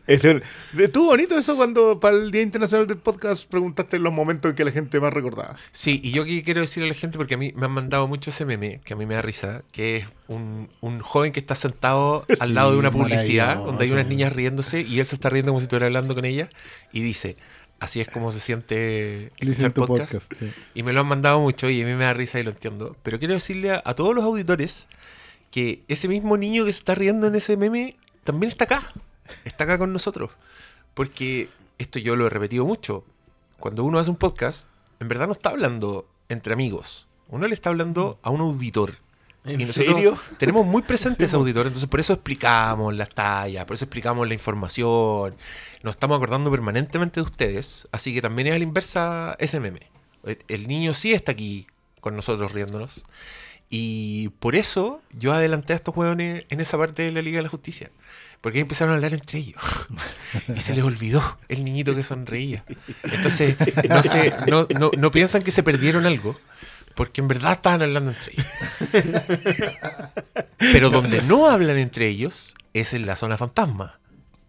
Es 0.08 0.24
el- 0.26 0.44
Estuvo 0.78 1.08
bonito 1.08 1.38
eso 1.38 1.56
cuando 1.56 2.00
para 2.00 2.16
el 2.16 2.30
Día 2.32 2.42
Internacional 2.44 2.86
del 2.88 2.98
Podcast 2.98 3.50
preguntaste 3.50 3.98
los 3.98 4.14
momentos 4.14 4.52
en 4.52 4.56
que 4.56 4.64
la 4.66 4.72
gente 4.72 5.00
más 5.00 5.12
recordaba. 5.12 5.56
Sí, 5.72 6.00
y 6.04 6.12
yo 6.12 6.24
aquí 6.24 6.44
quiero 6.44 6.62
decirle 6.62 6.90
a 6.90 6.94
la 6.94 7.00
gente, 7.00 7.18
porque 7.18 7.34
a 7.34 7.38
mí 7.38 7.52
me 7.56 7.66
han 7.66 7.72
mandado 7.72 8.08
mucho 8.08 8.30
ese 8.30 8.46
meme, 8.46 8.82
que 8.86 8.94
a 8.94 8.96
mí 8.96 9.06
me 9.08 9.16
da 9.16 9.22
risa, 9.24 9.64
que 9.72 9.98
es 9.98 10.06
un, 10.28 10.70
un 10.82 11.00
joven 11.00 11.32
que 11.32 11.40
está 11.40 11.56
sentado 11.56 12.26
al 12.40 12.54
lado 12.54 12.72
de 12.74 12.78
una 12.78 12.92
publicidad, 12.92 13.56
donde 13.58 13.86
hay 13.86 13.92
unas 13.92 14.06
niñas 14.08 14.34
riéndose, 14.34 14.82
y 14.82 15.00
él 15.00 15.08
se 15.08 15.16
está 15.16 15.30
riendo 15.30 15.52
como 15.52 15.60
si 15.60 15.64
estuviera 15.64 15.88
hablando 15.88 16.14
con 16.14 16.26
ella, 16.26 16.50
y 16.92 17.02
dice, 17.02 17.38
así 17.80 18.02
es 18.02 18.08
como 18.10 18.32
se 18.32 18.40
siente 18.40 19.28
escuchar 19.38 19.74
podcast. 19.74 20.14
podcast. 20.14 20.34
sí. 20.40 20.52
Y 20.74 20.84
me 20.84 20.94
lo 20.94 21.02
han 21.02 21.08
mandado 21.08 21.40
mucho 21.40 21.70
y 21.70 21.82
a 21.82 21.86
mí 21.86 21.94
me 21.94 22.04
da 22.06 22.14
risa 22.14 22.40
y 22.40 22.44
lo 22.44 22.52
entiendo. 22.52 22.96
Pero 23.04 23.20
quiero 23.20 23.34
decirle 23.34 23.72
a, 23.72 23.82
a 23.86 23.96
todos 23.96 24.16
los 24.16 24.24
auditores 24.24 24.88
que 25.52 25.84
ese 25.88 26.08
mismo 26.08 26.38
niño 26.38 26.66
que 26.66 26.74
se 26.74 26.80
está 26.80 26.96
riendo 26.96 27.28
en 27.28 27.36
ese 27.36 27.58
meme 27.58 27.96
también 28.24 28.50
está 28.50 28.66
acá. 28.66 28.94
Está 29.44 29.64
acá 29.64 29.78
con 29.78 29.94
nosotros. 29.94 30.32
Porque 30.94 31.50
esto 31.78 32.00
yo 32.00 32.16
lo 32.16 32.28
he 32.28 32.30
repetido 32.30 32.66
mucho. 32.66 33.04
Cuando 33.60 33.84
uno 33.84 34.00
hace 34.00 34.10
un 34.10 34.18
podcast, 34.18 34.68
en 35.00 35.08
verdad 35.08 35.28
no 35.28 35.34
está 35.34 35.50
hablando 35.50 36.08
entre 36.30 36.54
amigos. 36.54 37.08
Uno 37.30 37.48
le 37.48 37.54
está 37.54 37.70
hablando 37.70 38.20
a 38.22 38.30
un 38.30 38.42
auditor. 38.42 38.94
¿En 39.46 39.62
Y 39.62 39.66
nosotros 39.66 39.96
serio? 39.96 40.18
Tenemos 40.40 40.66
muy 40.66 40.82
presente 40.82 41.26
ese 41.26 41.36
auditor, 41.36 41.68
entonces 41.68 41.90
por 41.90 42.00
eso 42.00 42.14
explicamos 42.14 42.94
las 42.96 43.10
tallas, 43.10 43.66
por 43.66 43.76
eso 43.76 43.86
explicamos 43.86 44.28
la 44.28 44.34
información. 44.34 45.36
Nos 45.84 45.92
estamos 45.96 46.18
acordando 46.18 46.50
permanentemente 46.52 47.20
de 47.20 47.24
ustedes, 47.24 47.88
así 47.92 48.14
que 48.14 48.22
también 48.22 48.48
es 48.48 48.56
a 48.56 48.58
la 48.58 48.64
inversa 48.64 49.36
ese 49.40 49.60
meme. 49.60 49.82
El- 50.24 50.40
El 50.48 50.68
niño 50.68 50.94
sí 50.94 51.14
está 51.14 51.32
aquí 51.34 51.68
con 52.02 52.16
nosotros 52.16 52.52
riéndonos. 52.54 53.06
Y 53.70 54.30
por 54.40 54.56
eso 54.56 55.02
yo 55.12 55.34
adelanté 55.34 55.74
a 55.74 55.76
estos 55.78 55.96
hueones 55.98 56.46
en 56.50 56.60
esa 56.62 56.78
parte 56.78 57.02
de 57.02 57.12
la 57.12 57.22
Liga 57.22 57.38
de 57.38 57.44
la 57.44 57.50
Justicia. 57.50 57.90
Porque 58.42 58.60
empezaron 58.60 58.92
a 58.94 58.96
hablar 58.98 59.14
entre 59.16 59.40
ellos. 59.40 59.62
y 60.56 60.60
se 60.60 60.76
les 60.76 60.84
olvidó 60.84 61.22
el 61.50 61.64
niñito 61.64 61.96
que 61.96 62.04
sonreía. 62.04 62.64
Entonces, 63.04 63.56
no, 63.90 64.04
se, 64.04 64.34
no, 64.48 64.68
no, 64.80 64.92
no 64.96 65.12
piensan 65.12 65.42
que 65.42 65.50
se 65.52 65.64
perdieron 65.64 66.06
algo. 66.06 66.40
Porque 66.96 67.22
en 67.22 67.28
verdad 67.28 67.54
estaban 67.54 67.82
hablando 67.82 68.12
entre 68.12 68.34
ellos. 68.34 68.48
Pero 70.58 70.90
donde 70.90 71.22
no 71.24 71.50
hablan 71.50 71.78
entre 71.78 72.08
ellos 72.08 72.56
es 72.74 72.94
en 72.94 73.06
la 73.06 73.16
zona 73.16 73.38
fantasma. 73.38 74.00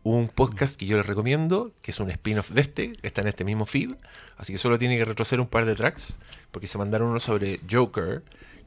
Un 0.04 0.28
podcast 0.28 0.76
que 0.76 0.86
yo 0.86 0.96
les 0.96 1.06
recomiendo, 1.06 1.72
que 1.82 1.90
es 1.90 1.98
un 1.98 2.10
spin-off 2.10 2.50
de 2.50 2.60
este, 2.60 2.92
está 3.02 3.22
en 3.22 3.26
este 3.28 3.44
mismo 3.44 3.66
feed. 3.66 3.94
Así 4.36 4.52
que 4.52 4.58
solo 4.58 4.78
tiene 4.78 4.96
que 4.96 5.04
retroceder 5.04 5.40
un 5.40 5.48
par 5.48 5.64
de 5.66 5.74
tracks, 5.74 6.20
porque 6.52 6.68
se 6.68 6.78
mandaron 6.78 7.08
uno 7.08 7.18
sobre 7.18 7.58
Joker, 7.68 8.22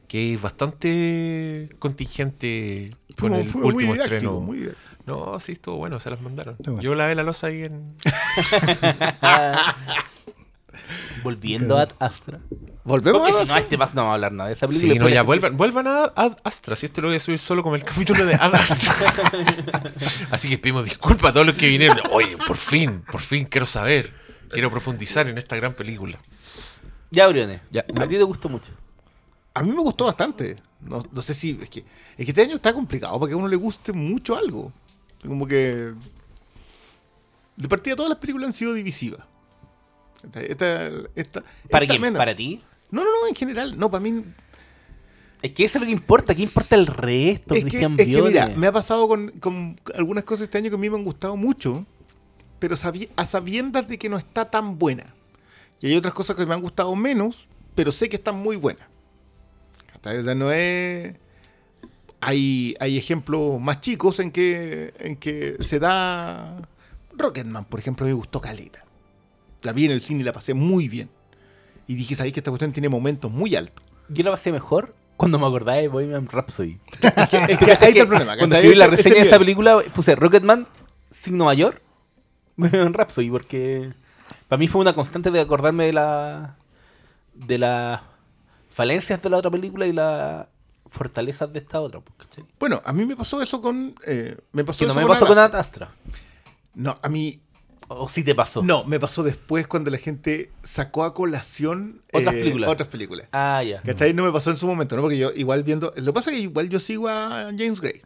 que 0.06 0.34
es 0.34 0.42
bastante 0.42 1.70
contingente 1.78 2.94
con 3.18 3.30
Fue- 3.32 3.40
el 3.40 3.48
fue 3.48 3.60
muy 3.62 3.70
último 3.72 3.92
didáctico, 3.94 4.16
estreno. 4.16 4.40
muy. 4.40 4.70
No, 5.06 5.40
sí, 5.40 5.52
estuvo 5.52 5.76
bueno, 5.78 5.98
se 5.98 6.10
las 6.10 6.20
mandaron. 6.20 6.56
Bueno. 6.58 6.82
Yo 6.82 6.94
lavé 6.94 7.14
la 7.14 7.22
losa 7.22 7.46
ahí 7.46 7.62
en. 7.62 7.94
Volviendo 11.22 11.78
a 11.78 11.88
Astra. 11.98 12.40
¿Volvemos 12.82 13.20
Porque 13.20 13.36
a 13.36 13.42
si 13.42 13.48
no, 13.48 13.54
a 13.54 13.58
este 13.58 13.76
paso 13.76 13.94
no 13.94 14.02
vamos 14.02 14.12
a 14.12 14.14
hablar 14.14 14.32
nada 14.32 14.48
de 14.48 14.54
esa 14.54 14.66
película. 14.66 14.92
Sí, 14.94 14.98
no, 14.98 15.08
ya 15.08 15.22
vuelvan, 15.22 15.56
vuelvan 15.56 15.86
a 15.86 16.04
Ad 16.16 16.36
Astra. 16.44 16.76
Si 16.76 16.86
esto 16.86 17.02
lo 17.02 17.08
voy 17.08 17.18
a 17.18 17.20
subir 17.20 17.38
solo 17.38 17.62
como 17.62 17.76
el 17.76 17.84
capítulo 17.84 18.24
de 18.24 18.34
Ad 18.34 18.54
Astra. 18.54 18.94
Así 20.30 20.48
que 20.48 20.56
pedimos 20.58 20.84
disculpas 20.84 21.30
a 21.30 21.32
todos 21.34 21.46
los 21.46 21.56
que 21.56 21.68
vinieron. 21.68 21.98
Oye, 22.10 22.36
por 22.46 22.56
fin, 22.56 23.02
por 23.10 23.20
fin 23.20 23.44
quiero 23.44 23.66
saber. 23.66 24.12
Quiero 24.50 24.70
profundizar 24.70 25.28
en 25.28 25.36
esta 25.38 25.56
gran 25.56 25.74
película. 25.74 26.18
Ya, 27.10 27.26
Briones. 27.28 27.60
Ya, 27.70 27.80
A 27.80 28.06
ti 28.06 28.16
te 28.16 28.22
gustó 28.22 28.48
mucho. 28.48 28.72
A 29.54 29.62
mí 29.62 29.70
me 29.70 29.80
gustó 29.80 30.06
bastante. 30.06 30.56
No, 30.80 31.02
no 31.12 31.22
sé 31.22 31.34
si. 31.34 31.58
Es 31.60 31.68
que, 31.68 31.80
es 32.16 32.24
que 32.24 32.30
este 32.30 32.42
año 32.42 32.54
está 32.54 32.72
complicado 32.72 33.18
para 33.20 33.28
que 33.28 33.34
a 33.34 33.36
uno 33.36 33.46
le 33.48 33.56
guste 33.56 33.92
mucho 33.92 34.36
algo. 34.36 34.72
Como 35.24 35.46
que. 35.46 35.92
De 37.56 37.68
partida, 37.68 37.94
todas 37.94 38.08
las 38.08 38.18
películas 38.18 38.46
han 38.48 38.52
sido 38.54 38.72
divisivas. 38.72 39.20
Esta, 40.24 40.40
esta, 40.40 40.88
esta- 41.14 41.44
¿Para 41.70 41.84
esta 41.84 41.96
quién? 41.98 42.14
¿Para 42.14 42.34
ti? 42.34 42.62
No, 42.90 43.04
no, 43.04 43.10
no, 43.22 43.28
en 43.28 43.34
general. 43.34 43.78
No, 43.78 43.90
para 43.90 44.02
mí. 44.02 44.24
Es 45.42 45.52
que 45.52 45.64
eso 45.64 45.78
es 45.78 45.80
lo 45.82 45.86
que 45.86 45.92
importa. 45.92 46.34
¿Qué 46.34 46.42
importa 46.42 46.74
el 46.74 46.86
resto, 46.86 47.54
Es 47.54 47.64
que, 47.64 47.70
Cristian 47.70 47.94
es 47.98 48.06
que 48.08 48.22
mira, 48.22 48.48
me 48.48 48.66
ha 48.66 48.72
pasado 48.72 49.08
con, 49.08 49.30
con 49.40 49.80
algunas 49.94 50.24
cosas 50.24 50.44
este 50.44 50.58
año 50.58 50.68
que 50.68 50.76
a 50.76 50.78
mí 50.78 50.90
me 50.90 50.96
han 50.96 51.04
gustado 51.04 51.34
mucho, 51.36 51.86
pero 52.58 52.76
sabi- 52.76 53.08
a 53.16 53.24
sabiendas 53.24 53.88
de 53.88 53.98
que 53.98 54.08
no 54.10 54.18
está 54.18 54.50
tan 54.50 54.78
buena. 54.78 55.14
Y 55.80 55.86
hay 55.86 55.96
otras 55.96 56.12
cosas 56.12 56.36
que 56.36 56.44
me 56.44 56.52
han 56.52 56.60
gustado 56.60 56.94
menos, 56.94 57.48
pero 57.74 57.90
sé 57.90 58.10
que 58.10 58.16
están 58.16 58.36
muy 58.36 58.56
buenas. 58.56 58.86
¿Cachai? 59.92 60.18
O 60.18 60.22
sea, 60.22 60.34
no 60.34 60.52
es... 60.52 61.16
Hay, 62.20 62.76
hay 62.80 62.98
ejemplos 62.98 63.58
más 63.60 63.80
chicos 63.80 64.20
en 64.20 64.30
que, 64.30 64.92
en 64.98 65.16
que 65.16 65.56
se 65.60 65.78
da... 65.78 66.68
Rocketman, 67.16 67.64
por 67.64 67.80
ejemplo, 67.80 68.04
me 68.04 68.12
gustó 68.12 68.42
caleta. 68.42 68.84
La 69.62 69.72
vi 69.72 69.86
en 69.86 69.90
el 69.92 70.02
cine 70.02 70.20
y 70.20 70.24
la 70.24 70.32
pasé 70.34 70.52
muy 70.52 70.88
bien. 70.88 71.08
Y 71.90 71.94
dije, 71.96 72.14
¿sabéis 72.14 72.34
que 72.34 72.40
esta 72.40 72.50
cuestión 72.52 72.72
tiene 72.72 72.88
momentos 72.88 73.30
muy 73.32 73.56
altos? 73.56 73.82
Yo 74.08 74.22
la 74.22 74.30
pasé 74.30 74.52
mejor 74.52 74.94
cuando 75.16 75.38
me 75.40 75.46
acordaba 75.46 75.76
de 75.78 75.88
Bohemian 75.88 76.28
Rhapsody. 76.28 76.78
Es 77.02 77.28
que, 77.28 77.36
ahí 77.38 77.52
está 77.72 77.88
el 77.88 78.06
problema. 78.06 78.36
Cuando 78.36 78.54
escribí 78.56 78.76
la 78.76 78.84
Ese- 78.84 78.94
ese 78.94 79.02
reseña 79.08 79.22
de 79.22 79.28
esa 79.28 79.38
película 79.38 79.82
puse 79.92 80.14
Rocketman, 80.14 80.68
signo 81.10 81.46
mayor, 81.46 81.82
Bohemian 82.56 82.92
Rhapsody, 82.94 83.28
porque 83.30 83.92
para 84.46 84.58
mí 84.58 84.68
fue 84.68 84.80
una 84.80 84.92
constante 84.92 85.32
de 85.32 85.40
acordarme 85.40 85.86
de 85.86 85.92
la 85.94 86.56
de 87.34 87.58
las 87.58 88.02
falencias 88.68 89.20
de 89.20 89.30
la 89.30 89.38
otra 89.38 89.50
película 89.50 89.86
y 89.86 89.92
las 89.92 90.46
fortalezas 90.90 91.52
de 91.52 91.58
esta 91.58 91.80
otra. 91.80 92.00
pues, 92.00 92.28
¿cachai? 92.28 92.44
Bueno, 92.60 92.80
a 92.84 92.92
mí 92.92 93.04
me 93.04 93.16
pasó 93.16 93.42
eso 93.42 93.60
con. 93.60 93.96
eh, 94.06 94.36
me 94.52 94.62
pasó 94.64 94.78
Que 94.80 94.86
no 94.86 94.92
eso 94.92 95.00
me 95.00 95.06
pasó 95.08 95.26
con 95.26 95.38
Ad 95.38 95.54
Ad 95.54 95.56
Astra. 95.60 95.88
No, 96.74 96.98
a 97.02 97.08
mí. 97.08 97.40
O 97.92 98.08
sí 98.08 98.22
te 98.22 98.36
pasó. 98.36 98.62
No, 98.62 98.84
me 98.84 99.00
pasó 99.00 99.24
después 99.24 99.66
cuando 99.66 99.90
la 99.90 99.98
gente 99.98 100.52
sacó 100.62 101.02
a 101.02 101.12
colación. 101.12 102.02
Otras 102.12 102.34
eh, 102.34 102.38
películas. 102.38 102.70
Otras 102.70 102.88
películas. 102.88 103.26
Ah, 103.32 103.64
ya. 103.64 103.82
¿Cachai? 103.82 104.14
No 104.14 104.22
me 104.22 104.30
pasó 104.30 104.50
en 104.52 104.56
su 104.56 104.68
momento, 104.68 104.94
¿no? 104.94 105.02
Porque 105.02 105.18
yo 105.18 105.32
igual 105.34 105.64
viendo. 105.64 105.92
Lo 105.96 106.06
que 106.06 106.12
pasa 106.12 106.30
es 106.30 106.36
que 106.36 106.42
igual 106.44 106.68
yo 106.68 106.78
sigo 106.78 107.08
a 107.08 107.50
James 107.56 107.80
Gray. 107.80 108.00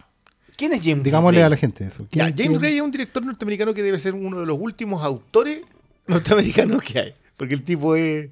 ¿Quién 0.57 0.73
es 0.73 0.81
James 0.83 1.05
Digámosle 1.05 1.39
Gray? 1.41 1.47
a 1.47 1.51
la 1.51 1.57
gente 1.59 1.85
eso. 1.85 2.05
Ya, 2.05 2.09
¿Quién- 2.09 2.25
James 2.29 2.35
quién- 2.37 2.61
Gray 2.61 2.77
es 2.77 2.83
un 2.83 2.91
director 2.93 3.23
norteamericano 3.27 3.75
que 3.75 3.83
debe 3.83 3.99
ser 3.99 4.15
uno 4.15 4.41
de 4.41 4.47
los 4.47 4.57
últimos 4.59 5.05
autores 5.05 5.61
norteamericanos 6.07 6.83
que 6.83 6.99
hay. 6.99 7.15
Porque 7.37 7.53
el 7.53 7.63
tipo 7.63 7.95
es. 7.95 8.31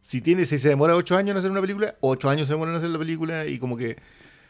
Si 0.00 0.20
tiene, 0.20 0.44
si 0.44 0.58
se 0.58 0.68
demora 0.68 0.94
ocho 0.94 1.16
años 1.16 1.32
en 1.32 1.38
hacer 1.38 1.50
una 1.50 1.60
película, 1.60 1.96
ocho 2.00 2.30
años 2.30 2.46
se 2.46 2.52
demoran 2.52 2.74
en 2.74 2.78
hacer 2.78 2.90
la 2.90 2.98
película 3.00 3.46
y 3.46 3.58
como 3.58 3.76
que. 3.76 3.96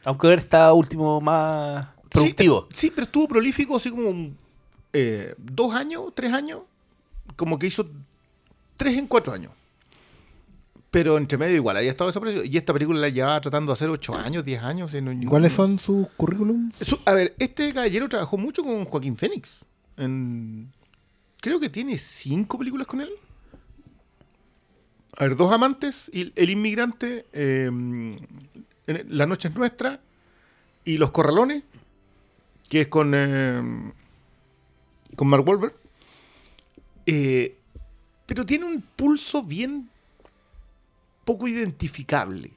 Aunque 0.05 0.27
ahora 0.27 0.41
está 0.43 0.71
último 0.75 1.23
más 1.23 1.87
productivo. 2.11 2.67
Sí, 2.71 2.81
sí, 2.81 2.91
pero 2.95 3.07
estuvo 3.07 3.29
prolífico 3.29 3.77
así 3.77 3.89
como 3.89 4.35
eh, 4.95 5.35
dos 5.37 5.75
años, 5.75 6.13
tres 6.15 6.33
años. 6.33 6.61
Como 7.37 7.59
que 7.59 7.67
hizo 7.67 7.87
tres 8.77 8.97
en 8.97 9.07
cuatro 9.07 9.33
años. 9.35 9.53
Pero 10.91 11.17
entre 11.19 11.37
medio 11.37 11.57
igual, 11.57 11.77
había 11.77 11.91
estado 11.91 12.09
desaparecido. 12.09 12.45
Y 12.45 12.57
esta 12.57 12.73
película 12.73 13.01
la 13.01 13.09
llevaba 13.09 13.41
tratando 13.41 13.71
de 13.71 13.75
hacer 13.75 13.91
ocho 13.91 14.15
años, 14.15 14.45
diez 14.45 14.63
años. 14.63 14.87
o 14.87 14.93
sea, 14.93 15.01
no- 15.01 15.13
¿Y 15.13 15.25
¿Cuáles 15.27 15.53
son 15.53 15.79
sus 15.81 16.07
currículums? 16.17 16.75
Su- 16.81 17.01
a 17.05 17.15
ver, 17.15 17.35
este 17.39 17.73
caballero 17.75 18.09
trabajó 18.09 18.39
mucho 18.39 18.63
con 18.63 18.85
Joaquín 18.85 19.17
Fénix. 19.17 19.59
En- 19.97 20.73
creo 21.41 21.59
que 21.59 21.69
tiene 21.69 21.99
cinco 21.99 22.59
películas 22.59 22.87
con 22.87 23.01
él. 23.01 23.11
A 25.17 25.25
ver, 25.25 25.37
Dos 25.37 25.51
Amantes, 25.53 26.11
y 26.13 26.33
El 26.37 26.51
Inmigrante, 26.51 27.27
eh, 27.33 27.71
La 29.09 29.27
Noche 29.27 29.49
es 29.49 29.55
Nuestra 29.55 30.01
y 30.85 30.99
Los 30.99 31.11
Corralones, 31.13 31.63
que 32.69 32.83
es 32.83 32.89
con, 32.89 33.13
eh, 33.15 33.63
con 35.17 35.29
Mark 35.29 35.47
Wahlberg. 35.47 35.75
Eh, 37.07 37.57
pero 38.27 38.47
tiene 38.47 38.65
un 38.65 38.81
pulso 38.81 39.43
bien 39.43 39.91
poco 41.25 41.49
identificable. 41.49 42.53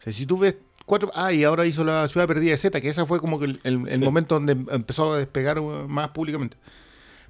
O 0.00 0.02
sea, 0.02 0.12
si 0.12 0.26
tú 0.26 0.38
ves 0.38 0.56
cuatro. 0.86 1.10
Ah, 1.14 1.32
y 1.32 1.44
ahora 1.44 1.66
hizo 1.66 1.84
la 1.84 2.06
Ciudad 2.08 2.26
Perdida 2.26 2.50
de 2.52 2.56
Z, 2.56 2.80
que 2.80 2.88
esa 2.88 3.06
fue 3.06 3.20
como 3.20 3.38
que 3.38 3.46
el, 3.46 3.60
el- 3.64 3.88
el 3.88 3.98
Sí. 4.00 4.04
momento 4.04 4.34
donde 4.34 4.52
empezó 4.74 5.12
a 5.12 5.18
despegar 5.18 5.58
uh, 5.58 5.88
más 5.88 6.10
públicamente. 6.10 6.56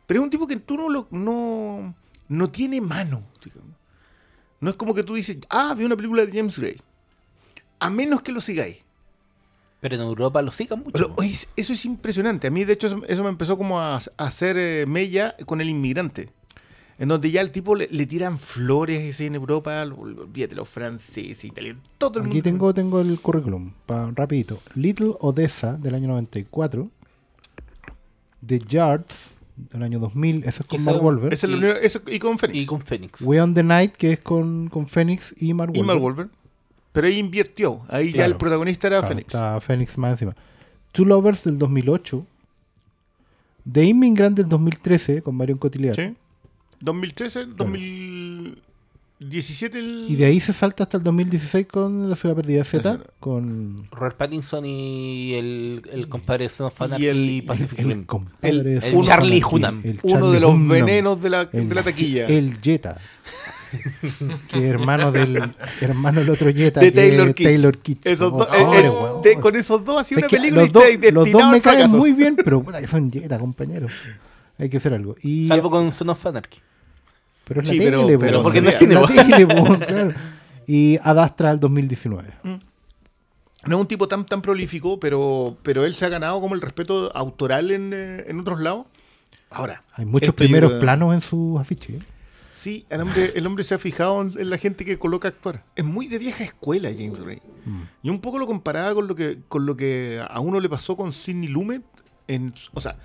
Pero 0.07 0.21
es 0.21 0.25
un 0.25 0.31
tipo 0.31 0.47
que 0.47 0.57
tú 0.57 0.77
no 0.77 0.89
lo. 0.89 1.07
No, 1.11 1.95
no 2.29 2.51
tiene 2.51 2.81
mano. 2.81 3.25
digamos. 3.45 3.73
No 4.61 4.71
es 4.71 4.77
como 4.77 4.95
que 4.95 5.03
tú 5.03 5.15
dices, 5.15 5.39
ah, 5.51 5.75
vi 5.77 5.85
una 5.85 5.97
película 5.97 6.25
de 6.25 6.33
James 6.37 6.59
Gray. 6.59 6.81
A 7.81 7.91
menos 7.91 8.23
que 8.23 8.33
lo 8.33 8.41
sigáis. 8.41 8.84
Pero 9.85 9.97
en 9.97 10.01
Europa 10.01 10.41
lo 10.41 10.51
sigan 10.51 10.79
mucho. 10.79 10.93
Pero, 10.93 11.13
oye, 11.17 11.37
eso 11.57 11.73
es 11.75 11.85
impresionante. 11.85 12.47
A 12.47 12.51
mí, 12.51 12.65
de 12.65 12.73
hecho, 12.73 12.87
eso, 12.87 13.03
eso 13.07 13.23
me 13.23 13.29
empezó 13.29 13.59
como 13.59 13.79
a, 13.81 13.97
a 13.97 14.01
hacer 14.17 14.57
eh, 14.57 14.87
mella 14.87 15.37
con 15.45 15.61
el 15.61 15.69
inmigrante. 15.69 16.31
En 16.99 17.09
donde 17.09 17.31
ya 17.31 17.43
el 17.43 17.51
tipo 17.51 17.75
le, 17.75 17.87
le 17.91 18.07
tiran 18.07 18.39
flores 18.39 19.01
ese 19.03 19.27
en 19.27 19.35
Europa, 19.35 19.83
olvídate, 19.85 20.55
los 20.55 20.71
franceses, 20.71 21.45
italianos, 21.45 21.83
todo 21.99 22.19
el 22.21 22.25
Aquí 22.25 22.37
mundo. 22.37 22.43
tengo, 22.45 22.73
tengo 22.73 23.01
el 23.03 23.21
currículum, 23.21 23.73
pa- 23.85 24.11
rapidito. 24.15 24.59
Little 24.75 25.13
Odessa 25.21 25.75
del 25.77 25.97
año 25.97 26.09
94. 26.09 26.89
The 28.47 28.61
Yards 28.61 29.33
del 29.71 29.83
año 29.83 29.99
2000, 29.99 30.45
ese 30.45 30.63
es 30.63 30.67
con 30.67 30.83
Mark. 30.83 31.33
Ese 31.33 31.47
es 31.47 31.53
Y- 31.53 31.55
único- 31.57 31.69
eso- 31.79 32.01
y 32.07 32.19
con 32.19 32.39
Fénix. 32.39 32.63
y 32.63 32.67
con 32.67 32.81
Fénix. 32.81 33.21
We 33.21 33.39
on 33.39 33.53
the 33.53 33.63
Night, 33.63 33.93
que 33.97 34.13
es 34.15 34.21
con, 34.21 34.69
con 34.71 34.87
Phoenix 34.87 35.35
y 35.37 35.53
Mark 35.53 35.73
Y 35.75 35.81
Wahlberg. 35.81 35.87
Mark 36.01 36.03
Wahlberg. 36.03 36.31
Pero 36.95 37.07
ahí 37.09 37.19
invirtió. 37.19 37.83
Ahí 37.89 38.07
ya 38.07 38.13
Claro. 38.15 38.33
el 38.33 38.39
protagonista 38.39 38.87
era 38.87 39.01
Claro, 39.01 39.09
Fénix. 39.15 39.27
Está 39.27 39.61
Phoenix 39.61 39.99
más 39.99 40.13
encima. 40.13 40.35
Two 40.93 41.05
Lovers 41.05 41.45
del 41.45 41.59
2008. 41.59 42.27
The 43.71 43.85
Immigrant 43.85 44.37
del 44.37 44.49
2013 44.49 45.21
con 45.21 45.37
Marion 45.37 45.59
Cotillard. 45.59 45.97
¿Sí? 45.97 46.15
2013, 46.81 47.47
2017. 47.47 49.79
El... 49.79 50.07
Y 50.09 50.17
de 50.17 50.25
ahí 50.27 50.41
se 50.41 50.53
salta 50.53 50.83
hasta 50.85 50.97
el 50.99 51.03
2016 51.03 51.67
con 51.67 52.09
La 52.11 52.17
Ciudad 52.17 52.35
Perdida 52.37 52.65
Z. 52.65 53.01
Con 53.21 53.77
Robert 53.91 54.17
Pattinson 54.17 54.65
y 54.67 55.35
el, 55.35 55.83
el 55.93 56.09
compadre 56.09 56.49
Anarchy 56.79 57.05
Y 57.05 57.09
el- 57.09 57.31
y 57.31 57.43
Pacific 57.43 57.79
el, 57.81 57.87
Rim. 57.89 58.05
compadre 58.05 58.49
El- 58.51 58.65
de 58.65 58.77
el 58.89 59.01
Charlie 59.03 59.43
Hunnam. 59.43 59.83
Uno 60.03 60.31
de 60.31 60.41
los 60.41 60.69
venenos 60.69 61.21
de 61.23 61.31
la, 61.31 61.49
El- 61.53 61.69
de 61.69 61.75
la 61.75 61.83
taquilla. 61.83 62.27
El 62.27 62.59
Jetta. 62.61 62.99
que 64.51 64.69
hermano 64.69 65.13
del 65.13 65.55
hermano 65.81 66.21
del 66.21 66.31
otro 66.31 66.53
Jetta. 66.53 66.81
de 66.81 66.93
que 67.35 67.45
Taylor 67.45 67.79
Kitsch. 67.79 68.07
Esos 68.07 68.33
Oh, 68.33 68.43
eh, 68.45 68.85
eh, 68.85 68.91
de- 69.35 69.41
con 69.41 69.55
esos 69.57 69.85
dos 69.85 70.01
hacía 70.01 70.19
una 70.19 70.27
que 70.27 70.37
película 70.37 70.63
los, 70.73 70.91
y 70.91 71.11
los 71.11 71.31
dos 71.33 71.51
me 71.51 71.61
caen 71.61 71.91
muy 71.91 72.13
bien, 72.13 72.37
pero 72.37 72.65
que 72.65 72.87
son 72.87 73.11
Jetta, 73.13 73.39
compañeros. 73.39 73.93
Hay 74.59 74.69
que 74.69 74.77
hacer 74.77 74.95
algo. 74.95 75.17
Y, 75.23 75.49
Salvo 75.49 75.71
con 75.71 75.91
Son 75.93 76.09
of 76.11 76.25
Anarchy. 76.27 76.59
pero 77.45 77.61
es 77.63 77.69
la 77.69 77.73
Sí, 77.73 77.79
tele, 77.79 77.91
pero- 77.91 78.03
po, 78.15 78.19
pero 78.19 78.43
porque 78.43 78.61
no 78.61 78.69
es 78.69 78.79
cine, 78.79 78.95
claro. 79.87 80.13
Y 80.67 80.99
Ad 81.03 81.19
Astra 81.19 81.51
el 81.51 81.61
2019. 81.61 82.35
No 82.45 83.77
es 83.77 83.81
un 83.81 83.87
tipo 83.87 84.07
tan, 84.09 84.27
tan 84.27 84.43
prolífico, 84.43 85.01
pero, 85.01 85.57
pero 85.63 85.85
él 85.85 85.95
se 85.95 86.05
ha 86.05 86.09
ganado 86.11 86.41
como 86.41 86.55
el 86.55 86.61
respeto 86.61 87.11
autoral 87.17 87.71
en, 87.71 87.93
eh, 87.95 88.25
en 88.29 88.41
otros 88.41 88.61
lados. 88.61 88.87
Ahora, 89.51 89.83
Hay 89.95 90.05
muchos 90.05 90.35
primeros 90.35 90.75
planos 90.75 91.15
en 91.15 91.21
sus 91.21 91.59
afiches. 91.61 91.97
¿eh? 91.97 92.03
Sí, 92.55 92.87
el 92.89 93.03
hombre, 93.03 93.33
el 93.35 93.47
hombre 93.47 93.65
se 93.65 93.75
ha 93.75 93.79
fijado 93.79 94.23
en, 94.23 94.51
la 94.51 94.59
gente 94.59 94.85
que 94.85 94.99
coloca 94.99 95.29
a 95.29 95.31
actuar. 95.31 95.65
Es 95.75 95.85
muy 95.85 96.07
de 96.07 96.19
vieja 96.19 96.45
escuela 96.45 96.91
James 96.97 97.19
Ray. 97.19 97.41
Y 98.03 98.11
un 98.11 98.21
poco 98.21 98.39
lo 98.39 98.47
comparaba 98.47 98.95
con 98.95 99.09
lo 99.09 99.15
que, 99.15 99.41
con 99.49 99.67
lo 99.67 99.77
que 99.77 100.25
a 100.27 100.41
uno 100.41 100.61
le 100.61 100.69
pasó 100.69 100.97
con 100.97 101.13
Sidney 101.13 101.49
Lumet. 101.49 101.83
En, 102.27 102.55
o 102.73 102.81
sea, 102.81 102.97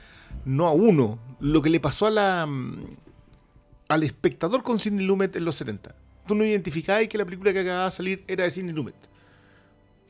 no 0.46 0.68
a 0.68 0.72
uno, 0.72 1.20
lo 1.40 1.62
que 1.62 1.70
le 1.70 1.80
pasó 1.80 2.06
a 2.06 2.12
la, 2.12 2.46
mm, 2.46 2.84
al 3.90 4.04
espectador 4.04 4.64
con 4.64 4.80
Sidney 4.80 5.06
Lumet 5.06 5.36
en 5.36 5.46
los 5.46 5.56
70. 5.56 5.96
Tú 6.26 6.36
no 6.36 6.46
identificabas 6.46 7.08
que 7.08 7.18
la 7.18 7.26
película 7.26 7.52
que 7.52 7.60
acababa 7.60 7.86
de 7.86 7.92
salir 7.92 8.24
era 8.28 8.44
de 8.44 8.52
Sidney 8.52 8.74
Lumet. 8.74 8.96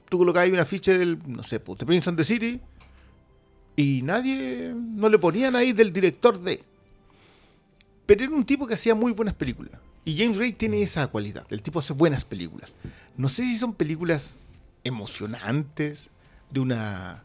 Tú 0.10 0.18
colocabas 0.18 0.50
una 0.50 0.66
ficha 0.66 0.96
del, 0.98 1.18
no 1.26 1.44
sé, 1.44 1.60
pues, 1.60 1.80
The 1.80 1.86
Prince 1.86 2.10
and 2.10 2.18
the 2.18 2.24
City 2.24 2.62
y 3.80 4.02
nadie, 4.02 4.74
no 4.76 5.08
le 5.08 5.18
ponían 5.18 5.56
ahí 5.56 5.72
del 5.72 5.94
director 5.94 6.38
de. 6.38 6.62
Pero 8.10 8.24
era 8.24 8.34
un 8.34 8.44
tipo 8.44 8.66
que 8.66 8.74
hacía 8.74 8.96
muy 8.96 9.12
buenas 9.12 9.36
películas. 9.36 9.80
Y 10.04 10.18
James 10.18 10.40
Ray 10.40 10.54
tiene 10.54 10.82
esa 10.82 11.06
cualidad. 11.10 11.46
El 11.52 11.62
tipo 11.62 11.78
hace 11.78 11.94
buenas 11.94 12.26
películas. 12.26 12.74
No 13.16 13.30
sé 13.30 13.44
si 13.44 13.56
son 13.56 13.76
películas 13.76 14.36
emocionantes, 14.84 16.10
de 16.50 16.60
una 16.60 17.24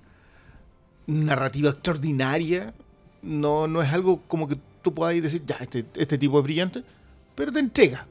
narrativa 1.06 1.70
extraordinaria. 1.70 2.74
No, 3.22 3.66
no 3.66 3.80
es 3.80 3.90
algo 3.94 4.20
como 4.28 4.46
que 4.46 4.58
tú 4.82 4.92
puedas 4.92 5.14
decir, 5.22 5.42
ya, 5.46 5.56
este, 5.56 5.86
este 5.94 6.18
tipo 6.18 6.38
es 6.38 6.44
brillante, 6.44 6.84
pero 7.34 7.50
te 7.50 7.60
entrega. 7.60 8.06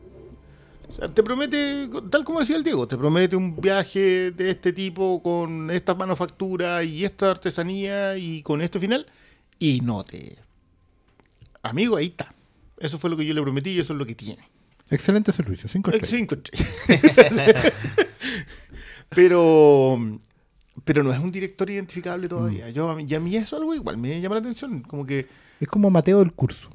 O 0.90 0.94
sea, 0.94 1.14
te 1.14 1.22
promete, 1.22 1.88
tal 2.10 2.26
como 2.26 2.40
decía 2.40 2.56
el 2.56 2.64
Diego, 2.64 2.88
te 2.88 2.98
promete 2.98 3.36
un 3.36 3.56
viaje 3.62 4.32
de 4.32 4.50
este 4.50 4.74
tipo 4.74 5.22
con 5.22 5.70
esta 5.70 5.94
manufactura 5.94 6.84
y 6.84 7.06
esta 7.06 7.30
artesanía 7.30 8.18
y 8.18 8.42
con 8.42 8.64
este 8.64 8.80
final, 8.80 9.06
y 9.60 9.82
no 9.82 10.04
te... 10.04 10.40
Amigo, 11.62 11.98
ahí 11.98 12.08
está. 12.08 12.34
Eso 12.84 13.00
fue 13.00 13.10
lo 13.10 13.18
que 13.18 13.26
yo 13.26 13.34
le 13.34 13.42
prometí 13.42 13.72
y 13.72 13.80
eso 13.80 13.94
es 13.94 14.00
lo 14.00 14.06
que 14.06 14.14
tiene. 14.14 14.44
Excelente 14.90 15.32
servicio, 15.32 15.70
cinco 15.70 15.90
Eh, 15.92 15.96
estrellas. 15.96 16.20
Cinco 16.20 16.36
estrellas. 16.36 17.74
pero, 19.10 19.98
pero 20.84 21.04
no 21.04 21.14
es 21.14 21.20
un 21.20 21.32
director 21.32 21.70
identificable 21.70 22.28
todavía. 22.28 22.70
Yo, 22.70 22.90
a 22.90 22.96
mí- 22.96 23.06
y 23.08 23.14
a 23.16 23.20
mí 23.20 23.36
eso 23.36 23.56
algo 23.58 23.74
igual 23.76 23.98
me 23.98 24.20
llama 24.20 24.36
la 24.36 24.42
atención. 24.42 24.82
Como 24.82 25.06
que 25.06 25.28
Es 25.60 25.68
como 25.68 25.90
Mateo 25.90 26.20
del 26.20 26.34
curso. 26.34 26.70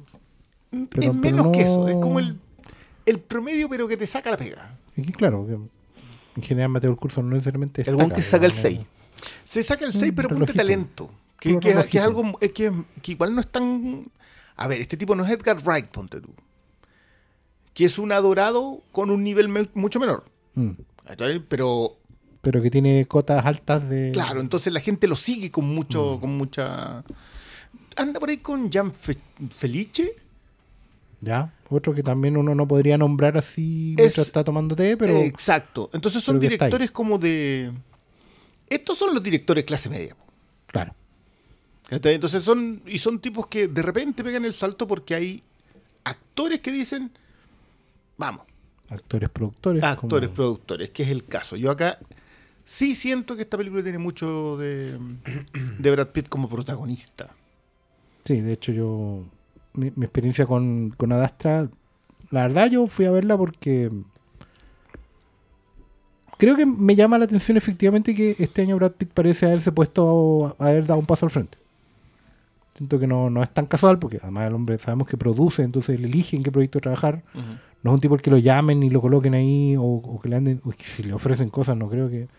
mm, 0.71 0.83
Pero- 0.85 1.11
es 1.11 1.13
menos 1.13 1.45
no- 1.47 1.51
que 1.51 1.61
eso. 1.61 1.87
Es 1.87 1.95
como 1.97 2.19
el, 2.19 2.37
el 3.05 3.19
promedio, 3.19 3.69
pero 3.69 3.87
que 3.87 3.97
te 3.97 4.07
saca 4.07 4.31
la 4.31 4.37
pega. 4.37 4.77
Y 4.95 5.03
que, 5.03 5.11
claro, 5.11 5.45
que 5.45 5.53
en 5.53 6.43
general 6.43 6.69
Mateo 6.69 6.89
del 6.91 6.99
curso 6.99 7.21
no 7.21 7.29
necesariamente 7.35 7.81
El 7.87 7.95
buen 7.95 8.09
destaca, 8.09 8.15
que 8.15 8.21
saca 8.29 8.45
el 8.45 8.51
digamos. 8.51 8.87
6. 9.21 9.31
Se 9.43 9.63
saca 9.63 9.85
el 9.85 9.93
6, 9.93 10.11
Mm, 10.11 10.15
pero 10.15 10.29
ponte 10.29 10.53
talento. 10.53 11.11
Que, 11.39 11.57
que- 11.59 11.73
que 11.89 11.97
es 11.97 12.03
algo 12.03 12.37
que, 12.39 12.49
que 13.01 13.11
igual 13.11 13.33
no 13.35 13.41
es 13.41 13.47
tan. 13.47 14.07
A 14.61 14.67
ver, 14.67 14.81
este 14.81 14.97
tipo 14.97 15.15
no 15.15 15.23
es 15.23 15.29
Edgar 15.31 15.57
Wright, 15.63 15.87
ponte 15.87 16.19
tú. 16.19 16.33
Que 17.73 17.85
es 17.85 17.97
un 17.97 18.11
adorado 18.11 18.81
con 18.91 19.09
un 19.09 19.23
nivel 19.23 19.47
me- 19.47 19.69
mucho 19.73 19.99
menor. 19.99 20.25
Mm. 20.55 20.71
Pero 21.47 21.95
Pero 22.41 22.61
que 22.61 22.69
tiene 22.69 23.05
cotas 23.07 23.45
altas 23.45 23.87
de. 23.89 24.11
Claro, 24.11 24.41
entonces 24.41 24.71
la 24.73 24.79
gente 24.81 25.07
lo 25.07 25.15
sigue 25.15 25.49
con 25.51 25.65
mucho, 25.65 26.17
Mm. 26.17 26.19
con 26.19 26.37
mucha. 26.37 27.03
Anda 27.95 28.19
por 28.19 28.29
ahí 28.29 28.37
con 28.37 28.69
Jan 28.71 28.93
Fe- 28.93 29.17
Felice. 29.49 30.13
Ya, 31.21 31.53
otro 31.69 31.93
que 31.93 32.01
también 32.03 32.37
uno 32.37 32.55
no 32.55 32.67
podría 32.67 32.97
nombrar 32.97 33.37
así 33.37 33.91
Es- 33.97 34.03
mientras 34.03 34.27
está 34.27 34.43
tomando 34.43 34.75
té, 34.75 34.95
pero. 34.97 35.17
Exacto. 35.19 35.89
Entonces 35.93 36.23
son 36.23 36.39
directores 36.39 36.91
como 36.91 37.17
de. 37.17 37.71
Estos 38.69 38.97
son 38.97 39.13
los 39.13 39.23
directores 39.23 39.63
clase 39.65 39.89
media. 39.89 40.15
po. 40.15 40.23
Entonces 41.89 42.43
son. 42.43 42.81
Y 42.85 42.97
son 42.99 43.19
tipos 43.19 43.47
que 43.47 43.67
de 43.67 43.81
repente 43.81 44.23
pegan 44.23 44.45
el 44.45 44.53
salto 44.53 44.87
porque 44.87 45.15
hay 45.15 45.43
actores 46.03 46.59
que 46.61 46.71
dicen. 46.71 47.11
Vamos, 48.17 48.43
Actores, 48.89 49.29
productores. 49.29 49.83
actores, 49.83 50.29
como- 50.29 50.35
productores, 50.35 50.89
que 50.89 51.03
es 51.03 51.09
el 51.09 51.25
caso. 51.25 51.55
Yo 51.55 51.71
acá 51.71 51.99
sí 52.65 52.93
siento 52.95 53.35
que 53.35 53.43
esta 53.43 53.57
película 53.57 53.81
tiene 53.83 53.97
mucho 53.99 54.57
de, 54.57 54.97
de 55.79 55.91
Brad 55.91 56.09
Pitt 56.09 56.27
como 56.27 56.49
protagonista. 56.49 57.29
Sí, 58.25 58.41
de 58.41 58.53
hecho 58.53 58.71
yo. 58.71 59.23
Mi, 59.73 59.91
mi 59.95 60.05
experiencia 60.05 60.45
con, 60.45 60.89
con 60.97 61.11
Adastra. 61.11 61.69
La 62.31 62.41
verdad, 62.41 62.69
yo 62.69 62.85
fui 62.87 63.05
a 63.05 63.11
verla 63.11 63.37
porque. 63.37 63.89
Creo 66.37 66.55
que 66.55 66.65
me 66.65 66.95
llama 66.95 67.17
la 67.17 67.25
atención 67.25 67.57
efectivamente 67.57 68.15
que 68.15 68.35
este 68.39 68.61
año 68.63 68.77
Brad 68.77 68.93
Pitt 68.93 69.11
parece 69.13 69.45
haberse 69.45 69.71
puesto 69.71 70.55
a, 70.59 70.69
haber 70.69 70.85
dado 70.85 70.99
un 70.99 71.05
paso 71.05 71.25
al 71.25 71.31
frente. 71.31 71.57
Siento 72.79 72.97
que 72.97 73.07
no, 73.07 73.29
no 73.29 73.43
es 73.43 73.49
tan 73.51 73.65
casual 73.65 73.99
porque 73.99 74.19
además 74.21 74.47
el 74.47 74.53
hombre 74.53 74.79
sabemos 74.79 75.05
que 75.05 75.17
produce, 75.17 75.63
entonces 75.63 75.99
le 75.99 76.07
elige 76.07 76.37
en 76.37 76.43
qué 76.43 76.51
proyecto 76.51 76.79
trabajar. 76.79 77.23
No 77.83 77.91
es 77.91 77.95
un 77.95 77.99
tipo 77.99 78.13
al 78.15 78.21
que 78.21 78.31
lo 78.31 78.37
llamen 78.37 78.81
y 78.83 78.89
lo 78.89 79.01
coloquen 79.01 79.33
ahí 79.33 79.75
o, 79.75 79.83
o 79.83 80.21
que 80.21 80.29
le 80.29 80.37
anden, 80.37 80.61
o 80.63 80.69
que 80.69 80.85
si 80.85 81.03
le 81.03 81.11
ofrecen 81.11 81.49
cosas, 81.49 81.75
no 81.75 81.89
creo 81.89 82.09
que 82.09 82.29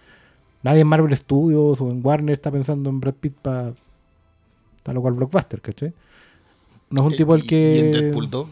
nadie 0.62 0.81
en 0.81 0.87
Marvel 0.87 1.14
Studios 1.14 1.79
o 1.83 1.90
en 1.90 2.00
Warner 2.03 2.33
está 2.33 2.50
pensando 2.50 2.88
en 2.88 3.00
Brad 3.00 3.12
Pitt 3.20 3.35
para 3.35 3.74
tal 4.83 4.96
o 4.96 5.03
cual 5.03 5.12
blockbuster, 5.12 5.61
¿cachai? 5.61 5.92
No 6.88 7.03
es 7.03 7.12
un 7.12 7.16
tipo 7.18 7.35
al 7.35 7.44
Y- 7.44 7.46
que... 7.46 7.76
Y 7.76 7.79
en 7.81 7.92
Deadpool 7.92 8.31
2. 8.31 8.48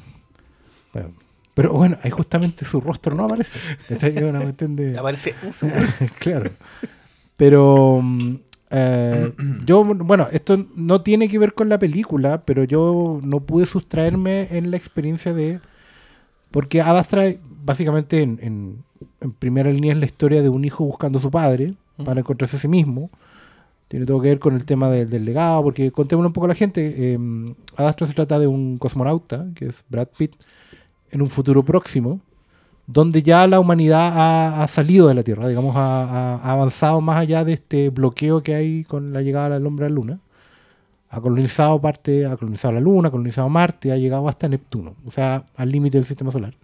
Bueno, 0.92 1.11
pero 1.55 1.72
bueno, 1.72 1.96
ahí 2.03 2.11
justamente 2.11 2.66
su 2.66 2.83
rostro 2.83 3.14
no 3.14 3.24
aparece. 3.24 3.59
¿cachai? 3.88 4.22
Una 4.22 4.40
de... 4.44 4.98
Aparece 4.98 5.35
un 5.42 5.53
segundo. 5.55 5.87
claro. 6.18 6.51
Pero 7.38 8.01
mm, 8.03 8.35
eh, 8.70 9.33
yo, 9.66 9.85
bueno, 9.85 10.26
esto 10.33 10.66
no 10.76 11.00
tiene 11.02 11.28
que 11.28 11.38
ver 11.38 11.54
con 11.54 11.68
la 11.68 11.78
película, 11.78 12.42
pero 12.44 12.64
yo 12.64 13.20
no 13.22 13.40
pude 13.40 13.66
sustraerme 13.66 14.48
en 14.57 14.70
la 14.70 14.76
experiencia 14.76 15.33
de... 15.35 15.61
Porque 16.50 16.81
Ad 16.81 16.96
Astra, 16.98 17.24
básicamente, 17.64 18.22
en, 18.22 18.38
en- 18.42 18.85
en 19.20 19.33
primera 19.33 19.70
línea 19.70 19.92
es 19.92 19.98
la 19.98 20.07
historia 20.07 20.42
de 20.42 20.48
un 20.48 20.64
hijo 20.64 20.85
buscando 20.85 21.18
a 21.18 21.22
su 21.22 21.31
padre 21.31 21.74
para 22.04 22.20
encontrarse 22.20 22.57
a 22.57 22.61
sí 22.61 22.68
mismo. 22.68 23.11
Tiene 23.88 24.07
todo 24.07 24.20
que 24.20 24.28
ver 24.28 24.38
con 24.38 24.54
el 24.54 24.64
tema 24.64 24.88
de- 24.90 25.07
del 25.07 25.24
legado, 25.24 25.62
porque 25.62 25.90
contémosle 25.92 26.26
un 26.28 26.33
poco 26.33 26.46
a 26.46 26.48
la 26.48 26.54
gente. 26.54 26.94
eh, 27.14 27.18
Ad 27.76 27.87
Astra 27.88 28.07
se 28.07 28.14
trata 28.14 28.38
de 28.38 28.46
un 28.46 28.78
cosmonauta, 28.78 29.46
que 29.54 29.66
es 29.66 29.85
Brad 29.88 30.09
Pitt, 30.16 30.33
en 31.11 31.22
un 31.22 31.28
futuro 31.31 31.62
próximo, 31.64 32.20
donde 32.88 33.22
ya 33.22 33.46
la 33.46 33.61
humanidad 33.61 34.62
ha, 34.62 34.66
salido 34.66 35.09
de 35.09 35.14
la 35.14 35.22
Tierra, 35.22 35.46
digamos, 35.46 35.77
ha, 35.77 36.05
ha- 36.37 36.53
avanzado 36.53 37.03
más 37.03 37.18
allá 37.18 37.44
de 37.44 37.53
este 37.53 37.90
bloqueo 37.90 38.42
que 38.42 38.55
hay 38.55 38.85
con 38.85 39.12
la 39.12 39.20
llegada 39.20 39.51
del 39.51 39.66
hombre 39.66 39.85
a 39.85 39.88
la 39.90 39.94
Luna. 39.94 40.20
Ha 41.11 41.20
colonizado 41.20 41.79
parte, 41.83 42.24
ha 42.24 42.37
colonizado 42.38 42.72
la 42.72 42.81
Luna, 42.81 43.09
ha 43.09 43.11
colonizado 43.11 43.46
Marte, 43.51 43.92
ha 43.92 43.96
llegado 43.98 44.27
hasta 44.27 44.48
Neptuno, 44.48 44.94
o 45.07 45.11
sea, 45.11 45.44
al 45.57 45.68
límite 45.68 45.98
del 45.98 46.07
sistema 46.07 46.33
solar. 46.33 46.55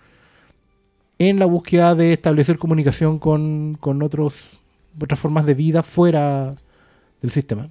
En 1.19 1.39
la 1.39 1.45
búsqueda 1.45 1.95
de 1.95 2.15
establecer 2.15 2.59
comunicación 2.59 3.19
con, 3.19 3.77
con 3.79 4.03
otros, 4.03 4.45
otras 4.99 5.21
formas 5.21 5.45
de 5.45 5.55
vida 5.55 5.83
fuera 5.83 6.55
del 7.21 7.31
sistema. 7.31 7.69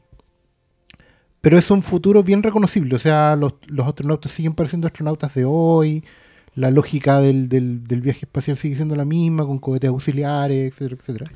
Pero 1.42 1.58
es 1.58 1.72
un 1.72 1.82
futuro 1.82 2.22
bien 2.22 2.44
reconocible, 2.44 2.94
o 2.96 3.00
sea, 3.00 3.36
los 3.36 3.88
astronautas 3.88 4.32
siguen 4.32 4.54
pareciendo 4.54 4.86
astronautas 4.86 5.34
de 5.34 5.44
hoy, 5.44 6.04
la 6.56 6.70
lógica 6.72 7.20
del, 7.20 7.50
del- 7.50 7.84
del 7.88 8.02
viaje 8.02 8.20
espacial 8.26 8.58
sigue 8.58 8.76
siendo 8.76 8.96
la 8.96 9.06
misma, 9.06 9.46
con 9.46 9.60
cohetes 9.60 9.90
auxiliares, 9.90 10.72
etcétera, 10.74 10.98
etcétera. 11.00 11.32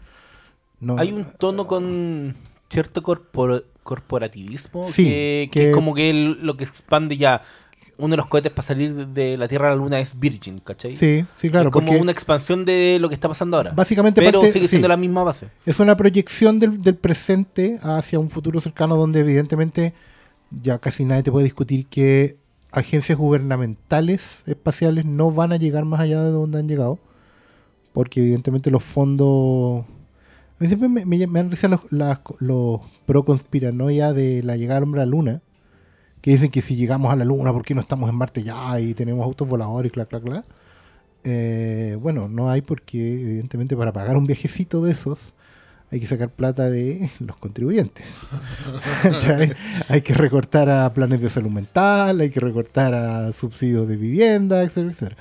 No, 0.80 0.98
Hay 1.00 1.12
un 1.12 1.26
tono 1.40 1.66
con 1.66 2.36
cierto 2.70 3.02
corpor- 3.02 3.66
corporativismo 3.84 4.88
Sí, 4.92 5.06
que, 5.06 5.50
que 5.52 5.60
que- 5.60 5.70
es 5.70 5.76
como 5.76 5.94
que 5.94 6.14
lo 6.14 6.56
que 6.58 6.64
expande 6.64 7.18
ya. 7.18 7.42
Uno 8.00 8.12
de 8.12 8.18
los 8.18 8.28
cohetes 8.28 8.52
para 8.52 8.68
salir 8.68 9.08
de 9.08 9.38
la 9.38 9.48
Tierra 9.48 9.68
a 9.68 9.70
la 9.72 9.76
Luna 9.78 10.00
es 10.00 10.20
Virgin, 10.20 10.60
¿cachai? 10.60 10.94
Sí, 10.94 11.26
sí, 11.38 11.50
claro, 11.50 11.70
es 11.70 11.74
como 11.74 11.94
una 11.94 12.12
expansión 12.12 12.64
de 12.64 13.00
lo 13.02 13.10
que 13.10 13.16
está 13.16 13.28
pasando 13.28 13.58
ahora. 13.58 13.72
básicamente 13.72 14.22
Pero 14.22 14.40
parte- 14.42 14.54
sigue 14.54 14.68
siendo 14.68 14.86
sí. 14.86 14.90
la 14.90 14.98
misma 14.98 15.24
base. 15.24 15.48
es 15.66 15.80
una 15.80 15.98
proyección 15.98 16.60
del, 16.60 16.80
del 16.80 16.96
presente 16.96 17.80
hacia 17.82 18.20
un 18.20 18.30
futuro 18.30 18.62
cercano 18.62 18.96
donde 18.98 19.22
evidentemente 19.22 19.96
ya 20.62 20.78
casi 20.78 21.06
nadie 21.06 21.24
te 21.24 21.32
puede 21.32 21.46
discutir 21.46 21.88
que 21.88 22.38
agencias 22.72 23.18
gubernamentales 23.18 24.44
espaciales 24.46 25.06
no 25.06 25.32
van 25.32 25.54
a 25.54 25.58
llegar 25.58 25.86
más 25.86 26.00
allá 26.00 26.24
de 26.24 26.32
donde 26.32 26.60
han 26.60 26.68
llegado, 26.68 27.00
porque 27.94 28.22
evidentemente 28.22 28.72
los 28.72 28.84
fondos... 28.84 29.86
A 29.86 30.64
mí 30.64 30.68
siempre 30.68 30.90
me, 30.90 31.06
me, 31.06 31.20
dan 31.20 31.52
risa 31.52 31.68
los, 31.68 31.82
los 31.92 32.82
pro 33.06 33.24
conspiranoia 33.24 34.12
de 34.12 34.42
la 34.44 34.58
llegada 34.58 34.80
del 34.80 34.86
hombre 34.86 35.02
a 35.02 35.06
la 35.06 35.12
luna, 35.12 35.42
que 36.22 36.32
dicen 36.32 36.50
que 36.50 36.62
si 36.62 36.76
llegamos 36.76 37.12
a 37.12 37.16
la 37.16 37.26
luna, 37.26 37.54
¿por 37.54 37.64
qué 37.64 37.76
no 37.76 37.82
estamos 37.82 38.10
en 38.10 38.16
Marte 38.16 38.44
ya 38.44 38.80
y 38.80 38.94
tenemos 38.94 39.24
autos 39.24 39.48
voladores, 39.48 39.92
clac, 39.92 40.10
clac, 40.10 40.24
clac? 40.24 40.46
Eh, 41.24 41.98
bueno, 42.02 42.28
no 42.28 42.50
hay 42.50 42.62
porque 42.62 42.98
evidentemente 42.98 43.76
para 43.76 43.94
pagar 43.94 44.18
un 44.18 44.26
viajecito 44.26 44.82
de 44.84 44.92
esos 44.92 45.34
hay 45.92 46.00
que 46.00 46.08
sacar 46.08 46.30
plata 46.30 46.70
de 46.70 47.10
los 47.20 47.38
contribuyentes. 47.38 48.06
Hay 49.90 50.02
que 50.02 50.14
recortar 50.14 50.70
a 50.70 50.94
planes 50.94 51.22
de 51.22 51.30
salud 51.30 51.50
mental, 51.50 52.20
hay 52.20 52.30
que 52.30 52.40
recortar 52.40 52.94
a 52.94 53.32
subsidios 53.32 53.88
de 53.88 53.96
vivienda, 53.96 54.64
etcétera, 54.64 54.92
etcétera. 54.92 55.18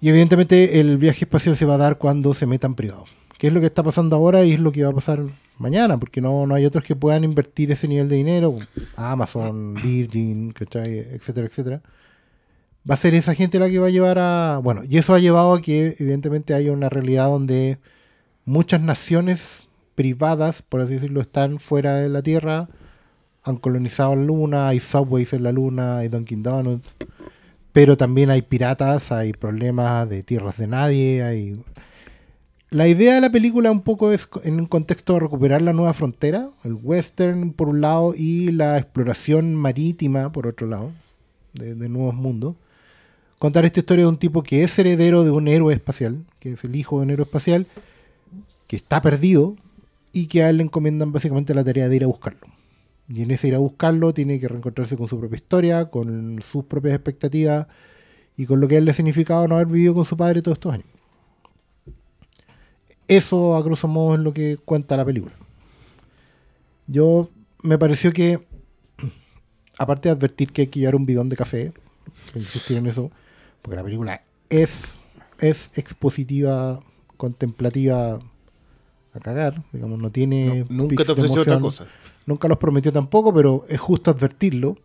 Y 0.00 0.08
evidentemente 0.08 0.80
el 0.80 0.98
viaje 0.98 1.24
espacial 1.24 1.56
se 1.56 1.64
va 1.64 1.74
a 1.74 1.78
dar 1.78 1.98
cuando 1.98 2.34
se 2.34 2.46
metan 2.46 2.74
privados. 2.74 3.10
¿Qué 3.38 3.48
es 3.48 3.52
lo 3.52 3.60
que 3.60 3.66
está 3.66 3.82
pasando 3.82 4.16
ahora 4.16 4.44
y 4.44 4.52
es 4.52 4.60
lo 4.60 4.72
que 4.72 4.82
va 4.82 4.90
a 4.90 4.94
pasar 4.94 5.22
mañana? 5.58 5.98
Porque 5.98 6.20
no, 6.20 6.46
no 6.46 6.54
hay 6.54 6.66
otros 6.66 6.84
que 6.84 6.96
puedan 6.96 7.24
invertir 7.24 7.70
ese 7.70 7.88
nivel 7.88 8.08
de 8.08 8.16
dinero. 8.16 8.58
Amazon, 8.96 9.74
Virgin, 9.74 10.52
etcétera, 10.58 11.46
etcétera. 11.46 11.82
Va 12.88 12.94
a 12.94 12.98
ser 12.98 13.14
esa 13.14 13.34
gente 13.34 13.58
la 13.58 13.68
que 13.68 13.78
va 13.78 13.86
a 13.86 13.90
llevar 13.90 14.18
a... 14.18 14.60
Bueno, 14.62 14.82
y 14.88 14.98
eso 14.98 15.14
ha 15.14 15.18
llevado 15.18 15.54
a 15.54 15.62
que 15.62 15.96
evidentemente 15.98 16.54
haya 16.54 16.72
una 16.72 16.88
realidad 16.88 17.26
donde 17.26 17.78
muchas 18.44 18.80
naciones 18.80 19.68
privadas, 19.94 20.62
por 20.62 20.80
así 20.80 20.94
decirlo, 20.94 21.20
están 21.20 21.58
fuera 21.58 21.94
de 21.96 22.08
la 22.08 22.22
Tierra, 22.22 22.68
han 23.42 23.56
colonizado 23.56 24.16
la 24.16 24.22
Luna, 24.22 24.68
hay 24.68 24.80
subways 24.80 25.32
en 25.32 25.42
la 25.42 25.52
Luna, 25.52 25.98
hay 25.98 26.08
Dunkin' 26.08 26.42
Donuts, 26.42 26.96
pero 27.72 27.96
también 27.96 28.30
hay 28.30 28.42
piratas, 28.42 29.12
hay 29.12 29.32
problemas 29.32 30.08
de 30.08 30.22
tierras 30.22 30.56
de 30.56 30.66
nadie, 30.66 31.22
hay... 31.22 31.62
La 32.70 32.88
idea 32.88 33.14
de 33.14 33.20
la 33.20 33.30
película 33.30 33.70
un 33.70 33.82
poco 33.82 34.10
es 34.10 34.28
en 34.42 34.58
un 34.58 34.66
contexto 34.66 35.12
de 35.12 35.20
recuperar 35.20 35.62
la 35.62 35.72
nueva 35.72 35.92
frontera, 35.92 36.48
el 36.64 36.74
western 36.74 37.52
por 37.52 37.68
un 37.68 37.80
lado 37.80 38.14
y 38.16 38.50
la 38.50 38.78
exploración 38.78 39.54
marítima 39.54 40.32
por 40.32 40.48
otro 40.48 40.66
lado, 40.66 40.90
de 41.52 41.88
nuevos 41.88 42.14
mundos. 42.14 42.56
Contar 43.38 43.64
esta 43.64 43.80
historia 43.80 44.04
de 44.04 44.08
un 44.08 44.16
tipo 44.16 44.42
que 44.42 44.64
es 44.64 44.76
heredero 44.78 45.22
de 45.22 45.30
un 45.30 45.46
héroe 45.46 45.72
espacial, 45.72 46.24
que 46.40 46.52
es 46.52 46.64
el 46.64 46.74
hijo 46.74 46.98
de 46.98 47.04
un 47.04 47.10
héroe 47.10 47.24
espacial, 47.24 47.66
que 48.66 48.76
está 48.76 49.00
perdido 49.00 49.56
y 50.12 50.26
que 50.26 50.42
a 50.42 50.50
él 50.50 50.58
le 50.58 50.62
encomiendan 50.62 51.12
básicamente 51.12 51.54
la 51.54 51.64
tarea 51.64 51.88
de 51.88 51.96
ir 51.96 52.04
a 52.04 52.06
buscarlo. 52.06 52.46
Y 53.08 53.22
en 53.22 53.30
ese 53.30 53.48
ir 53.48 53.54
a 53.54 53.58
buscarlo 53.58 54.14
tiene 54.14 54.40
que 54.40 54.48
reencontrarse 54.48 54.96
con 54.96 55.08
su 55.08 55.18
propia 55.18 55.36
historia, 55.36 55.90
con 55.90 56.40
sus 56.42 56.64
propias 56.64 56.94
expectativas 56.94 57.66
y 58.36 58.46
con 58.46 58.60
lo 58.60 58.68
que 58.68 58.76
a 58.76 58.78
él 58.78 58.84
le 58.84 58.92
ha 58.92 58.94
significado 58.94 59.46
no 59.46 59.56
haber 59.56 59.66
vivido 59.66 59.94
con 59.94 60.04
su 60.04 60.16
padre 60.16 60.40
todos 60.40 60.56
estos 60.56 60.72
años. 60.72 60.86
Eso, 63.06 63.56
a 63.56 63.62
grosso 63.62 63.86
modo, 63.88 64.14
es 64.14 64.20
lo 64.20 64.32
que 64.32 64.56
cuenta 64.56 64.96
la 64.96 65.04
película. 65.04 65.34
Yo 66.86 67.28
me 67.62 67.76
pareció 67.76 68.12
que, 68.12 68.46
aparte 69.78 70.08
de 70.08 70.14
advertir 70.14 70.52
que 70.52 70.62
hay 70.62 70.66
que 70.68 70.80
llevar 70.80 70.94
un 70.94 71.04
bidón 71.04 71.28
de 71.28 71.36
café, 71.36 71.72
insistir 72.34 72.78
en 72.78 72.86
eso, 72.86 73.10
porque 73.60 73.76
la 73.76 73.84
película 73.84 74.22
es, 74.48 74.98
es 75.38 75.70
expositiva, 75.76 76.80
contemplativa 77.16 78.20
a 79.14 79.20
cagar, 79.20 79.62
digamos, 79.72 79.98
no 79.98 80.10
tiene. 80.10 80.66
No, 80.68 80.82
nunca 80.84 81.04
te 81.04 81.12
ofreció 81.12 81.42
otra 81.42 81.60
cosa. 81.60 81.86
Nunca 82.26 82.48
los 82.48 82.58
prometió 82.58 82.92
tampoco, 82.92 83.32
pero 83.32 83.64
es 83.68 83.80
justo 83.80 84.10
advertirlo. 84.10 84.70
O 84.70 84.78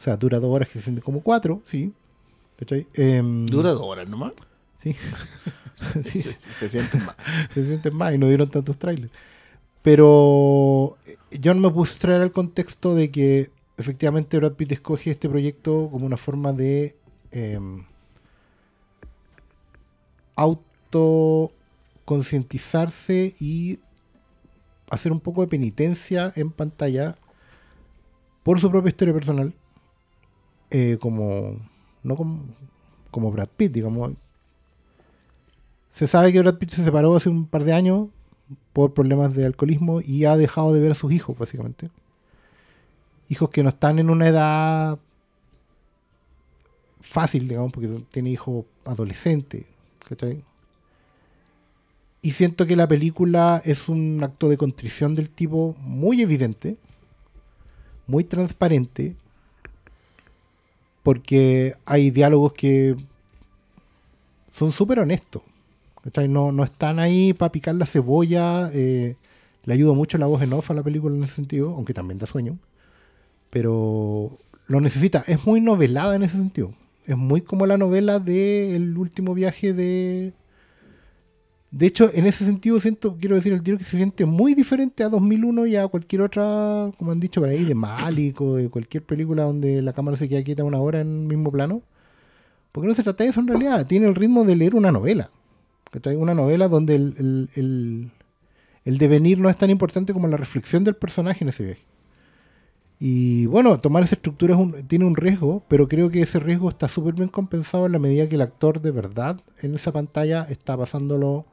sea, 0.00 0.16
dura 0.16 0.38
dos 0.40 0.50
horas 0.54 0.68
que 0.68 0.74
se 0.78 0.82
sienten 0.84 1.02
como 1.02 1.22
cuatro, 1.22 1.62
sí. 1.70 1.92
Em, 2.94 3.46
Dura 3.46 3.70
dos 3.70 3.82
horas 3.82 4.08
nomás. 4.08 4.32
Sí. 4.76 4.94
Sí, 5.74 6.22
Se, 6.22 6.32
se- 6.32 6.52
se 6.54 6.68
sienten 6.70 7.04
más. 7.04 7.16
se 7.50 7.62
sienten 7.66 7.94
más 7.94 8.14
y 8.14 8.18
no 8.18 8.28
dieron 8.28 8.48
tantos 8.50 8.78
trailers. 8.78 9.12
Pero 9.82 10.96
eh, 11.06 11.16
yo 11.38 11.52
no 11.52 11.60
me 11.60 11.70
puse 11.70 11.96
a 11.96 11.98
traer 11.98 12.22
al 12.22 12.32
contexto 12.32 12.94
de 12.94 13.10
que 13.10 13.50
efectivamente 13.76 14.38
Brad 14.38 14.52
Pitt 14.52 14.72
escoge 14.72 15.10
este 15.10 15.28
proyecto 15.28 15.88
como 15.92 16.06
una 16.06 16.16
forma 16.16 16.54
de 16.54 16.96
em, 17.30 17.84
autoconcientizarse 22.06 23.34
y 23.40 23.80
hacer 24.90 25.10
un 25.10 25.20
poco 25.20 25.40
de 25.40 25.48
penitencia 25.48 26.32
en 26.36 26.50
pantalla 26.50 27.16
por 28.42 28.60
su 28.60 28.70
propia 28.70 28.90
historia 28.90 29.12
personal. 29.14 29.52
eh, 30.70 30.98
como, 31.00 31.56
no 32.02 32.16
como, 32.16 32.44
como 33.10 33.30
Brad 33.30 33.48
Pitt, 33.56 33.72
digamos, 33.72 34.12
se 35.92 36.06
sabe 36.06 36.32
que 36.32 36.40
Brad 36.40 36.58
Pitt 36.58 36.70
se 36.70 36.84
separó 36.84 37.16
hace 37.16 37.28
un 37.28 37.46
par 37.46 37.64
de 37.64 37.72
años 37.72 38.08
por 38.72 38.92
problemas 38.94 39.34
de 39.34 39.46
alcoholismo 39.46 40.00
y 40.00 40.24
ha 40.24 40.36
dejado 40.36 40.72
de 40.72 40.80
ver 40.80 40.92
a 40.92 40.94
sus 40.94 41.12
hijos, 41.12 41.38
básicamente. 41.38 41.90
Hijos 43.28 43.50
que 43.50 43.62
no 43.62 43.70
están 43.70 43.98
en 43.98 44.10
una 44.10 44.28
edad 44.28 44.98
fácil, 47.00 47.48
digamos, 47.48 47.72
porque 47.72 47.88
tiene 48.10 48.30
hijos 48.30 48.64
adolescentes. 48.84 49.64
¿cachai? 50.08 50.44
Y 52.26 52.32
siento 52.32 52.66
que 52.66 52.74
la 52.74 52.88
película 52.88 53.62
es 53.64 53.88
un 53.88 54.18
acto 54.20 54.48
de 54.48 54.56
contrición 54.56 55.14
del 55.14 55.30
tipo 55.30 55.76
muy 55.78 56.22
evidente, 56.22 56.76
muy 58.08 58.24
transparente, 58.24 59.14
porque 61.04 61.76
hay 61.84 62.10
diálogos 62.10 62.52
que 62.52 62.96
son 64.50 64.72
súper 64.72 64.98
honestos. 64.98 65.42
No, 66.28 66.50
no 66.50 66.64
están 66.64 66.98
ahí 66.98 67.32
para 67.32 67.52
picar 67.52 67.76
la 67.76 67.86
cebolla. 67.86 68.72
eh, 68.74 69.14
le 69.64 69.72
ayuda 69.72 69.92
mucho 69.92 70.18
la 70.18 70.26
voz 70.26 70.42
en 70.42 70.52
off 70.52 70.72
a 70.72 70.74
la 70.74 70.82
película 70.82 71.14
en 71.14 71.22
ese 71.22 71.36
sentido, 71.36 71.70
aunque 71.76 71.94
también 71.94 72.18
da 72.18 72.26
sueño. 72.26 72.58
Pero 73.50 74.32
lo 74.66 74.80
necesita. 74.80 75.22
Es 75.28 75.46
muy 75.46 75.60
novelada 75.60 76.16
en 76.16 76.24
ese 76.24 76.38
sentido. 76.38 76.74
Es 77.06 77.16
muy 77.16 77.42
como 77.42 77.66
la 77.66 77.76
novela 77.76 78.18
del 78.18 78.98
último 78.98 79.32
viaje 79.32 79.72
de. 79.72 80.32
De 81.76 81.86
hecho, 81.86 82.08
en 82.14 82.26
ese 82.26 82.44
sentido 82.46 82.80
siento, 82.80 83.16
quiero 83.20 83.34
decir 83.36 83.52
al 83.52 83.62
tiro 83.62 83.76
que 83.76 83.84
se 83.84 83.98
siente 83.98 84.24
muy 84.24 84.54
diferente 84.54 85.04
a 85.04 85.10
2001 85.10 85.66
y 85.66 85.76
a 85.76 85.86
cualquier 85.88 86.22
otra, 86.22 86.90
como 86.96 87.12
han 87.12 87.20
dicho 87.20 87.40
por 87.40 87.50
ahí, 87.50 87.64
de 87.64 87.74
Malik 87.74 88.40
o 88.40 88.54
de 88.56 88.70
cualquier 88.70 89.02
película 89.04 89.42
donde 89.44 89.82
la 89.82 89.92
cámara 89.92 90.16
se 90.16 90.26
queda 90.28 90.42
quieta 90.42 90.64
una 90.64 90.80
hora 90.80 91.00
en 91.02 91.08
el 91.22 91.26
mismo 91.28 91.52
plano. 91.52 91.82
Porque 92.72 92.88
no 92.88 92.94
se 92.94 93.02
trata 93.02 93.24
de 93.24 93.30
eso 93.30 93.40
en 93.40 93.48
realidad. 93.48 93.86
Tiene 93.86 94.06
el 94.06 94.14
ritmo 94.14 94.44
de 94.44 94.56
leer 94.56 94.74
una 94.74 94.90
novela. 94.90 95.30
Una 96.16 96.34
novela 96.34 96.68
donde 96.68 96.94
el, 96.94 97.14
el- 97.18 97.48
el- 97.56 98.10
el 98.84 98.98
devenir 98.98 99.38
no 99.38 99.48
es 99.50 99.56
tan 99.58 99.68
importante 99.70 100.12
como 100.14 100.28
la 100.28 100.36
reflexión 100.38 100.82
del 100.84 100.94
personaje 100.96 101.44
en 101.44 101.48
ese 101.50 101.64
viaje. 101.64 101.82
Y 102.98 103.46
bueno, 103.46 103.78
tomar 103.78 104.02
esa 104.02 104.14
estructura 104.14 104.54
es 104.54 104.60
un- 104.60 104.72
tiene 104.88 105.04
un 105.04 105.16
riesgo, 105.16 105.62
pero 105.68 105.88
creo 105.88 106.08
que 106.10 106.22
ese 106.22 106.40
riesgo 106.40 106.68
está 106.70 106.88
súper 106.88 107.14
bien 107.14 107.28
compensado 107.28 107.84
en 107.86 107.92
la 107.92 107.98
medida 107.98 108.28
que 108.28 108.36
el 108.36 108.40
actor 108.40 108.80
de 108.80 108.90
verdad 108.92 109.38
en 109.60 109.74
esa 109.74 109.92
pantalla 109.92 110.46
está 110.48 110.76
pasándolo 110.76 111.44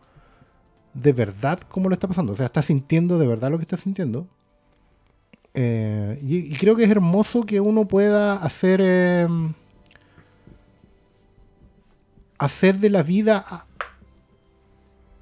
de 0.94 1.14
verdad 1.14 1.60
como 1.60 1.90
lo 1.90 1.94
está 1.94 2.08
pasando. 2.08 2.34
O 2.34 2.36
sea, 2.36 2.46
está 2.46 2.62
sintiendo 2.62 3.18
de 3.20 3.28
verdad 3.28 3.52
lo 3.52 3.58
que 3.58 3.64
está 3.64 3.78
sintiendo. 3.78 4.28
Eh, 5.54 6.20
y, 6.24 6.56
creo 6.56 6.76
que 6.76 6.84
es 6.84 6.90
hermoso 6.90 7.44
que 7.44 7.60
uno 7.60 7.88
pueda 7.88 8.36
hacer... 8.36 8.82
em, 8.82 9.54
hacer 12.38 12.80
de 12.80 12.90
la 12.90 13.04
vida 13.04 13.68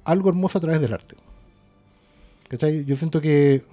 algo 0.04 0.28
hermoso 0.28 0.58
a 0.58 0.60
través 0.60 0.80
del 0.80 0.92
arte. 0.92 1.16
Yo 2.50 2.96
siento 2.96 3.20
que 3.20 3.64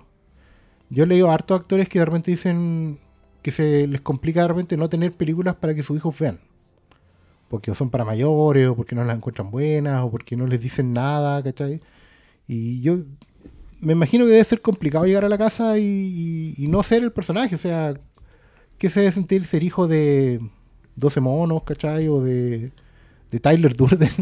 yo 0.90 1.04
he 1.04 1.08
leído 1.08 1.30
a 1.30 1.34
hartos 1.34 1.60
actores 1.60 1.90
que 1.90 2.00
de 2.00 2.06
repente 2.06 2.32
dicen 2.32 2.98
que 3.42 3.52
se 3.52 3.88
les 3.88 4.02
complica 4.02 4.42
de 4.42 4.48
repente 4.48 4.78
no 4.78 4.90
tener 4.90 5.12
películas 5.12 5.56
para 5.56 5.74
que 5.74 5.84
sus 5.84 5.98
hijos 5.98 6.18
vean. 6.18 6.40
Porque 7.50 7.74
son 7.76 7.90
para 7.90 8.06
mayores, 8.06 8.68
o 8.68 8.76
porque 8.76 8.96
no 8.96 9.04
las 9.04 9.18
encuentran 9.18 9.50
buenas, 9.52 10.04
o 10.04 10.12
porque 10.12 10.38
no 10.38 10.48
les 10.48 10.62
dicen 10.62 10.94
nada, 10.94 11.42
¿cachai? 11.44 11.82
Y 12.48 12.82
yo 12.82 13.00
me 13.82 13.94
imagino 13.94 14.26
que 14.26 14.32
debe 14.32 14.44
ser 14.44 14.62
complicado 14.62 15.06
llegar 15.06 15.26
a 15.26 15.30
la 15.30 15.38
casa 15.38 15.78
y, 15.78 16.56
y 16.58 16.68
no 16.68 16.84
ser 16.84 17.04
el 17.04 17.12
personaje. 17.12 17.56
O 17.56 17.58
sea, 17.58 17.94
¿qué 18.78 18.90
se 18.90 19.02
debe 19.02 19.12
sentir 19.12 19.46
ser 19.46 19.64
hijo 19.64 19.88
de 19.88 20.40
12 20.96 21.22
monos, 21.22 21.64
¿cachai? 21.64 22.08
O 22.08 22.22
de, 22.22 22.72
de 23.32 23.40
Tyler 23.40 23.76
Durden. 23.76 24.10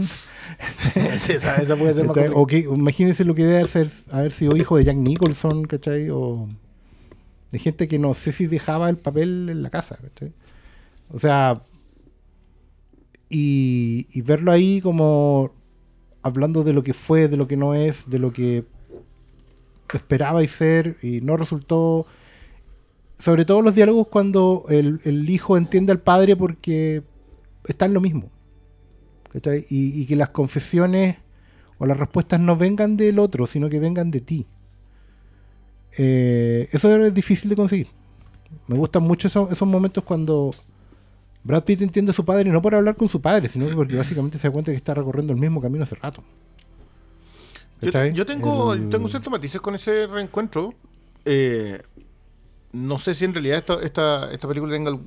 Sí, 1.20 1.34
esa, 1.34 1.58
esa 1.58 1.76
puede 1.76 1.94
ser 1.94 2.06
más 2.06 2.16
¿Cachai? 2.16 2.32
complicada. 2.32 2.42
O 2.42 2.48
que, 2.48 2.60
imagínense 2.60 3.26
lo 3.26 3.36
que 3.36 3.44
debe 3.44 3.68
ser 3.68 3.92
haber 4.12 4.32
sido 4.32 4.56
hijo 4.56 4.78
de 4.78 4.86
Jack 4.86 4.96
Nicholson, 4.96 5.66
¿cachai? 5.66 6.10
O 6.10 6.48
de 7.52 7.60
gente 7.60 7.90
que 7.90 8.00
no 8.00 8.14
sé 8.14 8.32
si 8.32 8.48
dejaba 8.48 8.90
el 8.90 8.98
papel 8.98 9.50
en 9.50 9.62
la 9.62 9.70
casa, 9.70 9.98
¿cachai? 9.98 10.32
O 11.12 11.20
sea, 11.20 11.62
y, 13.30 14.22
verlo 14.22 14.52
ahí 14.52 14.82
como 14.82 15.52
hablando 16.22 16.64
de 16.64 16.74
lo 16.74 16.84
que 16.84 16.94
fue, 16.94 17.28
de 17.28 17.38
lo 17.38 17.48
que 17.48 17.58
no 17.58 17.74
es, 17.74 18.10
de 18.10 18.20
lo 18.20 18.34
que 18.34 18.66
esperaba 19.94 20.44
y 20.44 20.48
ser 20.48 20.98
y 21.02 21.22
no 21.22 21.38
resultó. 21.38 22.06
Sobre 23.20 23.46
todo 23.46 23.62
los 23.62 23.76
diálogos 23.76 24.08
cuando 24.10 24.66
el, 24.70 25.00
el 25.04 25.30
hijo 25.30 25.58
entiende 25.58 25.92
al 25.92 26.00
padre 26.00 26.36
porque 26.36 27.04
está 27.66 27.86
en 27.86 27.94
lo 27.94 28.02
mismo. 28.02 28.30
y 29.70 30.06
que 30.06 30.16
las 30.16 30.30
confesiones 30.30 31.18
o 31.80 31.86
las 31.86 31.98
respuestas 31.98 32.40
no 32.40 32.58
vengan 32.58 32.98
del 32.98 33.20
otro, 33.20 33.48
sino 33.48 33.70
que 33.70 33.80
vengan 33.80 34.12
de 34.12 34.22
ti. 34.22 34.48
Eh, 35.98 36.70
eso 36.72 36.96
es 37.04 37.14
difícil 37.14 37.50
de 37.50 37.56
conseguir. 37.56 37.88
Me 38.68 38.78
gustan 38.78 39.04
mucho 39.04 39.28
esos, 39.28 39.52
esos 39.52 39.68
momentos 39.68 40.04
cuando 40.04 40.52
Brad 41.48 41.64
Pitt 41.64 41.82
entiende 41.82 42.12
a 42.12 42.14
su 42.14 42.26
padre 42.26 42.50
no 42.52 42.62
por 42.62 42.76
hablar 42.76 42.96
con 42.98 43.08
su 43.08 43.22
padre, 43.22 43.48
sino 43.48 43.68
que 43.68 43.74
porque 43.74 43.96
básicamente 43.96 44.38
se 44.38 44.48
da 44.48 44.52
cuenta 44.52 44.72
que 44.72 44.78
está 44.78 44.94
recorriendo 44.94 45.32
el 45.34 45.40
mismo 45.40 45.62
camino 45.62 45.84
hace 45.86 45.96
rato. 45.96 46.24
Yo, 48.14 48.26
tengo, 48.26 48.74
El- 48.74 48.90
tengo 48.90 49.08
ciertos 49.08 49.32
matices 49.32 49.62
con 49.62 49.76
ese 49.76 50.08
reencuentro. 50.08 50.74
Eh, 51.26 51.82
no 52.74 53.00
sé 53.00 53.14
si 53.14 53.26
en 53.26 53.34
realidad 53.34 53.58
esta, 53.60 53.82
esta, 53.82 54.32
esta 54.32 54.48
película 54.48 54.74
tenga, 54.74 54.98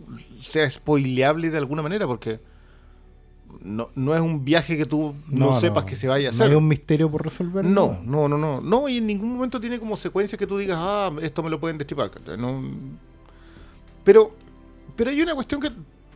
sea 0.41 0.69
spoileable 0.71 1.51
de 1.51 1.59
alguna 1.59 1.83
manera, 1.83 2.07
porque 2.07 2.41
no, 3.63 3.91
no 3.95 4.15
es 4.15 4.21
un 4.21 4.45
viaje 4.45 4.77
que 4.77 4.87
tú 4.87 5.15
no, 5.29 5.59
sepas 5.61 5.85
que 5.85 5.97
se 5.97 6.07
vaya 6.09 6.29
a 6.29 6.31
No 6.33 6.37
hacer. 6.37 6.49
hay 6.51 6.55
un 6.55 6.69
misterio 6.69 7.11
por 7.11 7.23
resolver. 7.25 7.65
No, 7.65 8.01
no, 8.05 8.29
no, 8.29 8.39
no. 8.39 8.61
No, 8.61 8.89
y 8.89 8.99
en 8.99 9.07
ningún 9.09 9.33
momento 9.35 9.61
tiene 9.61 9.79
como 9.79 9.97
secuencia 9.97 10.39
que 10.39 10.47
tú 10.47 10.57
digas, 10.57 10.79
ah, 10.81 11.11
esto 11.21 11.43
me 11.43 11.51
lo 11.51 11.59
pueden 11.61 11.77
destripar. 11.77 12.11
No. 12.39 12.63
Pero, 14.05 14.35
pero 14.97 15.11
hay 15.11 15.21
una 15.21 15.35
cuestión 15.35 15.61
que 15.61 15.71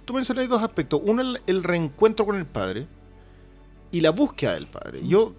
tú 0.04 0.14
mencionas 0.14 0.48
dos 0.48 0.62
aspectos. 0.62 1.00
Uno, 1.04 1.22
el, 1.22 1.40
el 1.46 1.62
reencuentro 1.64 2.24
con 2.26 2.36
el 2.36 2.46
padre 2.46 2.86
y 3.92 4.00
la 4.00 4.10
búsqueda 4.10 4.54
del 4.54 4.66
padre. 4.66 5.06
Yo 5.06 5.34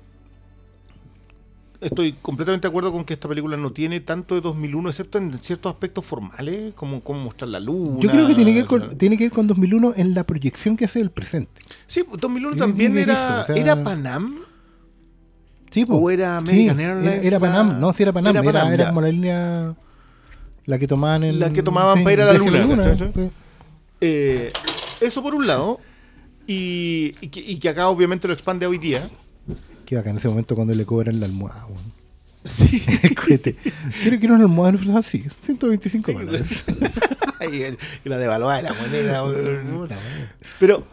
estoy 1.81 2.13
completamente 2.13 2.67
de 2.67 2.69
acuerdo 2.69 2.91
con 2.91 3.03
que 3.03 3.13
esta 3.13 3.27
película 3.27 3.57
no 3.57 3.71
tiene 3.71 3.99
tanto 3.99 4.33
de 4.35 4.41
2001, 4.41 4.89
excepto 4.89 5.17
en 5.17 5.37
ciertos 5.39 5.71
aspectos 5.73 6.05
formales, 6.05 6.73
como 6.73 7.01
cómo 7.01 7.19
mostrar 7.19 7.49
la 7.49 7.59
luna. 7.59 7.99
Yo 7.99 8.09
creo 8.09 8.27
que 8.27 8.33
tiene 8.35 8.51
que, 8.53 8.59
ver 8.59 8.65
con, 8.67 8.97
tiene 8.97 9.17
que 9.17 9.25
ver 9.25 9.31
con 9.33 9.45
2001 9.47 9.93
en 9.97 10.13
la 10.13 10.23
proyección 10.23 10.77
que 10.77 10.85
hace 10.85 10.99
del 10.99 11.11
presente. 11.11 11.61
Sí, 11.85 12.03
2001 12.19 12.55
Yo 12.55 12.59
también 12.65 12.97
era, 12.97 13.13
eso, 13.13 13.41
o 13.41 13.45
sea- 13.45 13.55
era 13.63 13.83
Panam. 13.83 14.37
Sí, 15.69 15.85
po. 15.85 15.95
¿O 15.97 16.09
era 16.09 16.39
Sí, 16.45 16.69
American 16.69 16.79
era- 16.79 16.93
Airlines 16.93 17.23
Era, 17.25 17.39
la- 17.39 17.47
Panam, 17.47 17.79
no, 17.81 17.93
sí 17.93 18.03
era 18.03 18.13
Panam, 18.13 18.31
era 18.37 18.41
era, 18.41 18.51
Panam, 18.53 18.73
era 18.73 18.83
ya. 18.83 18.89
como 18.89 19.01
la 19.01 19.07
línea 19.09 19.75
la 20.65 20.79
que 20.79 20.87
tomaban 20.87 21.23
en 21.25 21.39
La 21.39 21.51
que 21.53 21.61
tomaban 21.61 22.01
para 22.03 22.13
ir 22.13 22.21
a 22.21 22.25
la 22.25 22.33
luna, 22.33 22.83
¿cachai? 22.83 23.11
sí. 23.13 23.29
Eh, 24.05 24.53
eso 25.01 25.23
por 25.23 25.35
un 25.35 25.47
lado. 25.47 25.79
Y, 26.47 27.15
y 27.21 27.29
que, 27.29 27.39
y 27.39 27.57
que 27.57 27.69
acá 27.69 27.89
obviamente 27.89 28.27
lo 28.27 28.33
expande 28.33 28.67
hoy 28.67 28.77
día. 28.77 29.09
Qué 29.85 29.95
bacán 29.95 30.17
ese 30.17 30.27
momento 30.27 30.55
cuando 30.55 30.73
le 30.73 30.85
cobran 30.85 31.19
la 31.19 31.25
almohada, 31.25 31.65
weón. 31.65 31.95
Sí. 32.43 32.79
Quiero 34.01 34.19
que 34.19 34.27
una 34.27 34.35
almohada 34.35 34.77
en 34.77 34.97
así, 34.97 35.25
125 35.41 36.13
dólares. 36.13 36.63
y, 37.51 38.07
la 38.07 38.17
devaluada 38.17 38.57
de 38.57 38.63
la 38.63 38.73
moneda. 38.73 39.97
Pero, 40.59 40.85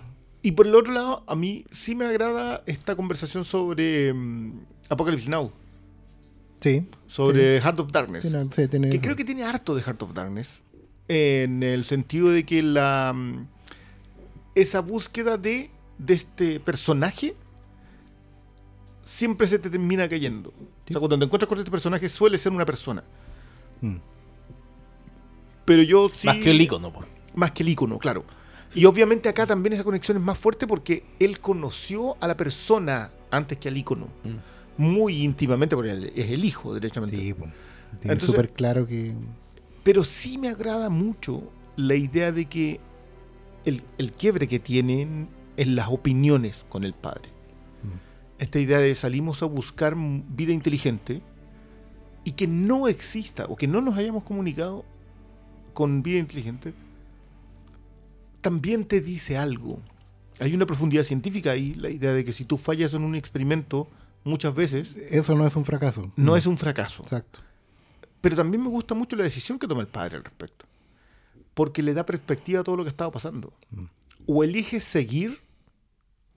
y 0.43 0.53
por 0.53 0.67
el 0.67 0.75
otro 0.75 0.95
lado, 0.95 1.25
a 1.27 1.37
mí 1.37 1.65
sí 1.71 1.95
me 1.95 2.07
agrada 2.07 2.63
esta 2.67 2.97
conversación 2.97 3.45
sobre 3.45 4.13
mm, 4.15 4.61
Apocalypse 4.89 5.29
Now. 5.29 5.53
Sí. 6.61 6.87
Sobre 7.07 7.61
Heart 7.61 7.81
of 7.81 7.93
Darkness. 7.93 8.23
Tiene- 8.23 8.49
sí, 8.55 8.69
tiene 8.69 8.89
que 8.89 8.97
eso. 8.97 9.03
creo 9.03 9.17
que 9.17 9.25
tiene 9.25 9.45
harto 9.45 9.75
de 9.75 9.83
Heart 9.83 10.03
of 10.03 10.15
Darkness. 10.15 10.62
En 11.15 11.63
el 11.63 11.85
sentido 11.85 12.31
de 12.31 12.45
que 12.45 12.63
la 12.63 13.13
mm, 13.15 13.47
esa 14.55 14.81
búsqueda 14.81 15.37
de, 15.37 15.71
de 15.99 16.15
este 16.15 16.61
personaje 16.61 17.35
siempre 19.05 19.47
se 19.47 19.59
te 19.59 19.69
termina 19.69 20.09
cayendo. 20.09 20.51
O 20.51 20.89
sea, 20.89 20.99
cuando 20.99 21.19
te 21.19 21.25
encuentras 21.25 21.49
con 21.49 21.59
este 21.59 21.71
personaje 21.71 22.09
suele 22.09 22.39
ser 22.39 22.53
una 22.53 22.65
persona. 22.65 23.03
Mm. 23.81 23.97
Pero 25.65 25.83
yo 25.83 26.11
sí... 26.13 26.27
Más 26.27 26.37
que 26.39 26.51
el 26.51 26.61
icono, 26.61 26.93
po. 26.93 27.05
Más 27.35 27.53
que 27.53 27.63
el 27.63 27.69
icono, 27.69 27.99
claro. 27.99 28.25
Y 28.75 28.87
obviamente 28.87 29.29
acá 29.29 29.47
también 29.47 29.75
esa 29.75 29.85
conexión 29.85 30.17
es 30.17 30.23
más 30.23 30.39
fuerte 30.39 30.67
porque 30.67 31.05
él 31.21 31.41
conoció 31.41 32.17
a 32.21 32.27
la 32.27 32.37
persona 32.37 33.11
antes 33.31 33.59
que 33.59 33.69
al 33.69 33.77
icono. 33.77 34.07
Mm. 34.25 34.83
Muy 34.83 35.23
íntimamente, 35.23 35.77
porque 35.77 36.13
es 36.15 36.31
el 36.31 36.45
hijo, 36.45 36.73
derechamente. 36.73 37.17
Sí, 37.17 37.35
po. 37.35 37.47
Tiene 38.01 38.19
súper 38.19 38.51
claro 38.51 38.87
que. 38.87 39.13
Pero 39.83 40.05
sí 40.05 40.39
me 40.39 40.49
agrada 40.49 40.89
mucho 40.91 41.43
la 41.77 41.95
idea 41.95 42.31
de 42.33 42.47
que 42.47 42.81
el, 43.65 43.83
el 43.99 44.13
quiebre 44.13 44.47
que 44.49 44.59
tienen 44.59 45.29
en 45.57 45.77
las 45.77 45.89
opiniones 45.89 46.65
con 46.69 46.85
el 46.85 46.95
padre. 46.95 47.31
Esta 48.39 48.59
idea 48.59 48.79
de 48.79 48.93
salimos 48.97 49.43
a 49.43 49.47
buscar 49.47 49.95
vida 49.97 50.53
inteligente 50.53 51.23
y 52.25 52.33
que 52.33 52.49
no 52.49 52.89
exista 52.89 53.45
o 53.49 53.55
que 53.57 53.69
no 53.69 53.81
nos 53.81 53.97
hayamos 53.97 54.25
comunicado 54.25 54.85
con 55.75 56.03
vida 56.03 56.19
inteligente, 56.19 56.75
también 58.41 58.85
te 58.85 59.01
dice 59.01 59.37
algo. 59.37 59.79
Hay 60.41 60.55
una 60.55 60.67
profundidad 60.67 61.05
científica 61.05 61.53
ahí, 61.53 61.75
la 61.75 61.91
idea 61.91 62.13
de 62.13 62.25
que 62.25 62.33
si 62.33 62.45
tú 62.45 62.59
fallas 62.59 62.95
en 62.95 63.03
un 63.03 63.15
experimento 63.15 63.87
muchas 64.25 64.55
veces, 64.55 64.97
Eso 65.11 65.35
no 65.37 65.47
es 65.47 65.55
un 65.55 65.65
fracaso. 65.65 66.11
no 66.17 66.33
Mm. 66.33 66.37
es 66.37 66.47
un 66.47 66.59
fracaso. 66.59 67.03
Exacto. 67.05 67.41
Pero 68.23 68.37
también 68.37 68.63
me 68.63 68.69
gusta 68.69 68.95
mucho 68.95 69.17
la 69.17 69.25
decisión 69.25 69.59
que 69.59 69.67
toma 69.69 69.83
el 69.83 69.89
padre 69.89 70.17
al 70.17 70.25
respecto. 70.25 70.65
Porque 71.53 71.83
le 71.83 71.93
da 71.93 72.07
perspectiva 72.07 72.61
a 72.61 72.65
todo 72.65 72.77
lo 72.77 72.85
que 72.85 72.89
estaba 72.89 73.11
pasando. 73.11 73.53
Mm. 73.71 73.85
O 74.27 74.45
elige 74.45 74.81
seguir 74.81 75.41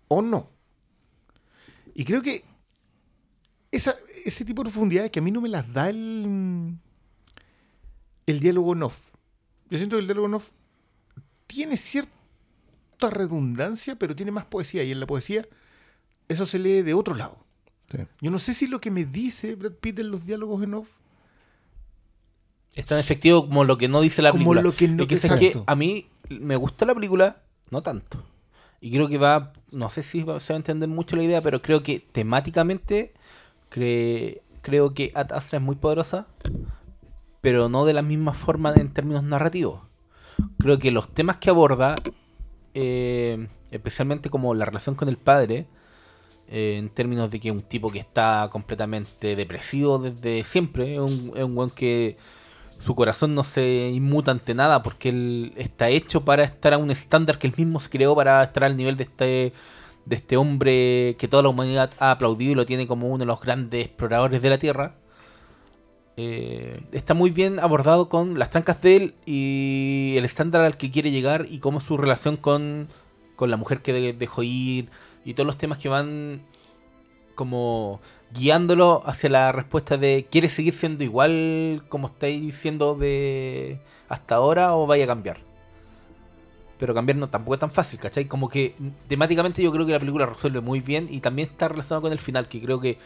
o 0.07 0.21
no. 0.21 0.49
Y 1.93 2.03
creo 2.03 2.21
que 2.23 2.43
esa, 3.71 3.95
ese 4.25 4.43
tipo 4.43 4.63
de 4.63 4.71
profundidades 4.71 5.11
que 5.11 5.19
a 5.19 5.21
mí 5.21 5.31
no 5.31 5.41
me 5.41 5.47
las 5.47 5.71
da 5.71 5.89
el, 5.89 6.75
el 8.25 8.39
diálogo 8.39 8.73
en 8.73 8.83
off. 8.83 8.99
Yo 9.69 9.77
siento 9.77 9.95
que 9.95 10.01
el 10.01 10.07
diálogo 10.07 10.27
en 10.27 10.33
off 10.33 10.49
tiene 11.45 11.77
cierta 11.77 12.09
redundancia, 13.11 13.95
pero 13.95 14.15
tiene 14.15 14.31
más 14.31 14.45
poesía. 14.45 14.83
Y 14.83 14.91
en 14.91 14.99
la 14.99 15.05
poesía 15.05 15.47
eso 16.27 16.47
se 16.47 16.57
lee 16.57 16.81
de 16.81 16.95
otro 16.95 17.13
lado. 17.13 17.45
Sí. 17.91 17.99
Yo 18.21 18.31
no 18.31 18.39
sé 18.39 18.55
si 18.55 18.65
lo 18.65 18.81
que 18.81 18.89
me 18.89 19.05
dice 19.05 19.53
Brad 19.53 19.73
Pitt 19.73 19.99
en 19.99 20.09
los 20.09 20.25
diálogos 20.25 20.63
en 20.63 20.73
off 20.73 20.89
Es 22.75 22.85
tan 22.85 22.99
efectivo 22.99 23.45
como 23.47 23.63
lo 23.63 23.77
que 23.77 23.87
no 23.87 24.01
dice 24.01 24.21
la 24.21 24.31
Como 24.31 24.39
película. 24.39 24.61
lo 24.61 24.71
que 24.73 24.87
no- 24.87 25.03
Es 25.03 25.07
que, 25.09 25.15
¿sabes 25.15 25.39
qué? 25.39 25.47
exacto. 25.47 25.71
a 25.71 25.75
mí 25.75 26.07
me 26.29 26.55
gusta 26.55 26.85
la 26.85 26.93
película, 26.93 27.41
no 27.71 27.81
tanto. 27.81 28.23
Y 28.81 28.91
creo 28.91 29.07
que 29.07 29.17
va, 29.17 29.53
no 29.71 29.89
sé 29.89 30.03
si 30.03 30.23
va- 30.23 30.39
se 30.39 30.53
va 30.53 30.57
a 30.57 30.59
entender 30.59 30.89
mucho 30.89 31.15
la 31.15 31.23
idea, 31.23 31.41
pero 31.41 31.61
creo 31.61 31.81
que 31.83 31.99
temáticamente 31.99 33.13
cre- 33.71 34.41
creo 34.61 34.93
que 34.93 35.11
Ad 35.15 35.31
Astra 35.31 35.57
es 35.59 35.63
muy 35.63 35.75
poderosa, 35.75 36.27
pero 37.41 37.69
no 37.69 37.85
de 37.85 37.93
la 37.93 38.01
misma 38.01 38.33
forma 38.33 38.73
en 38.73 38.91
términos 38.93 39.23
narrativos. 39.23 39.81
Creo 40.59 40.79
que 40.79 40.91
los 40.91 41.07
temas 41.13 41.37
que 41.37 41.49
aborda, 41.49 41.95
eh, 42.73 43.47
especialmente 43.71 44.29
como 44.29 44.53
la 44.53 44.65
relación 44.65 44.95
con 44.95 45.07
el 45.09 45.17
padre, 45.17 45.67
eh, 46.49 46.75
en 46.77 46.89
términos 46.89 47.31
de 47.31 47.39
que 47.39 47.49
es 47.49 47.53
un 47.55 47.61
tipo 47.61 47.91
que 47.91 47.99
está 47.99 48.49
completamente 48.51 49.35
depresivo 49.35 49.97
desde 49.99 50.43
siempre, 50.43 50.95
es 50.95 50.99
un, 50.99 51.31
es 51.35 51.43
un 51.43 51.57
weón 51.57 51.69
que 51.69 52.17
su 52.79 52.95
corazón 52.95 53.33
no 53.35 53.43
se 53.43 53.89
inmuta 53.93 54.31
ante 54.31 54.53
nada 54.53 54.83
porque 54.83 55.09
él 55.09 55.53
está 55.55 55.89
hecho 55.89 56.23
para 56.25 56.43
estar 56.43 56.73
a 56.73 56.77
un 56.77 56.91
estándar 56.91 57.37
que 57.39 57.47
él 57.47 57.53
mismo 57.57 57.79
se 57.79 57.89
creó 57.89 58.15
para 58.15 58.43
estar 58.43 58.63
al 58.63 58.75
nivel 58.75 58.97
de 58.97 59.03
este 59.03 59.53
de 60.05 60.15
este 60.15 60.37
hombre 60.37 61.15
que 61.17 61.27
toda 61.27 61.41
la 61.41 61.49
humanidad 61.49 61.89
ha 61.97 62.11
aplaudido 62.11 62.51
y 62.51 62.55
lo 62.55 62.65
tiene 62.67 62.85
como 62.85 63.07
uno 63.07 63.17
de 63.19 63.25
los 63.25 63.41
grandes 63.41 63.85
exploradores 63.85 64.39
de 64.41 64.49
la 64.51 64.59
Tierra. 64.59 64.93
Eh, 66.17 66.79
está 66.91 67.13
muy 67.13 67.31
bien 67.31 67.59
abordado 67.59 68.07
con 68.07 68.37
las 68.39 68.49
trancas 68.51 68.81
de 68.81 68.95
él 68.95 69.15
y 69.25 70.13
el 70.15 70.23
estándar 70.23 70.63
al 70.63 70.77
que 70.77 70.91
quiere 70.91 71.09
llegar 71.11 71.47
y 71.49 71.57
cómo 71.59 71.79
su 71.79 71.97
relación 71.97 72.37
con, 72.37 72.87
con 73.35 73.49
la 73.49 73.57
mujer 73.57 73.81
que 73.81 73.93
de- 73.93 74.13
dejó 74.13 74.43
ir 74.43 74.89
y 75.25 75.33
todos 75.33 75.47
los 75.47 75.57
temas 75.57 75.79
que 75.79 75.89
van 75.89 76.41
como 77.33 77.99
guiándolo 78.33 79.01
hacia 79.05 79.29
la 79.29 79.51
respuesta 79.51 79.97
de 79.97 80.27
¿quieres 80.29 80.53
seguir 80.53 80.73
siendo 80.73 81.03
igual 81.03 81.83
como 81.89 82.07
estáis 82.07 82.55
siendo 82.55 82.95
de 82.95 83.79
hasta 84.09 84.35
ahora 84.35 84.75
o 84.75 84.87
vaya 84.87 85.05
a 85.05 85.07
cambiar? 85.07 85.37
Pero 86.77 86.93
cambiar 86.93 87.17
no 87.17 87.27
tampoco 87.27 87.53
es 87.53 87.59
tan 87.61 87.71
fácil, 87.71 87.99
¿cachai? 87.99 88.25
Como 88.25 88.49
que 88.49 88.75
temáticamente 89.07 89.63
yo 89.63 89.71
creo 89.71 89.85
que 89.85 89.93
la 89.93 89.99
película 89.99 90.25
resuelve 90.25 90.59
muy 90.59 90.81
bien 90.81 91.07
y 91.09 91.21
también 91.21 91.49
está 91.49 91.69
relacionado 91.69 92.01
con 92.01 92.11
el 92.11 92.19
final, 92.19 92.49
que 92.49 92.61
creo 92.61 92.81
que 92.81 92.97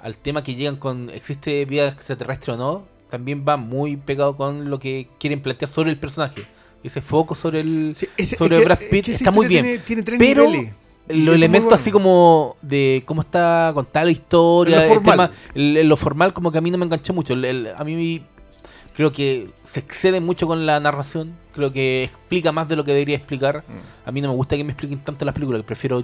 al 0.00 0.16
tema 0.16 0.42
que 0.42 0.54
llegan 0.54 0.76
con 0.76 1.10
¿existe 1.10 1.64
vida 1.66 1.88
extraterrestre 1.88 2.54
o 2.54 2.56
no? 2.56 2.86
También 3.10 3.44
va 3.46 3.56
muy 3.58 3.96
pegado 3.96 4.36
con 4.36 4.70
lo 4.70 4.78
que 4.78 5.08
quieren 5.18 5.40
plantear 5.42 5.68
sobre 5.68 5.90
el 5.90 5.98
personaje. 5.98 6.42
Ese 6.82 7.02
foco 7.02 7.34
sobre 7.34 7.58
el 7.60 7.92
Sí, 7.96 8.06
sobre 8.36 8.56
es 8.56 8.60
que- 8.60 8.64
Brad 8.64 8.82
es 8.82 8.88
Pitt 8.90 9.04
que 9.06 9.12
está 9.12 9.30
muy 9.30 9.46
bien. 9.46 9.64
Tiene, 9.64 9.78
tiene 9.80 10.02
tres 10.02 10.18
pero 10.18 10.44
niveles. 10.46 10.72
Los 11.10 11.34
elementos 11.34 11.66
bueno. 11.68 11.74
así 11.76 11.90
como 11.90 12.56
de 12.62 13.02
cómo 13.06 13.22
está 13.22 13.70
contada 13.74 14.04
la 14.06 14.10
historia, 14.12 14.76
Lo 14.76 14.82
el 14.82 14.88
formal. 14.88 15.12
tema- 15.12 15.30
el- 15.54 15.88
lo 15.88 15.96
formal 15.96 16.32
como 16.32 16.52
que 16.52 16.58
a 16.58 16.60
mí 16.60 16.70
no 16.70 16.78
me 16.78 16.84
enganchó 16.84 17.12
mucho. 17.14 17.34
El- 17.34 17.68
a 17.76 17.84
mí 17.84 18.22
creo 18.94 19.12
que 19.12 19.48
se 19.64 19.80
excede 19.80 20.20
mucho 20.20 20.46
con 20.46 20.66
la 20.66 20.80
narración, 20.80 21.32
creo 21.54 21.72
que 21.72 22.04
explica 22.04 22.50
más 22.52 22.68
de 22.68 22.76
lo 22.76 22.84
que 22.84 22.92
debería 22.92 23.16
explicar. 23.16 23.64
Mm. 23.68 24.08
A 24.08 24.12
mí 24.12 24.20
no 24.20 24.28
me 24.28 24.34
gusta 24.34 24.56
que 24.56 24.64
me 24.64 24.72
expliquen 24.72 24.98
tanto 25.00 25.24
las 25.24 25.34
películas, 25.34 25.62
prefiero 25.64 26.02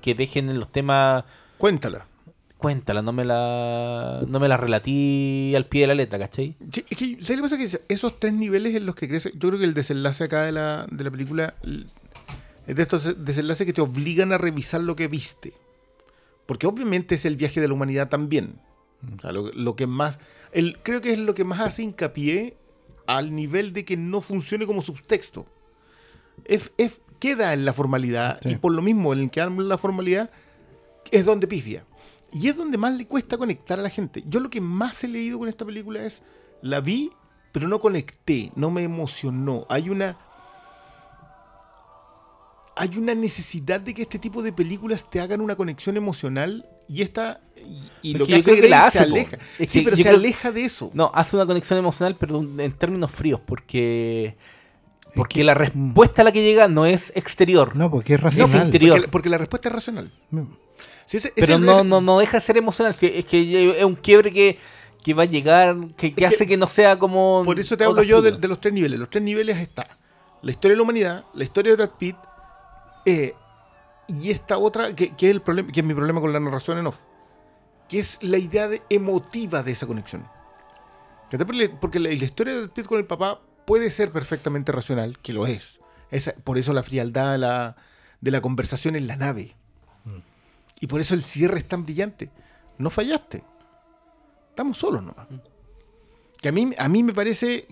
que 0.00 0.14
dejen 0.14 0.56
los 0.58 0.70
temas 0.70 1.24
Cuéntala. 1.58 2.06
cuéntala, 2.58 3.02
no 3.02 3.12
me 3.12 3.24
la 3.24 4.22
no 4.28 4.38
me 4.38 4.46
la 4.48 4.56
relatí 4.56 5.54
al 5.56 5.66
pie 5.66 5.82
de 5.82 5.86
la 5.88 5.94
letra, 5.96 6.18
¿cachai? 6.18 6.54
Sí, 6.72 6.84
es 6.88 6.96
que, 6.96 7.16
¿sabes 7.20 7.30
lo 7.30 7.36
que 7.36 7.42
pasa? 7.42 7.58
Que 7.58 7.92
esos 7.94 8.20
tres 8.20 8.32
niveles 8.32 8.74
en 8.76 8.86
los 8.86 8.94
que 8.94 9.08
crece, 9.08 9.32
yo 9.34 9.48
creo 9.48 9.58
que 9.58 9.64
el 9.64 9.74
desenlace 9.74 10.24
acá 10.24 10.42
de 10.44 10.52
la, 10.52 10.86
de 10.90 11.02
la 11.04 11.10
película 11.10 11.54
de 12.66 12.82
estos 12.82 13.24
desenlaces 13.24 13.66
que 13.66 13.72
te 13.72 13.80
obligan 13.80 14.32
a 14.32 14.38
revisar 14.38 14.80
lo 14.80 14.96
que 14.96 15.08
viste. 15.08 15.52
Porque 16.46 16.66
obviamente 16.66 17.14
es 17.16 17.24
el 17.24 17.36
viaje 17.36 17.60
de 17.60 17.68
la 17.68 17.74
humanidad 17.74 18.08
también. 18.08 18.60
O 19.16 19.20
sea, 19.20 19.32
lo, 19.32 19.52
lo 19.52 19.76
que 19.76 19.86
más. 19.86 20.18
El, 20.52 20.78
creo 20.82 21.00
que 21.00 21.12
es 21.12 21.18
lo 21.18 21.34
que 21.34 21.44
más 21.44 21.60
hace 21.60 21.82
hincapié 21.82 22.56
al 23.06 23.34
nivel 23.34 23.72
de 23.72 23.84
que 23.84 23.96
no 23.96 24.20
funcione 24.20 24.66
como 24.66 24.82
subtexto. 24.82 25.46
Es, 26.44 26.72
es- 26.76 27.00
queda 27.18 27.52
en 27.54 27.64
la 27.64 27.72
formalidad 27.72 28.38
Sí. 28.42 28.50
y 28.50 28.56
por 28.56 28.72
lo 28.72 28.82
mismo, 28.82 29.12
en 29.12 29.20
el 29.20 29.30
que 29.30 29.40
habla 29.40 29.62
la 29.62 29.78
formalidad, 29.78 30.30
es 31.10 31.24
donde 31.24 31.46
pifia. 31.46 31.84
Y 32.32 32.48
es 32.48 32.56
donde 32.56 32.76
más 32.78 32.94
le 32.96 33.06
cuesta 33.06 33.38
conectar 33.38 33.78
a 33.78 33.82
la 33.82 33.88
gente. 33.90 34.22
Yo 34.26 34.40
lo 34.40 34.50
que 34.50 34.60
más 34.60 35.02
he 35.04 35.08
leído 35.08 35.38
con 35.38 35.48
esta 35.48 35.64
película 35.64 36.04
es, 36.04 36.22
la 36.60 36.80
vi, 36.80 37.10
pero 37.52 37.68
no 37.68 37.80
conecté, 37.80 38.52
no 38.54 38.70
me 38.70 38.82
emocionó. 38.82 39.66
Hay 39.70 39.88
una... 39.88 40.18
Hay 42.78 42.90
una 42.98 43.14
necesidad 43.14 43.80
de 43.80 43.94
que 43.94 44.02
este 44.02 44.18
tipo 44.18 44.42
de 44.42 44.52
películas 44.52 45.08
te 45.08 45.20
hagan 45.20 45.40
una 45.40 45.56
conexión 45.56 45.96
emocional 45.96 46.66
y 46.88 47.02
esta... 47.02 47.40
Y, 48.02 48.10
y 48.10 48.12
Es 48.12 48.18
lo 48.20 48.26
que 48.26 48.32
que, 48.34 48.38
hace 48.38 48.50
creo 48.50 48.62
que 48.62 48.68
la 48.68 48.80
Grey 48.80 48.90
se 48.92 48.98
aleja. 48.98 49.38
Es 49.58 49.70
sí, 49.70 49.78
que 49.80 49.84
pero 49.86 49.96
se 49.96 50.02
creo- 50.04 50.16
aleja 50.16 50.52
de 50.52 50.64
eso. 50.64 50.90
No, 50.94 51.10
hace 51.14 51.36
una 51.36 51.46
conexión 51.46 51.78
emocional, 51.78 52.16
pero 52.20 52.40
en 52.40 52.72
términos 52.72 53.10
fríos, 53.10 53.40
porque 53.44 54.36
porque 55.14 55.40
que- 55.40 55.44
la 55.44 55.54
respuesta 55.54 56.20
a 56.22 56.24
la 56.26 56.32
que 56.32 56.42
llega 56.42 56.68
no 56.68 56.84
es 56.84 57.12
exterior. 57.16 57.74
No, 57.74 57.90
porque 57.90 58.14
es 58.14 58.20
No, 58.20 58.24
racional. 58.26 58.66
interior. 58.66 58.96
Porque, 58.98 59.08
porque 59.10 59.28
la 59.30 59.38
respuesta 59.38 59.68
es 59.70 59.74
racional. 59.74 60.12
Mm. 60.30 60.42
Sí, 61.06 61.16
ese- 61.16 61.28
ese- 61.34 61.46
Pero 61.46 61.58
no, 61.58 61.76
ese- 61.78 61.84
no, 61.88 62.00
no 62.02 62.18
deja 62.18 62.38
de 62.38 62.44
ser 62.44 62.56
emocional. 62.58 62.94
Es 63.00 63.24
que 63.24 63.70
es 63.78 63.84
un 63.84 63.94
quiebre 63.94 64.30
que, 64.32 64.58
que 65.02 65.14
va 65.14 65.22
a 65.22 65.26
llegar, 65.26 65.76
que, 65.96 65.96
que 65.96 66.06
Es 66.08 66.14
que 66.14 66.26
hace 66.26 66.46
que 66.46 66.56
no 66.58 66.66
sea 66.66 66.98
como. 66.98 67.42
Por 67.44 67.58
eso 67.58 67.76
te 67.76 67.84
hablo 67.84 68.02
yo 68.02 68.20
de, 68.20 68.32
de 68.32 68.48
los 68.48 68.60
tres 68.60 68.74
niveles. 68.74 68.98
Los 69.00 69.08
tres 69.08 69.24
niveles 69.24 69.56
está 69.56 69.96
la 70.42 70.50
historia 70.50 70.74
de 70.74 70.76
la 70.76 70.82
humanidad, 70.82 71.24
la 71.34 71.44
historia 71.44 71.72
de 71.72 71.76
Brad 71.76 71.90
Pitt, 71.98 72.16
eh, 73.06 73.34
y 74.08 74.30
esta 74.30 74.58
otra, 74.58 74.94
que, 74.94 75.16
que 75.16 75.26
es 75.26 75.32
el 75.32 75.40
problema, 75.42 75.72
que 75.72 75.80
es 75.80 75.86
mi 75.86 75.94
problema 75.94 76.20
con 76.20 76.32
la 76.32 76.38
narración 76.40 76.78
en 76.78 76.86
off, 76.88 76.96
que 77.88 77.98
es 77.98 78.18
la 78.22 78.36
idea 78.38 78.68
de- 78.68 78.82
emotiva 78.90 79.62
de 79.62 79.72
esa 79.72 79.86
conexión. 79.86 80.26
Porque 81.80 81.98
la, 81.98 82.08
la 82.10 82.14
historia 82.14 82.54
de 82.54 82.68
Pitt 82.68 82.86
con 82.86 82.98
el 82.98 83.06
papá 83.06 83.40
puede 83.64 83.90
ser 83.90 84.12
perfectamente 84.12 84.70
racional, 84.72 85.18
que 85.18 85.32
lo 85.32 85.46
es. 85.46 85.80
Esa- 86.10 86.34
por 86.34 86.58
eso 86.58 86.72
la 86.72 86.82
frialdad 86.84 87.32
de 87.32 87.38
la, 87.38 87.76
de 88.20 88.30
la 88.30 88.40
conversación 88.40 88.94
en 88.96 89.06
la 89.06 89.16
nave. 89.16 89.54
Y 90.78 90.86
por 90.88 91.00
eso 91.00 91.14
el 91.14 91.22
cierre 91.22 91.58
es 91.58 91.66
tan 91.66 91.84
brillante. 91.84 92.30
No 92.78 92.90
fallaste. 92.90 93.42
Estamos 94.50 94.76
solos 94.78 95.02
nomás. 95.02 95.26
Que 96.40 96.50
a 96.50 96.52
mí, 96.52 96.70
a 96.78 96.88
mí 96.88 97.02
me 97.02 97.14
parece 97.14 97.66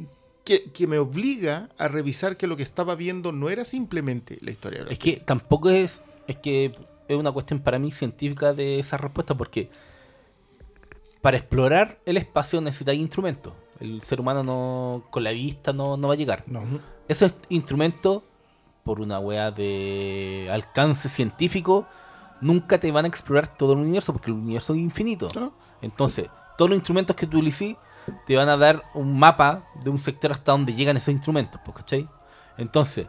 que, 0.44 0.70
que 0.70 0.86
me 0.86 0.98
obliga 0.98 1.70
a 1.78 1.88
revisar 1.88 2.36
que 2.36 2.46
lo 2.46 2.56
que 2.56 2.62
estaba 2.62 2.94
viendo 2.94 3.32
no 3.32 3.48
era 3.48 3.64
simplemente 3.64 4.38
la 4.42 4.50
historia 4.50 4.78
de 4.78 4.84
Brad 4.84 4.92
Es 4.92 4.98
que 4.98 5.16
tampoco 5.16 5.70
es. 5.70 6.02
Es 6.26 6.36
que 6.36 6.72
es 7.08 7.16
una 7.16 7.32
cuestión 7.32 7.60
para 7.60 7.78
mí 7.78 7.92
científica 7.92 8.54
de 8.54 8.78
esa 8.78 8.96
respuesta, 8.96 9.34
porque 9.34 9.70
para 11.20 11.36
explorar 11.36 12.00
el 12.06 12.16
espacio 12.16 12.60
necesitáis 12.60 13.00
instrumentos. 13.00 13.52
El 13.80 14.02
ser 14.02 14.20
humano 14.20 14.42
no 14.42 15.04
con 15.10 15.24
la 15.24 15.30
vista 15.32 15.72
no, 15.72 15.96
no 15.96 16.08
va 16.08 16.14
a 16.14 16.16
llegar. 16.16 16.44
No. 16.46 16.62
Esos 17.08 17.34
instrumentos, 17.48 18.22
por 18.84 19.00
una 19.00 19.18
wea 19.18 19.50
de 19.50 20.48
alcance 20.50 21.08
científico, 21.08 21.86
nunca 22.40 22.78
te 22.78 22.90
van 22.92 23.04
a 23.04 23.08
explorar 23.08 23.56
todo 23.56 23.72
el 23.72 23.80
universo, 23.80 24.12
porque 24.12 24.30
el 24.30 24.36
universo 24.36 24.74
es 24.74 24.80
infinito. 24.80 25.28
Ah. 25.36 25.50
Entonces, 25.82 26.28
todos 26.56 26.70
los 26.70 26.76
instrumentos 26.76 27.16
que 27.16 27.26
tú 27.26 27.38
utilicís 27.38 27.76
te 28.26 28.36
van 28.36 28.48
a 28.48 28.56
dar 28.56 28.84
un 28.94 29.18
mapa 29.18 29.64
de 29.84 29.90
un 29.90 29.98
sector 29.98 30.32
hasta 30.32 30.52
donde 30.52 30.74
llegan 30.74 30.96
esos 30.96 31.08
instrumentos, 31.14 31.60
pues, 31.64 31.76
¿cachai? 31.76 32.08
Entonces, 32.56 33.06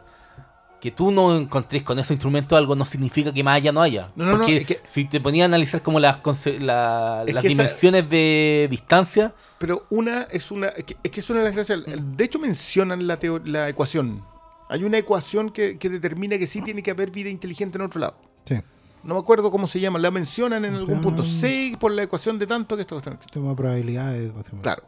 que 0.80 0.90
tú 0.90 1.10
no 1.10 1.34
encontres 1.36 1.82
con 1.82 1.98
esos 1.98 2.10
instrumentos 2.12 2.56
algo 2.56 2.74
no 2.76 2.84
significa 2.84 3.32
que 3.32 3.42
más 3.42 3.56
allá 3.56 3.72
no 3.72 3.80
haya. 3.80 4.10
No, 4.14 4.24
no, 4.26 4.32
no, 4.32 4.36
porque 4.38 4.58
es 4.58 4.66
que- 4.66 4.80
si 4.84 5.06
te 5.06 5.20
ponía 5.20 5.44
a 5.44 5.46
analizar 5.46 5.82
como 5.82 5.98
las, 5.98 6.18
conce- 6.18 6.58
la- 6.60 7.24
las 7.26 7.44
esa- 7.44 7.48
dimensiones 7.48 8.08
de 8.10 8.68
distancia, 8.70 9.34
Pero 9.58 9.86
una 9.88 10.22
es 10.30 10.50
una. 10.50 10.68
Es 10.68 10.84
que 10.84 10.96
es, 11.02 11.10
que 11.10 11.20
es 11.20 11.30
una 11.30 11.38
de 11.40 11.46
las 11.46 11.54
gracias. 11.54 11.80
De 11.86 12.24
hecho, 12.24 12.38
mencionan 12.38 13.06
la, 13.06 13.18
teo- 13.18 13.40
la 13.44 13.68
ecuación. 13.70 14.22
Hay 14.68 14.84
una 14.84 14.98
ecuación 14.98 15.50
que, 15.50 15.78
que 15.78 15.88
determina 15.88 16.36
que 16.38 16.46
sí 16.46 16.60
tiene 16.60 16.82
que 16.82 16.90
haber 16.90 17.10
vida 17.10 17.30
inteligente 17.30 17.78
en 17.78 17.82
otro 17.84 18.00
lado. 18.00 18.16
Sí. 18.44 18.56
No 19.02 19.14
me 19.14 19.20
acuerdo 19.20 19.50
cómo 19.50 19.66
se 19.68 19.78
llama. 19.80 19.98
La 19.98 20.10
mencionan 20.10 20.64
en 20.66 20.74
algún 20.74 21.00
punto. 21.00 21.22
Ah. 21.22 21.26
Sé 21.26 21.74
por 21.80 21.92
la 21.92 22.02
ecuación 22.02 22.38
de 22.38 22.46
tanto 22.46 22.76
que 22.76 22.82
existe. 22.82 23.12
Tema 23.32 23.50
de 23.50 23.54
probabilidades. 23.56 24.30
Claro. 24.60 24.82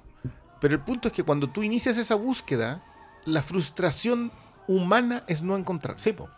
Pero 0.60 0.74
el 0.74 0.80
punto 0.80 1.08
es 1.08 1.14
que 1.14 1.22
cuando 1.22 1.48
tú 1.48 1.62
inicias 1.62 1.98
esa 1.98 2.14
búsqueda, 2.14 2.82
la 3.24 3.42
frustración 3.42 4.32
humana 4.66 5.24
es 5.28 5.42
no 5.42 5.56
encontrar. 5.56 5.98
sí, 6.00 6.12
po. 6.12 6.28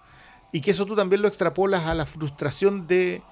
Y 0.53 0.61
que 0.61 0.73
eso 0.73 0.85
tú 0.85 0.97
también 0.97 1.23
lo 1.23 1.29
extrapolas 1.29 1.87
a 1.87 1.95
la 1.95 2.07
frustración 2.07 2.87
de, 2.89 3.23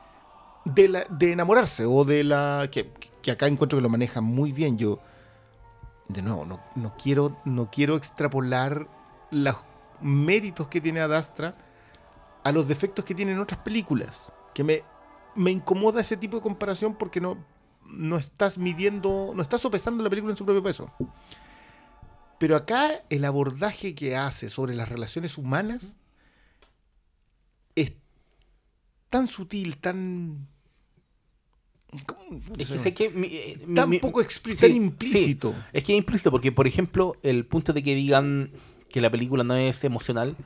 de, 0.64 0.88
la- 0.88 1.04
de 1.10 1.32
enamorarse 1.32 1.84
o 1.84 2.04
de 2.04 2.22
la... 2.24 2.68
Que, 2.70 2.92
acá 3.30 3.46
encuentro 3.48 3.76
que 3.78 3.82
lo 3.82 3.88
maneja 3.88 4.20
muy 4.20 4.52
bien. 4.52 4.78
Yo, 4.78 5.00
de 6.08 6.22
nuevo, 6.22 6.44
no, 6.46 6.60
no, 6.76 6.94
quiero, 6.96 7.36
no 7.44 7.70
quiero 7.70 7.96
extrapolar 7.96 8.86
los 9.30 9.56
méritos 10.00 10.68
que 10.68 10.80
tiene 10.80 11.00
Adastra 11.00 11.56
a 12.44 12.52
los 12.52 12.68
defectos 12.68 13.04
que 13.04 13.14
tienen 13.14 13.38
otras 13.40 13.60
películas. 13.60 14.32
Que 14.54 14.62
me, 14.64 14.84
me 15.34 15.50
incomoda 15.50 16.00
ese 16.00 16.16
tipo 16.16 16.36
de 16.36 16.42
comparación 16.42 16.94
porque 16.94 17.20
no, 17.20 17.36
no 17.88 18.16
estás 18.16 18.58
midiendo, 18.58 19.32
no 19.34 19.42
estás 19.42 19.60
sopesando 19.60 20.02
la 20.02 20.10
película 20.10 20.32
en 20.32 20.36
su 20.36 20.44
propio 20.44 20.62
peso. 20.62 20.90
Pero 22.38 22.54
acá 22.56 23.02
el 23.10 23.24
abordaje 23.24 23.94
que 23.94 24.16
hace 24.16 24.48
sobre 24.48 24.74
las 24.74 24.88
relaciones 24.88 25.38
humanas 25.38 25.96
es 27.74 27.92
tan 29.10 29.26
sutil, 29.26 29.78
tan. 29.78 30.46
¿cómo 32.06 32.40
se 32.56 32.62
Es 32.62 32.70
que 32.70 32.78
sé 32.78 32.94
que 32.94 33.10
mi- 33.10 33.28
eh, 33.28 33.58
mi- 33.66 33.74
tan 33.74 33.88
mi- 33.90 33.98
poco 33.98 34.20
explícito, 34.20 34.62
tan 34.66 34.70
sí, 34.72 34.76
implícito. 34.76 35.54
Es 35.72 35.82
que 35.84 35.92
es 35.94 35.98
implícito, 35.98 36.30
porque 36.30 36.52
por 36.52 36.66
ejemplo, 36.66 37.16
el 37.22 37.46
punto 37.46 37.72
de 37.72 37.82
que 37.82 37.94
digan 37.94 38.50
que 38.90 39.00
la 39.00 39.10
película 39.10 39.42
no 39.44 39.56
es 39.56 39.82
emocional, 39.84 40.36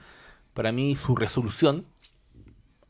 para 0.54 0.70
mí 0.72 0.94
su 0.96 1.16
resolución 1.16 1.84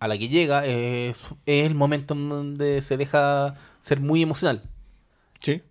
a 0.02 0.08
la 0.08 0.18
que 0.18 0.28
llega 0.28 0.66
es, 0.66 1.18
es 1.46 1.66
el 1.66 1.74
momento 1.74 2.14
en 2.14 2.28
donde 2.28 2.80
se 2.80 2.96
deja 2.96 3.54
ser 3.80 4.00
muy 4.00 4.22
emocional. 4.22 4.62
Sí. 5.40 5.62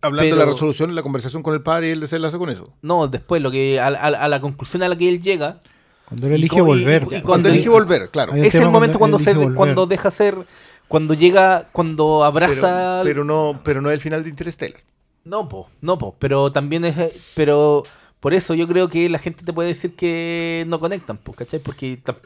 Hablando 0.00 0.34
de 0.36 0.40
la 0.40 0.46
resolución, 0.46 0.94
la 0.94 1.02
conversación 1.02 1.42
con 1.42 1.52
el 1.52 1.62
padre 1.62 1.88
y 1.88 1.90
el 1.90 2.00
desenlace 2.00 2.38
con 2.38 2.48
eso. 2.48 2.72
No, 2.80 3.08
después 3.08 3.42
lo 3.42 3.50
que 3.50 3.78
a, 3.78 3.88
a- 3.88 3.90
a 3.90 4.28
la 4.28 4.40
conclusión 4.40 4.82
a 4.82 4.88
la 4.88 4.96
que 4.96 5.08
él 5.08 5.20
llega, 5.20 5.60
Cuando 6.08 6.26
él 6.28 6.32
elige 6.34 6.60
volver. 6.62 7.02
y 7.02 7.06
Cuando 7.06 7.26
Cuando 7.26 7.48
elige 7.50 7.68
volver, 7.68 8.10
claro. 8.10 8.32
Es 8.34 8.54
el 8.54 8.70
momento 8.70 8.98
cuando, 8.98 9.18
cuando 9.18 9.18
se 9.18 9.34
volver. 9.36 9.54
cuando 9.54 9.86
deja 9.86 10.10
ser 10.10 10.46
cuando 10.88 11.14
llega 11.14 11.68
cuando 11.72 12.22
abraza 12.24 13.00
Pero, 13.04 13.24
no, 13.24 13.60
pero 13.64 13.80
no 13.82 13.90
es 13.90 13.94
el 13.94 14.00
final 14.00 14.22
de 14.22 14.30
Interstellar. 14.30 14.80
No, 15.24 15.48
po, 15.48 15.68
no, 15.80 15.98
po, 15.98 16.14
pero 16.18 16.52
también 16.52 16.84
es, 16.84 16.94
pero 17.34 17.82
por 18.26 18.34
eso 18.34 18.54
yo 18.54 18.66
creo 18.66 18.88
que 18.88 19.08
la 19.08 19.20
gente 19.20 19.44
te 19.44 19.52
puede 19.52 19.68
decir 19.68 19.94
que 19.94 20.64
no 20.66 20.80
conectan, 20.80 21.16
pues, 21.16 21.38
¿cachai? 21.38 21.60
Porque 21.60 22.02
tam- 22.02 22.18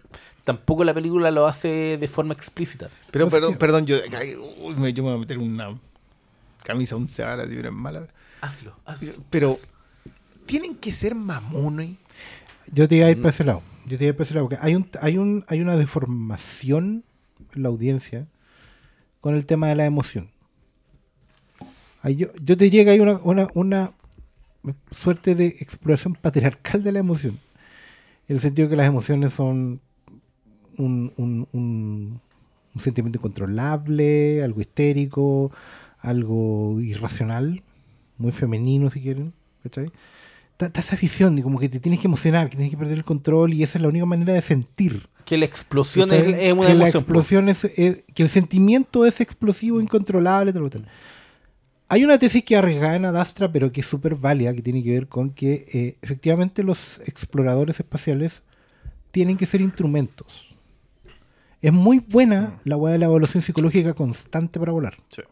tampoco 0.44 0.82
la 0.82 0.94
película 0.94 1.30
lo 1.30 1.46
hace 1.46 1.98
de 2.00 2.08
forma 2.08 2.32
explícita. 2.32 2.88
Pero, 3.10 3.26
No, 3.26 3.30
perdón, 3.30 3.56
perdón, 3.56 3.84
yo, 3.84 3.98
ay, 4.16 4.34
uy, 4.34 4.76
me, 4.76 4.94
yo 4.94 5.02
me 5.02 5.10
voy 5.10 5.18
a 5.18 5.20
meter 5.20 5.36
una 5.36 5.78
camisa 6.62 6.96
once 6.96 7.22
varas, 7.22 7.50
si 7.50 7.54
es 7.58 7.70
mala. 7.70 8.08
Hazlo, 8.40 8.74
hazlo. 8.86 9.12
Pero, 9.28 9.58
¿tienen 10.46 10.74
que 10.76 10.90
ser 10.90 11.14
mamones? 11.14 11.90
Yo 12.72 12.88
te 12.88 12.96
iba 12.96 13.06
a 13.06 13.10
ir 13.10 13.18
para 13.18 13.28
ese 13.28 13.44
lado. 13.44 13.62
Yo 13.84 13.98
te 13.98 14.04
iba 14.04 14.08
a 14.08 14.12
ir 14.12 14.16
para 14.16 14.24
ese 14.24 14.32
lado. 14.32 14.48
Porque 14.48 14.64
hay, 14.64 14.76
un, 14.76 14.88
hay, 15.02 15.18
un, 15.18 15.44
hay 15.48 15.60
una 15.60 15.76
deformación 15.76 17.04
en 17.54 17.62
la 17.62 17.68
audiencia 17.68 18.26
con 19.20 19.34
el 19.34 19.44
tema 19.44 19.68
de 19.68 19.74
la 19.74 19.84
emoción. 19.84 20.30
Ahí 22.00 22.16
yo, 22.16 22.28
yo 22.42 22.56
te 22.56 22.64
diría 22.64 22.84
que 22.86 22.90
hay 22.92 23.00
una, 23.00 23.20
una, 23.22 23.48
una 23.52 23.92
suerte 24.90 25.34
de 25.34 25.46
exploración 25.60 26.14
patriarcal 26.14 26.82
de 26.82 26.92
la 26.92 26.98
emoción. 26.98 27.38
En 28.28 28.36
el 28.36 28.40
sentido 28.40 28.68
que 28.68 28.76
las 28.76 28.86
emociones 28.86 29.32
son 29.32 29.80
un, 30.78 31.12
un- 31.16 31.48
un- 31.52 32.20
un 32.74 32.80
sentimiento 32.80 33.18
incontrolable, 33.18 34.42
algo 34.44 34.60
histérico, 34.60 35.50
algo 35.98 36.80
irracional, 36.80 37.62
muy 38.18 38.32
femenino 38.32 38.90
si 38.90 39.00
quieren. 39.00 39.32
¿cachai? 39.62 39.90
Está, 40.58 40.80
esa 40.80 40.96
visión 40.96 41.36
de 41.36 41.42
como 41.42 41.58
que 41.58 41.68
te 41.68 41.80
tienes 41.80 42.00
que 42.00 42.06
emocionar, 42.06 42.48
que 42.50 42.56
tienes 42.56 42.70
que 42.70 42.76
perder 42.76 42.98
el 42.98 43.04
control 43.04 43.52
y 43.54 43.62
esa 43.62 43.78
es 43.78 43.82
la 43.82 43.88
única 43.88 44.06
manera 44.06 44.32
de 44.34 44.42
sentir. 44.42 45.08
Que 45.24 45.36
la 45.38 45.44
explosión 45.46 46.10
es, 46.12 46.26
es 46.26 46.52
una 46.52 46.66
que 46.66 46.74
la 46.74 46.84
emoción. 46.84 46.92
po. 46.92 46.98
explosión 46.98 47.48
es, 47.48 47.64
es- 47.64 48.04
que 48.14 48.22
el 48.22 48.28
sentimiento 48.28 49.04
es 49.06 49.20
explosivo, 49.20 49.80
incontrolable, 49.80 50.52
tal, 50.52 50.70
tal. 50.70 50.86
Hay 51.92 52.04
una 52.04 52.20
tesis 52.20 52.44
que 52.44 52.54
es 52.54 52.58
arriesgada 52.58 52.94
en 52.94 53.04
Adastra, 53.04 53.50
pero 53.50 53.72
que 53.72 53.80
es 53.80 53.86
súper 53.88 54.14
válida, 54.14 54.54
que 54.54 54.62
tiene 54.62 54.80
que 54.84 54.92
ver 54.92 55.08
con 55.08 55.30
que 55.30 55.66
eh, 55.74 55.96
efectivamente 56.02 56.62
los 56.62 57.00
exploradores 57.00 57.80
espaciales 57.80 58.44
tienen 59.10 59.36
que 59.36 59.44
ser 59.44 59.60
instrumentos. 59.60 60.54
Es 61.60 61.72
muy 61.72 61.98
buena 61.98 62.60
la 62.62 62.76
hueá 62.76 62.92
de 62.92 63.00
la 63.00 63.06
evaluación 63.06 63.42
psicológica 63.42 63.92
constante 63.92 64.60
para 64.60 64.70
volar. 64.70 64.94
Sí. 65.08 65.22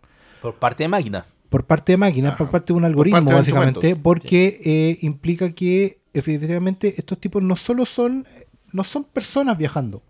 Por 0.43 0.57
parte 0.57 0.83
de 0.83 0.89
máquina. 0.89 1.25
Por 1.49 1.65
parte 1.65 1.93
de 1.93 1.97
máquinas, 1.97 2.37
por 2.37 2.47
Ajá. 2.47 2.51
parte 2.51 2.73
de 2.73 2.77
un 2.77 2.85
algoritmo, 2.85 3.21
de 3.21 3.37
básicamente, 3.37 3.95
porque 3.95 4.61
eh, 4.65 4.99
implica 5.03 5.53
que 5.53 6.01
efectivamente 6.13 6.93
estos 6.99 7.21
tipos 7.21 7.41
no 7.41 7.55
solo 7.55 7.87
son, 7.87 8.27
no 8.73 8.83
son 8.83 9.05
personas 9.05 9.57
viajando, 9.57 10.03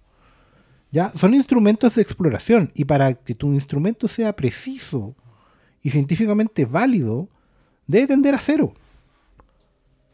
ya 0.90 1.12
son 1.14 1.34
instrumentos 1.34 1.94
de 1.96 2.00
exploración. 2.00 2.70
Y 2.74 2.86
para 2.86 3.12
que 3.12 3.34
tu 3.34 3.52
instrumento 3.52 4.08
sea 4.08 4.34
preciso 4.34 5.14
y 5.82 5.90
científicamente 5.90 6.64
válido, 6.64 7.28
debe 7.86 8.06
tender 8.06 8.34
a 8.34 8.38
cero. 8.40 8.72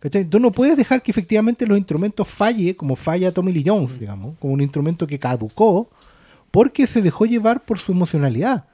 ¿Cachai? 0.01 0.25
Tú 0.27 0.39
no 0.39 0.51
puedes 0.51 0.77
dejar 0.77 1.03
que 1.03 1.11
efectivamente 1.11 1.67
los 1.67 1.79
instrumentos 1.79 2.29
falle, 2.29 2.77
como 2.77 2.95
falla 2.95 3.33
Tommy 3.33 3.53
Lee 3.53 3.65
Jones, 3.67 3.99
digamos, 3.99 4.37
como 4.39 4.53
un 4.53 4.61
instrumento 4.61 5.07
que 5.07 5.19
caducó, 5.19 5.89
porque 6.51 6.87
se 6.87 7.01
dejó 7.01 7.25
llevar 7.25 7.65
por 7.65 7.79
su 7.79 7.93
emocionalidad. 7.93 8.67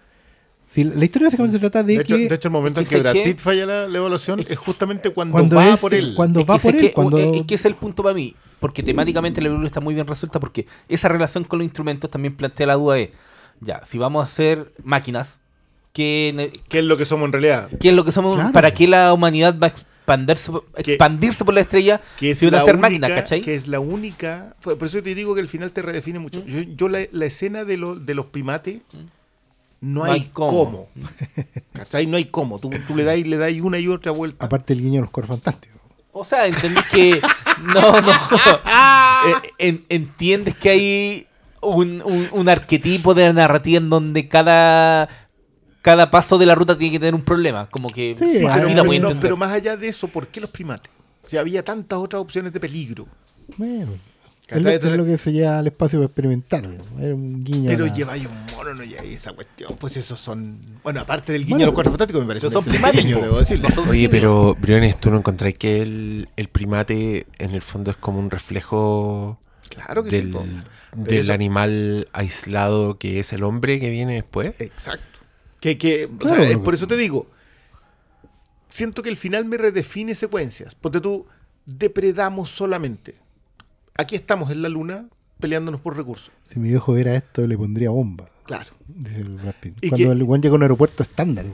Si 0.68 0.84
la 0.84 1.04
historia 1.04 1.26
básicamente 1.28 1.56
se 1.58 1.60
trata 1.60 1.82
de, 1.82 1.94
De 1.96 2.02
hecho, 2.02 2.16
que 2.16 2.28
de 2.28 2.34
hecho, 2.34 2.48
el 2.48 2.52
momento 2.52 2.80
en 2.80 2.86
que 2.86 2.94
que 2.96 3.00
Brad 3.00 3.12
¿qué? 3.12 3.22
Pitt 3.24 3.38
falla 3.40 3.66
la, 3.66 3.88
la 3.88 3.98
evaluación 3.98 4.40
es 4.48 4.58
justamente 4.58 5.10
cuando, 5.10 5.32
Cuando 5.32 5.56
va 5.56 5.74
es- 5.74 5.80
por 5.80 5.94
él. 5.94 6.12
cuando- 6.16 6.40
Es 6.40 6.46
va 6.46 6.58
por 6.58 6.74
él, 6.74 6.80
que- 6.80 6.92
cuando- 6.92 7.18
es 7.18 7.42
que 7.44 7.54
es 7.54 7.64
el 7.64 7.74
punto 7.74 8.02
para 8.02 8.14
mí. 8.14 8.34
Porque 8.60 8.82
temáticamente 8.82 9.40
la 9.40 9.48
película 9.48 9.66
está 9.66 9.80
muy 9.80 9.94
bien 9.94 10.06
resuelta. 10.06 10.38
Porque 10.38 10.66
esa 10.88 11.08
relación 11.08 11.44
con 11.44 11.58
los 11.60 11.64
instrumentos 11.64 12.10
también 12.10 12.36
plantea 12.36 12.66
la 12.66 12.74
duda 12.74 12.96
de: 12.96 13.12
ya, 13.60 13.82
si 13.84 13.98
vamos 13.98 14.20
a 14.20 14.24
hacer 14.24 14.72
máquinas, 14.84 15.38
¿qué, 15.92 16.50
¿Qué 16.68 16.78
es 16.80 16.84
lo 16.84 16.96
que 16.96 17.04
somos 17.04 17.26
en 17.26 17.32
realidad? 17.32 17.70
qué 17.80 17.88
es 17.90 17.94
lo 17.94 18.04
que 18.04 18.12
somos? 18.12 18.36
Claro. 18.36 18.52
¿Para 18.52 18.72
qué 18.74 18.86
la 18.88 19.12
humanidad 19.12 19.56
va 19.58 19.68
a 19.68 19.70
expandirse, 19.70 20.50
expandirse 20.76 21.44
por 21.44 21.54
la 21.54 21.60
estrella 21.60 22.00
Que 22.18 22.32
es 22.32 22.38
si 22.38 22.46
van 22.46 22.54
a 22.54 22.58
la 22.58 22.64
ser 22.64 22.74
única, 22.74 22.88
máquinas, 22.88 23.10
¿cachai? 23.12 23.40
Que 23.42 23.54
es 23.54 23.68
la 23.68 23.80
única. 23.80 24.54
Por 24.62 24.82
eso 24.82 25.02
te 25.02 25.14
digo 25.14 25.34
que 25.34 25.40
el 25.40 25.48
final 25.48 25.72
te 25.72 25.82
redefine 25.82 26.18
mucho. 26.18 26.44
Yo, 26.46 26.60
yo 26.62 26.88
la, 26.88 27.00
la 27.12 27.26
escena 27.26 27.64
de, 27.64 27.76
lo- 27.76 27.94
de 27.96 28.14
los 28.14 28.26
primates. 28.26 28.80
No, 29.82 30.04
hay 30.04 30.28
cómo. 30.32 30.88
¿Cachai? 31.72 32.06
No 32.06 32.16
hay 32.16 32.26
cómo. 32.26 32.58
Tú, 32.58 32.70
tú 32.86 32.94
le 32.96 33.04
das 33.04 33.18
le 33.20 33.36
das 33.38 33.52
una 33.62 33.78
y 33.78 33.88
otra 33.88 34.12
vuelta. 34.12 34.44
aparte 34.44 34.72
el 34.74 34.80
guiño 34.80 34.96
de 34.96 35.00
los 35.02 35.10
cuerpos 35.10 35.36
fantásticos. 35.40 35.80
O 36.12 36.24
sea, 36.24 36.46
entendés 36.46 36.84
que. 36.90 37.20
No, 37.60 38.00
no. 38.00 38.10
Eh, 38.12 39.34
en- 39.58 39.84
entiendes 39.90 40.54
que 40.54 40.70
hay 40.70 41.26
un, 41.60 42.00
un- 42.02 42.28
un 42.32 42.48
arquetipo 42.48 43.12
de 43.14 43.30
narrativa 43.34 43.76
en 43.78 43.90
donde 43.90 44.28
cada. 44.28 45.08
Cada 45.82 46.10
paso 46.10 46.36
de 46.38 46.46
la 46.46 46.54
ruta 46.54 46.76
tiene 46.76 46.92
que 46.92 46.98
tener 46.98 47.14
un 47.14 47.22
problema. 47.22 47.68
Como 47.70 47.88
que 47.88 48.14
Sí, 48.18 48.44
así 48.46 48.64
pero, 48.66 48.74
la 48.74 48.82
voy 48.82 48.96
a 48.96 49.00
no, 49.00 49.06
entender. 49.08 49.20
pero 49.20 49.36
más 49.36 49.50
allá 49.52 49.76
de 49.76 49.88
eso, 49.88 50.08
¿por 50.08 50.26
qué 50.28 50.40
los 50.40 50.50
primates? 50.50 50.90
Si 51.26 51.36
había 51.36 51.64
tantas 51.64 51.98
otras 51.98 52.20
opciones 52.20 52.52
de 52.52 52.60
peligro. 52.60 53.06
Bueno, 53.56 53.92
es 54.48 54.60
lo, 54.62 54.68
es 54.68 54.84
lo 54.96 55.04
que 55.04 55.16
se 55.16 55.32
lleva 55.32 55.58
al 55.58 55.66
espacio 55.68 55.98
para 56.00 56.06
experimentar. 56.06 56.68
digamos. 56.68 57.00
Era 57.00 57.14
un 57.14 57.42
guiño. 57.44 57.68
a 57.68 57.72
Pero 57.72 57.86
la- 57.86 57.94
lleváis 57.94 58.26
un 58.26 58.56
mono, 58.56 58.74
no 58.74 58.82
lleváis 58.82 59.16
esa 59.16 59.32
cuestión. 59.32 59.76
Pues 59.78 59.96
esos 59.96 60.18
son. 60.18 60.58
Bueno, 60.82 61.00
aparte 61.00 61.32
del 61.32 61.42
guiño 61.42 61.50
Bueno, 61.54 61.60
de 61.60 61.66
los 61.66 61.74
cuatro 61.74 61.92
fantásticos, 61.92 62.22
me 62.22 62.28
parece 62.28 62.46
un 62.48 62.52
son 62.52 62.64
primates, 62.64 63.04
guiño, 63.04 63.20
debo 63.20 63.38
decirle. 63.38 63.68
No 63.68 63.74
son 63.74 63.84
Oye, 63.88 63.92
simios. 64.06 64.10
pero 64.10 64.54
Briones, 64.60 65.00
¿tú 65.00 65.10
no 65.10 65.18
encontráis 65.18 65.56
que 65.56 65.82
el, 65.82 66.28
el 66.36 66.48
primate 66.48 67.26
en 67.38 67.52
el 67.54 67.62
fondo 67.62 67.90
es 67.92 67.96
como 67.96 68.18
un 68.18 68.30
reflejo 68.30 69.38
Claro 69.68 70.02
que 70.02 70.10
del, 70.10 70.36
del 70.96 71.18
eso- 71.20 71.32
animal 71.32 72.08
aislado 72.12 72.98
que 72.98 73.20
es 73.20 73.32
el 73.32 73.44
hombre 73.44 73.78
que 73.78 73.88
viene 73.90 74.14
después? 74.14 74.54
Exacto. 74.58 75.04
Que, 75.60 75.76
que, 75.78 76.06
o 76.06 76.18
Claro, 76.18 76.42
sea, 76.42 76.50
es 76.52 76.58
por 76.58 76.74
eso 76.74 76.86
te 76.86 76.96
digo, 76.96 77.26
siento 78.68 79.02
que 79.02 79.08
el 79.10 79.16
final 79.16 79.44
me 79.44 79.56
redefine 79.56 80.14
secuencias. 80.14 80.74
Porque 80.74 81.00
tú 81.00 81.26
depredamos 81.66 82.48
solamente. 82.50 83.14
Aquí 83.96 84.14
estamos 84.16 84.50
en 84.50 84.62
la 84.62 84.68
luna 84.68 85.06
peleándonos 85.38 85.80
por 85.80 85.96
recursos. 85.96 86.30
Si 86.52 86.58
mi 86.58 86.68
viejo 86.70 86.92
viera 86.94 87.14
esto, 87.14 87.46
le 87.46 87.56
pondría 87.56 87.90
bomba. 87.90 88.26
Claro. 88.44 88.70
Dice 88.88 89.20
el 89.20 89.28
Brad 89.36 89.54
Pitt. 89.60 89.74
Cuando 89.88 89.96
que- 89.96 90.12
el 90.12 90.24
buen 90.24 90.42
llega 90.42 90.52
a 90.54 90.56
un 90.56 90.62
aeropuerto 90.62 91.02
estándar. 91.02 91.46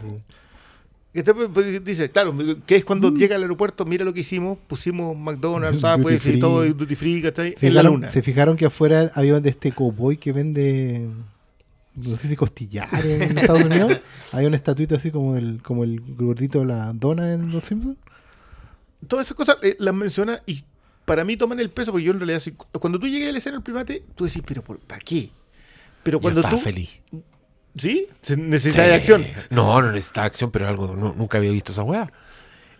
Este, 1.13 1.33
pues, 1.33 1.49
pues, 1.53 1.83
dice, 1.85 2.11
claro, 2.11 2.35
que 2.67 2.77
es 2.77 2.85
cuando 2.85 3.11
Mm. 3.11 3.17
llega 3.17 3.37
al 3.37 3.43
aeropuerto, 3.43 3.85
mira 3.87 4.05
lo 4.05 4.13
que 4.13 4.21
hicimos, 4.21 4.59
pusimos 4.67 5.17
McDonald's, 5.17 5.81
Duty 5.83 6.19
Subway 6.19 6.37
y 6.37 6.41
todo, 6.41 6.65
duty 6.75 6.95
free, 6.95 7.23
¿cachai? 7.23 7.55
¿Se 7.59 7.69
En 7.69 7.75
la 7.75 7.83
luna. 7.83 8.11
se 8.11 8.23
fijaron 8.23 8.57
que 8.57 8.67
afuera 8.67 9.11
había 9.15 9.41
de 9.41 9.49
este 9.51 9.73
cowboy 9.73 10.19
que 10.19 10.33
vende. 10.33 11.09
No 11.97 12.16
sé 12.16 12.28
si 12.28 12.36
costillares 12.36 13.05
en 13.05 13.38
Estados 13.38 13.64
Unidos. 13.64 13.99
Había 14.32 14.49
una 14.49 14.57
estatuita 14.57 14.97
así 14.97 15.11
como 15.11 15.36
el, 15.36 15.62
como 15.62 15.82
el 15.84 16.01
gordito 16.16 16.61
de 16.61 16.66
la 16.66 16.92
dona 16.92 17.32
en 17.32 17.51
Los 17.51 17.64
Simpsons. 17.64 17.97
Todas 19.09 19.26
esas 19.26 19.36
cosas 19.36 19.57
eh, 19.62 19.76
las 19.78 19.94
menciona 19.94 20.42
y 20.47 20.62
para 21.05 21.24
mí 21.24 21.36
toman 21.36 21.61
el 21.61 21.70
peso, 21.70 21.92
porque 21.92 22.05
yo 22.05 22.12
en 22.12 22.18
realidad, 22.18 22.40
soy- 22.40 22.55
cuando 22.80 22.99
tú 22.99 23.07
llegas 23.07 23.28
a 23.28 23.32
la 23.32 23.38
escena 23.38 23.57
del 23.57 23.62
primate, 23.62 24.03
tú 24.14 24.24
decís, 24.24 24.42
pero 24.44 24.62
por- 24.62 24.78
¿para 24.80 25.01
qué? 25.01 25.30
Pero 26.03 26.18
Yo 26.18 26.22
cuando 26.22 26.40
estaba 26.40 26.57
tú... 26.57 26.62
feliz. 26.62 27.01
¿Sí? 27.76 28.07
Se 28.22 28.36
necesita 28.36 28.82
de 28.82 28.94
acción. 28.94 29.24
No, 29.51 29.80
no 29.82 29.92
necesita 29.92 30.24
acción, 30.24 30.51
pero 30.51 30.66
algo. 30.68 30.97
no- 30.97 31.14
nunca 31.14 31.38
había 31.38 31.51
visto 31.51 31.72
esa 31.72 31.82
weá. 31.82 32.12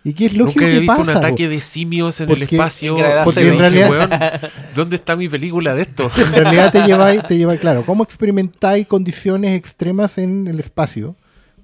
Y 0.09 0.15
que 0.15 0.27
es 0.27 0.35
lógico 0.35 0.61
Nunca 0.61 0.67
había 0.67 0.79
visto 0.81 0.95
pasa. 0.97 1.11
un 1.11 1.17
ataque 1.17 1.45
po. 1.47 1.51
de 1.51 1.61
simios 1.61 2.21
en 2.21 2.27
Porque- 2.29 2.45
el 2.45 2.51
espacio. 2.53 2.93
en 2.93 2.99
gravedad 2.99 3.25
Porque 3.25 3.41
Yo 3.41 3.47
en 3.47 3.53
dije, 3.55 3.61
realidad- 3.63 3.91
"Weón, 3.91 4.11
¿Dónde 4.77 4.97
está 4.97 5.17
mi 5.17 5.29
película 5.29 5.75
de 5.75 5.83
esto? 5.83 6.09
En 6.17 6.33
realidad 6.33 6.71
te 6.71 6.81
lleváis, 6.87 7.27
te 7.27 7.37
lleváis, 7.37 7.59
claro, 7.59 7.85
¿cómo 7.85 8.05
experimentáis 8.05 8.87
condiciones 8.87 9.57
extremas 9.59 10.17
en 10.19 10.47
el 10.47 10.61
espacio? 10.61 11.17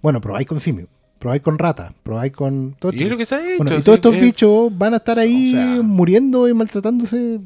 Bueno, 0.03 0.21
probáis 0.21 0.49
con 0.49 0.59
simio, 0.61 0.89
probáis 1.21 1.41
con 1.41 1.57
rata, 1.57 1.95
probáis 2.03 2.33
con... 2.33 2.75
Todo 2.81 2.93
Y 2.93 3.05
es 3.05 3.11
lo 3.11 3.17
que 3.17 3.25
se 3.25 3.37
ha 3.37 3.47
hecho. 3.47 3.59
Bueno, 3.59 3.75
y 3.75 3.79
sí, 3.79 3.85
todos 3.85 3.99
estos 3.99 4.15
eh, 4.17 4.21
bichos 4.21 4.77
van 4.77 4.95
a 4.95 4.97
estar 4.97 5.21
ahí 5.21 5.53
O 5.53 5.57
sea- 5.57 5.83
muriendo 5.83 6.49
y 6.49 6.55
maltratándose. 6.55 7.39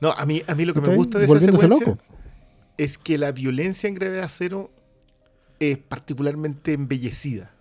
No, 0.00 0.10
a 0.10 0.26
mí, 0.26 0.42
a 0.48 0.54
mí 0.56 0.64
lo 0.64 0.74
que 0.74 0.80
me 0.80 0.96
gusta 0.96 1.20
de 1.20 1.26
esa 1.26 1.38
secuencia 1.38 1.68
loco. 1.68 1.96
es 2.76 2.98
que 2.98 3.18
la 3.18 3.30
violencia 3.30 3.88
en 3.88 3.94
gravedad 3.94 4.26
cero 4.28 4.70
es 5.60 5.78
particularmente 5.78 6.72
embellecida. 6.72 7.52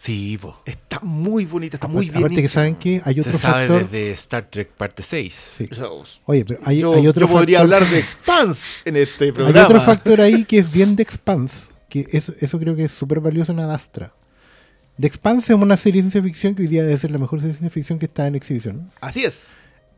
Sí, 0.00 0.38
po. 0.40 0.62
Está 0.64 1.00
muy 1.00 1.44
bonita, 1.44 1.76
está 1.76 1.88
muy 1.88 2.04
Aparte, 2.06 2.12
bien 2.18 2.24
aparte 2.26 2.42
que 2.42 2.48
saben 2.48 2.76
que 2.76 3.02
hay 3.04 3.18
otro 3.18 3.32
Se 3.32 3.38
sabe 3.38 3.66
factor. 3.66 3.90
desde 3.90 4.10
Star 4.12 4.44
Trek 4.48 4.68
parte 4.70 5.02
6. 5.02 5.34
Sí. 5.34 5.66
O 5.72 5.74
sea, 5.74 5.86
Oye, 6.26 6.44
pero 6.44 6.60
hay, 6.64 6.78
yo, 6.78 6.94
hay 6.94 7.08
otro 7.08 7.26
yo 7.26 7.32
podría 7.32 7.58
factor- 7.58 7.74
hablar 7.74 7.90
de 7.92 7.98
Expanse 7.98 8.74
en 8.84 8.94
este 8.96 9.24
Hay 9.24 9.32
programa. 9.32 9.66
otro 9.66 9.80
factor 9.80 10.20
ahí 10.20 10.44
que 10.44 10.58
es 10.58 10.70
bien 10.72 10.94
de 10.94 11.02
Expanse, 11.02 11.66
que 11.88 12.06
eso, 12.12 12.32
eso 12.38 12.60
creo 12.60 12.76
que 12.76 12.84
es 12.84 12.92
súper 12.92 13.18
valioso 13.18 13.50
en 13.50 13.58
Adastra. 13.58 14.12
The 15.00 15.08
Expanse 15.08 15.52
es 15.52 15.58
una 15.58 15.76
serie 15.76 16.00
de 16.02 16.10
ciencia 16.10 16.22
ficción 16.22 16.54
que 16.54 16.62
hoy 16.62 16.68
día 16.68 16.84
debe 16.84 16.96
ser 16.96 17.10
la 17.10 17.18
mejor 17.18 17.40
serie 17.40 17.54
de 17.54 17.58
ciencia 17.58 17.74
ficción 17.74 17.98
que 17.98 18.06
está 18.06 18.28
en 18.28 18.36
exhibición. 18.36 18.92
Así 19.00 19.24
es. 19.24 19.48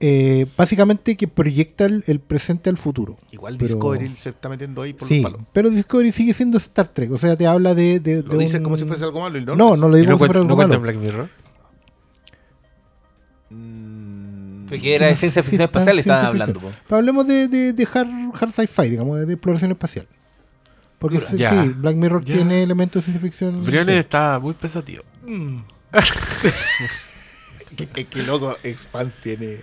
Eh, 0.02 0.46
básicamente 0.56 1.14
que 1.14 1.28
proyecta 1.28 1.84
el, 1.84 2.02
el 2.06 2.20
presente 2.20 2.70
al 2.70 2.78
futuro. 2.78 3.18
Igual 3.32 3.56
Pero- 3.58 3.66
Discovery 3.68 4.14
se 4.14 4.30
está 4.30 4.48
metiendo 4.48 4.80
ahí 4.80 4.94
por 4.94 5.06
Sí, 5.06 5.20
los 5.20 5.32
palos. 5.32 5.46
pero 5.52 5.68
Discovery 5.68 6.10
sigue 6.10 6.32
siendo 6.32 6.56
Star 6.56 6.88
Trek, 6.88 7.12
o 7.12 7.18
sea, 7.18 7.36
te 7.36 7.46
habla 7.46 7.74
de... 7.74 8.00
de- 8.00 8.22
Lo 8.22 8.30
de 8.30 8.38
dices 8.38 8.56
un- 8.60 8.64
como 8.64 8.76
si 8.78 8.86
fuese 8.86 9.04
algo 9.04 9.20
malo 9.20 9.36
y 9.38 9.44
no. 9.44 9.54
No, 9.56 9.76
no 9.76 9.88
lo 9.90 9.98
¿Y 9.98 10.00
digo 10.00 10.12
no, 10.12 10.18
como 10.18 10.26
si 10.26 10.30
cuen- 10.32 10.32
fuera 10.46 10.48
no 10.48 10.56
malo. 10.56 10.80
Black 10.80 10.96
Mirror? 10.96 11.28
Mm, 13.50 14.66
Porque 14.68 14.94
era 14.94 15.08
de 15.08 15.16
ciencia 15.16 15.42
ficción 15.42 15.62
espacial, 15.64 15.98
estaban 15.98 16.24
hablando. 16.26 16.60
Pero 16.60 16.96
hablemos 16.96 17.26
de, 17.26 17.48
de, 17.48 17.72
de 17.72 17.88
hard, 17.92 18.08
hard 18.40 18.52
sci-fi, 18.52 18.88
digamos, 18.90 19.26
de 19.26 19.32
exploración 19.32 19.70
espacial. 19.72 20.06
Porque 20.98 21.20
sí, 21.20 21.36
Ya. 21.36 21.50
sí, 21.62 21.68
Black 21.70 21.96
Mirror 21.96 22.24
Ya. 22.24 22.36
tiene 22.36 22.62
elementos 22.62 23.02
de 23.02 23.12
ciencia 23.12 23.20
ficción. 23.20 23.56
Briones 23.64 23.94
sí. 23.94 24.00
está 24.00 24.38
muy 24.38 24.54
pensativo. 24.54 25.02
mm. 25.26 25.58
que, 27.86 28.04
que 28.06 28.22
loco, 28.22 28.56
Expanse 28.62 29.16
tiene. 29.22 29.60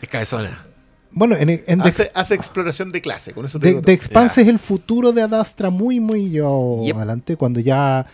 Es 0.00 0.08
cabezona. 0.08 0.66
Bueno, 1.14 1.36
en, 1.36 1.50
en 1.50 1.80
The, 1.82 1.88
Hace, 1.88 2.10
hace 2.14 2.34
exploración 2.34 2.90
de 2.90 3.02
clase, 3.02 3.34
con 3.34 3.44
eso 3.44 3.58
te 3.58 3.64
The- 3.64 3.68
digo 3.68 3.82
The. 3.82 3.92
Expanse 3.92 4.42
es 4.42 4.48
el 4.48 4.58
futuro 4.58 5.12
de 5.12 5.22
Adastra 5.22 5.68
muy, 5.70 6.00
muy 6.00 6.30
Yep. 6.30 6.96
adelante. 6.96 7.36
Cuando 7.36 7.60
ya. 7.60 8.06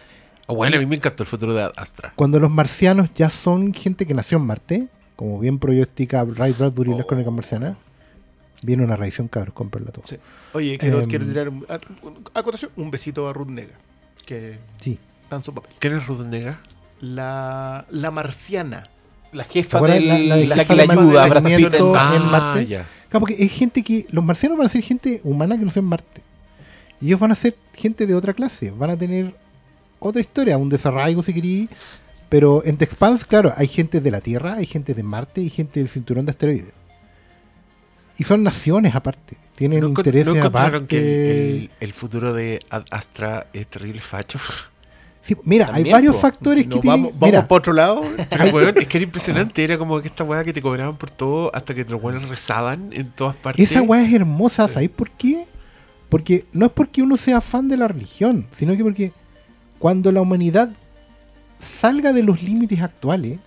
Oh, 0.46 0.55
bueno, 0.57 0.76
a 0.76 0.78
mí 0.80 0.86
me 0.86 0.96
encantó 0.96 1.22
el 1.22 1.28
futuro 1.28 1.55
de 1.55 1.70
Astra. 1.76 2.12
Cuando 2.16 2.40
los 2.40 2.51
marcianos 2.51 3.12
ya 3.14 3.30
son 3.30 3.72
gente 3.74 4.07
que 4.07 4.14
nació 4.14 4.38
en 4.38 4.46
Marte, 4.46 4.88
como 5.14 5.38
bien 5.38 5.59
proyectica 5.59 6.24
Ray 6.24 6.53
Bradbury 6.59 6.90
y 6.92 6.94
las 6.94 7.05
Oh. 7.05 7.09
crónicas 7.09 7.32
marcianas. 7.32 7.76
Viene 8.62 8.82
una 8.82 8.96
raición, 8.96 9.28
cabros, 9.28 9.55
cómprenla 9.55 9.92
todo. 9.92 10.05
Sí. 10.07 10.16
Oye, 10.53 10.76
quiero, 10.78 11.01
Em. 11.01 11.09
quiero 11.09 11.24
tirar 11.26 11.49
un- 11.49 11.64
a- 11.68 11.78
un- 12.03 12.24
acotación, 12.34 12.72
un 12.74 12.90
besito 12.90 13.28
a 13.28 13.32
Ruth 13.32 13.49
Nega. 13.51 13.74
que 14.26 14.59
Sí. 14.78 14.99
dan 15.30 15.42
su 15.42 15.55
papel. 15.55 15.72
¿Quién 15.78 15.94
es 15.96 16.07
Ruth 16.07 16.20
Nega? 16.26 16.61
La, 17.01 17.86
la 17.90 18.11
marciana. 18.11 18.82
La 19.33 19.45
¿Te 19.45 19.51
jefa 19.55 19.81
del, 19.83 20.09
La- 20.09 20.18
la 20.18 20.37
de 20.37 20.47
la, 20.47 20.55
jefa 20.57 20.74
que 20.74 20.87
le 20.87 20.93
ayuda 20.93 21.22
a 21.24 22.16
en- 22.16 22.26
Marte. 22.31 22.59
Ah, 22.59 22.62
ya. 22.62 22.87
Claro, 23.09 23.20
porque 23.20 23.37
es 23.39 23.53
gente 23.53 23.83
que. 23.83 24.07
Los 24.11 24.24
marcianos 24.24 24.57
van 24.59 24.66
a 24.66 24.70
ser 24.70 24.83
gente 24.83 25.20
humana 25.24 25.59
que 25.59 25.64
no 25.64 25.70
sea 25.70 25.81
en 25.81 25.87
Marte. 25.89 26.22
Y 27.01 27.07
ellos 27.09 27.20
van 27.20 27.33
a 27.33 27.35
ser 27.35 27.57
gente 27.74 28.07
de 28.07 28.14
otra 28.14 28.33
clase. 28.35 28.70
Van 28.70 28.91
a 28.91 28.97
tener 28.97 29.35
otra 29.99 30.20
historia, 30.20 30.57
un 30.59 30.68
desarraigo 30.68 31.22
si 31.22 31.33
querí. 31.35 31.68
Pero 32.29 32.62
en 32.64 32.76
The 32.76 32.85
Expanse, 32.85 33.24
claro, 33.26 33.53
hay 33.57 33.68
gente 33.68 34.01
de 34.01 34.11
la 34.11 34.20
Tierra, 34.20 34.55
hay 34.55 34.66
gente 34.66 34.93
de 34.95 35.03
Marte 35.03 35.41
y 35.41 35.49
gente 35.49 35.81
del 35.81 35.89
cinturón 35.89 36.26
de 36.26 36.31
asteroides. 36.31 36.72
Y 38.18 38.24
son 38.24 38.43
naciones 38.43 38.95
aparte. 38.95 39.37
Tienen 39.55 39.81
¿No, 39.81 39.89
intereses 39.89 40.26
no 40.26 40.37
encontraron 40.37 40.74
aparte. 40.76 40.87
que 40.89 40.99
el, 41.51 41.57
el- 41.57 41.70
el 41.81 41.93
futuro 41.93 42.33
de 42.35 42.61
Ad 42.70 42.85
Astra 42.91 43.47
es 43.53 43.66
terrible 43.68 44.01
facho? 44.01 44.39
Sí, 45.29 45.37
mira, 45.45 45.68
hay 45.74 45.85
varios 45.91 46.16
po. 46.16 46.22
factores 46.22 46.66
que 46.66 46.76
No, 46.76 46.81
tienen. 46.81 47.03
vamos 47.03 47.12
vamos 47.18 47.29
mira, 47.29 47.47
para 47.47 47.59
otro 47.59 47.72
lado. 47.74 48.03
Pero, 48.31 48.45
weón, 48.47 48.79
es 48.79 48.89
que 48.89 48.97
era 48.97 49.05
impresionante. 49.05 49.62
Era 49.62 49.76
como 49.76 50.01
que 50.01 50.09
esta 50.09 50.24
weá 50.24 50.43
que 50.43 50.55
te 50.55 50.62
cobraban 50.62 50.97
por 50.97 51.11
todo 51.11 51.55
hasta 51.55 51.74
que 51.74 51.85
los 51.85 52.03
weones 52.03 52.26
rezaban 52.31 52.89
en 52.93 53.11
todas 53.11 53.37
partes. 53.37 53.70
Esa 53.70 53.83
weá 53.83 54.03
es 54.03 54.12
hermosa, 54.14 54.66
¿sabéis 54.68 54.91
por 54.91 55.11
qué? 55.11 55.45
Porque 56.09 56.47
no 56.55 56.64
es 56.64 56.72
porque 56.72 57.03
uno 57.03 57.18
sea 57.18 57.43
fan 57.43 57.68
de 57.68 57.76
la 57.76 57.89
religión, 57.89 58.47
sino 58.53 58.74
que 58.74 58.83
porque 58.83 59.12
cuando 59.79 60.11
la 60.12 60.22
humanidad 60.22 60.70
salga 61.59 62.14
de 62.14 62.22
los 62.22 62.43
límites 62.43 62.81
actuales, 62.81 63.39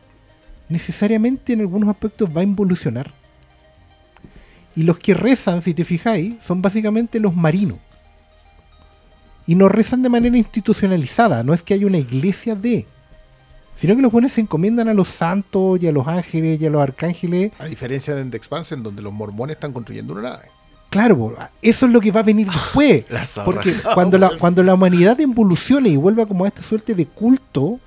necesariamente 0.70 1.54
en 1.54 1.62
algunos 1.62 1.90
aspectos 1.90 2.30
va 2.30 2.42
a 2.42 2.44
involucionar. 2.44 3.12
Y 4.76 4.84
los 4.84 5.00
que 5.00 5.16
rezan, 5.16 5.64
si 5.64 5.74
te 5.74 5.84
fijáis, 5.84 6.36
son 6.44 6.62
básicamente 6.62 7.20
los 7.20 7.36
marinos. 7.36 7.80
Y 9.48 9.56
no 9.56 9.70
rezan 9.70 10.04
de 10.04 10.10
manera 10.10 10.38
institucionalizada, 10.38 11.44
no 11.44 11.54
es 11.54 11.64
que 11.64 11.74
haya 11.74 11.88
una 11.88 11.98
iglesia 11.98 12.56
de, 12.56 12.86
sino 13.76 13.96
que 13.96 14.02
los 14.04 14.12
buenos 14.12 14.32
se 14.34 14.42
encomiendan 14.42 14.88
a 14.90 14.94
los 14.94 15.08
santos 15.08 15.82
y 15.82 15.88
a 15.88 15.92
los 15.92 16.08
ángeles 16.08 16.62
y 16.62 16.66
a 16.68 16.70
los 16.70 16.82
arcángeles 16.82 17.52
A 17.58 17.66
diferencia 17.66 18.14
de 18.16 18.24
The 18.26 18.38
Expanse, 18.38 18.76
en 18.76 18.84
donde 18.84 19.02
los 19.02 19.12
mormones 19.12 19.56
están 19.56 19.74
construyendo 19.74 20.14
una 20.14 20.22
nave. 20.22 20.46
Claro, 20.92 21.36
eso 21.62 21.86
es 21.86 21.92
lo 21.92 22.02
que 22.02 22.12
va 22.12 22.20
a 22.20 22.24
venir 22.24 22.48
después. 22.52 23.06
La. 23.10 23.26
Porque 23.44 23.74
cuando 23.94 24.18
la, 24.18 24.38
cuando 24.38 24.62
la 24.62 24.76
humanidad 24.76 25.20
evolucione 25.20 25.90
y 25.90 25.96
vuelva 25.96 26.26
como 26.26 26.46
a 26.46 26.50
esta 26.50 26.62
suerte 26.62 26.94
de 26.94 27.08
culto, 27.08 27.80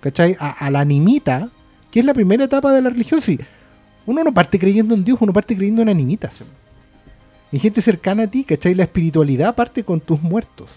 ¿cachai? 0.00 0.36
A, 0.40 0.50
a 0.52 0.70
la 0.70 0.80
animita, 0.80 1.50
que 1.90 1.98
es 1.98 2.06
la 2.06 2.14
primera 2.14 2.44
etapa 2.44 2.72
de 2.72 2.80
la 2.80 2.88
religión, 2.88 3.20
sí. 3.20 3.38
Uno 4.06 4.24
no 4.24 4.32
parte 4.32 4.58
creyendo 4.58 4.94
en 4.94 5.04
Dios, 5.04 5.18
uno 5.20 5.34
parte 5.34 5.54
creyendo 5.54 5.82
en 5.82 5.90
animitas. 5.90 6.44
Y 7.50 7.58
gente 7.58 7.80
cercana 7.80 8.24
a 8.24 8.26
ti, 8.26 8.44
¿cachai? 8.44 8.74
La 8.74 8.84
espiritualidad 8.84 9.54
parte 9.54 9.82
con 9.84 10.00
tus 10.00 10.20
muertos. 10.20 10.70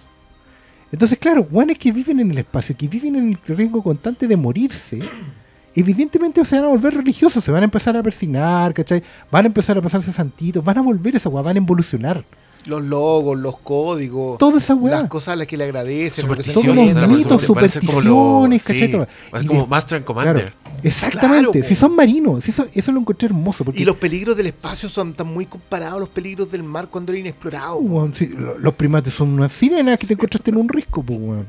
Entonces, 0.91 1.17
claro, 1.17 1.43
guanes 1.43 1.77
que 1.77 1.91
viven 1.91 2.19
en 2.19 2.31
el 2.31 2.37
espacio, 2.39 2.75
que 2.75 2.87
viven 2.87 3.15
en 3.15 3.29
el 3.29 3.55
riesgo 3.55 3.81
constante 3.81 4.27
de 4.27 4.35
morirse, 4.35 4.99
evidentemente 5.75 6.43
se 6.45 6.55
van 6.55 6.65
a 6.65 6.69
volver 6.69 6.93
religiosos, 6.95 7.43
se 7.43 7.51
van 7.51 7.61
a 7.61 7.65
empezar 7.65 7.95
a 7.95 8.03
persignar, 8.03 8.73
¿cachai? 8.73 9.01
Van 9.29 9.45
a 9.45 9.47
empezar 9.47 9.77
a 9.77 9.81
pasarse 9.81 10.11
santitos, 10.11 10.63
van 10.63 10.77
a 10.77 10.81
volver 10.81 11.15
esa 11.15 11.29
weá, 11.29 11.41
van 11.41 11.57
a 11.57 11.59
evolucionar. 11.59 12.23
Los 12.67 12.83
logos, 12.83 13.37
los 13.39 13.57
códigos, 13.57 14.37
Toda 14.37 14.59
esa 14.59 14.75
weá. 14.75 15.01
las 15.01 15.09
cosas 15.09 15.29
a 15.29 15.35
las 15.35 15.47
que 15.47 15.57
le 15.57 15.63
agradecen. 15.63 16.27
Todos 16.27 16.65
los 16.65 17.07
mitos, 17.07 17.41
supersticiones, 17.41 18.63
¿cachai? 18.63 18.91
sí. 18.91 18.97
Es 19.33 19.43
Y 19.43 19.47
como 19.47 19.61
de- 19.61 19.67
Master 19.67 19.95
and 19.97 20.05
Commander. 20.05 20.35
Claro, 20.53 20.79
exactamente. 20.83 21.51
Claro, 21.51 21.67
si 21.67 21.75
son 21.75 21.95
marinos, 21.95 22.43
si 22.43 22.51
eso, 22.51 22.67
eso 22.73 22.91
lo 22.91 22.99
encontré 22.99 23.27
hermoso. 23.27 23.63
Porque 23.65 23.81
Y 23.81 23.85
los 23.85 23.95
peligros 23.95 24.37
del 24.37 24.47
espacio 24.47 24.89
son 24.89 25.13
tan 25.13 25.27
muy 25.27 25.45
comparados 25.45 25.95
a 25.97 25.99
los 25.99 26.09
peligros 26.09 26.51
del 26.51 26.63
mar 26.63 26.87
cuando 26.89 27.11
era 27.11 27.19
inexplorado. 27.19 27.77
weón, 27.77 28.13
sí, 28.13 28.27
lo- 28.27 28.57
los 28.57 28.73
primates 28.75 29.13
son 29.13 29.29
unas 29.29 29.51
sirenas 29.51 29.97
que 29.97 30.07
te 30.07 30.13
encontraste 30.13 30.51
en 30.51 30.57
un 30.57 30.69
risco, 30.69 31.01
pues, 31.03 31.19
weón. 31.19 31.47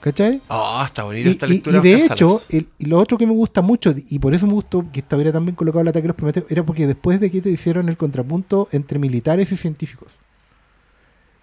¿Cachai? 0.00 0.40
Ah, 0.48 0.82
está 0.84 1.04
bonita 1.04 1.28
Y, 1.28 1.32
esta 1.32 1.46
y- 1.46 1.50
lectura. 1.50 1.78
y 1.78 1.80
de 1.80 1.94
hecho, 1.94 2.40
el- 2.50 2.66
y 2.76 2.86
lo 2.86 2.98
otro 2.98 3.16
que 3.16 3.24
me 3.24 3.32
gusta 3.32 3.62
mucho, 3.62 3.94
y 4.10 4.18
por 4.18 4.34
eso 4.34 4.48
me 4.48 4.52
gustó 4.52 4.84
que 4.92 4.98
estuviera 4.98 5.30
tan 5.32 5.44
bien 5.46 5.54
colocado 5.54 5.80
el 5.82 5.88
ataque 5.88 6.02
de 6.02 6.08
los 6.08 6.16
primates, 6.16 6.44
era 6.48 6.64
porque 6.64 6.88
después 6.88 7.20
de 7.20 7.30
que 7.30 7.40
te 7.40 7.50
hicieron 7.50 7.88
el 7.88 7.96
contrapunto 7.96 8.66
entre 8.72 8.98
militares 8.98 9.52
y 9.52 9.56
científicos. 9.56 10.10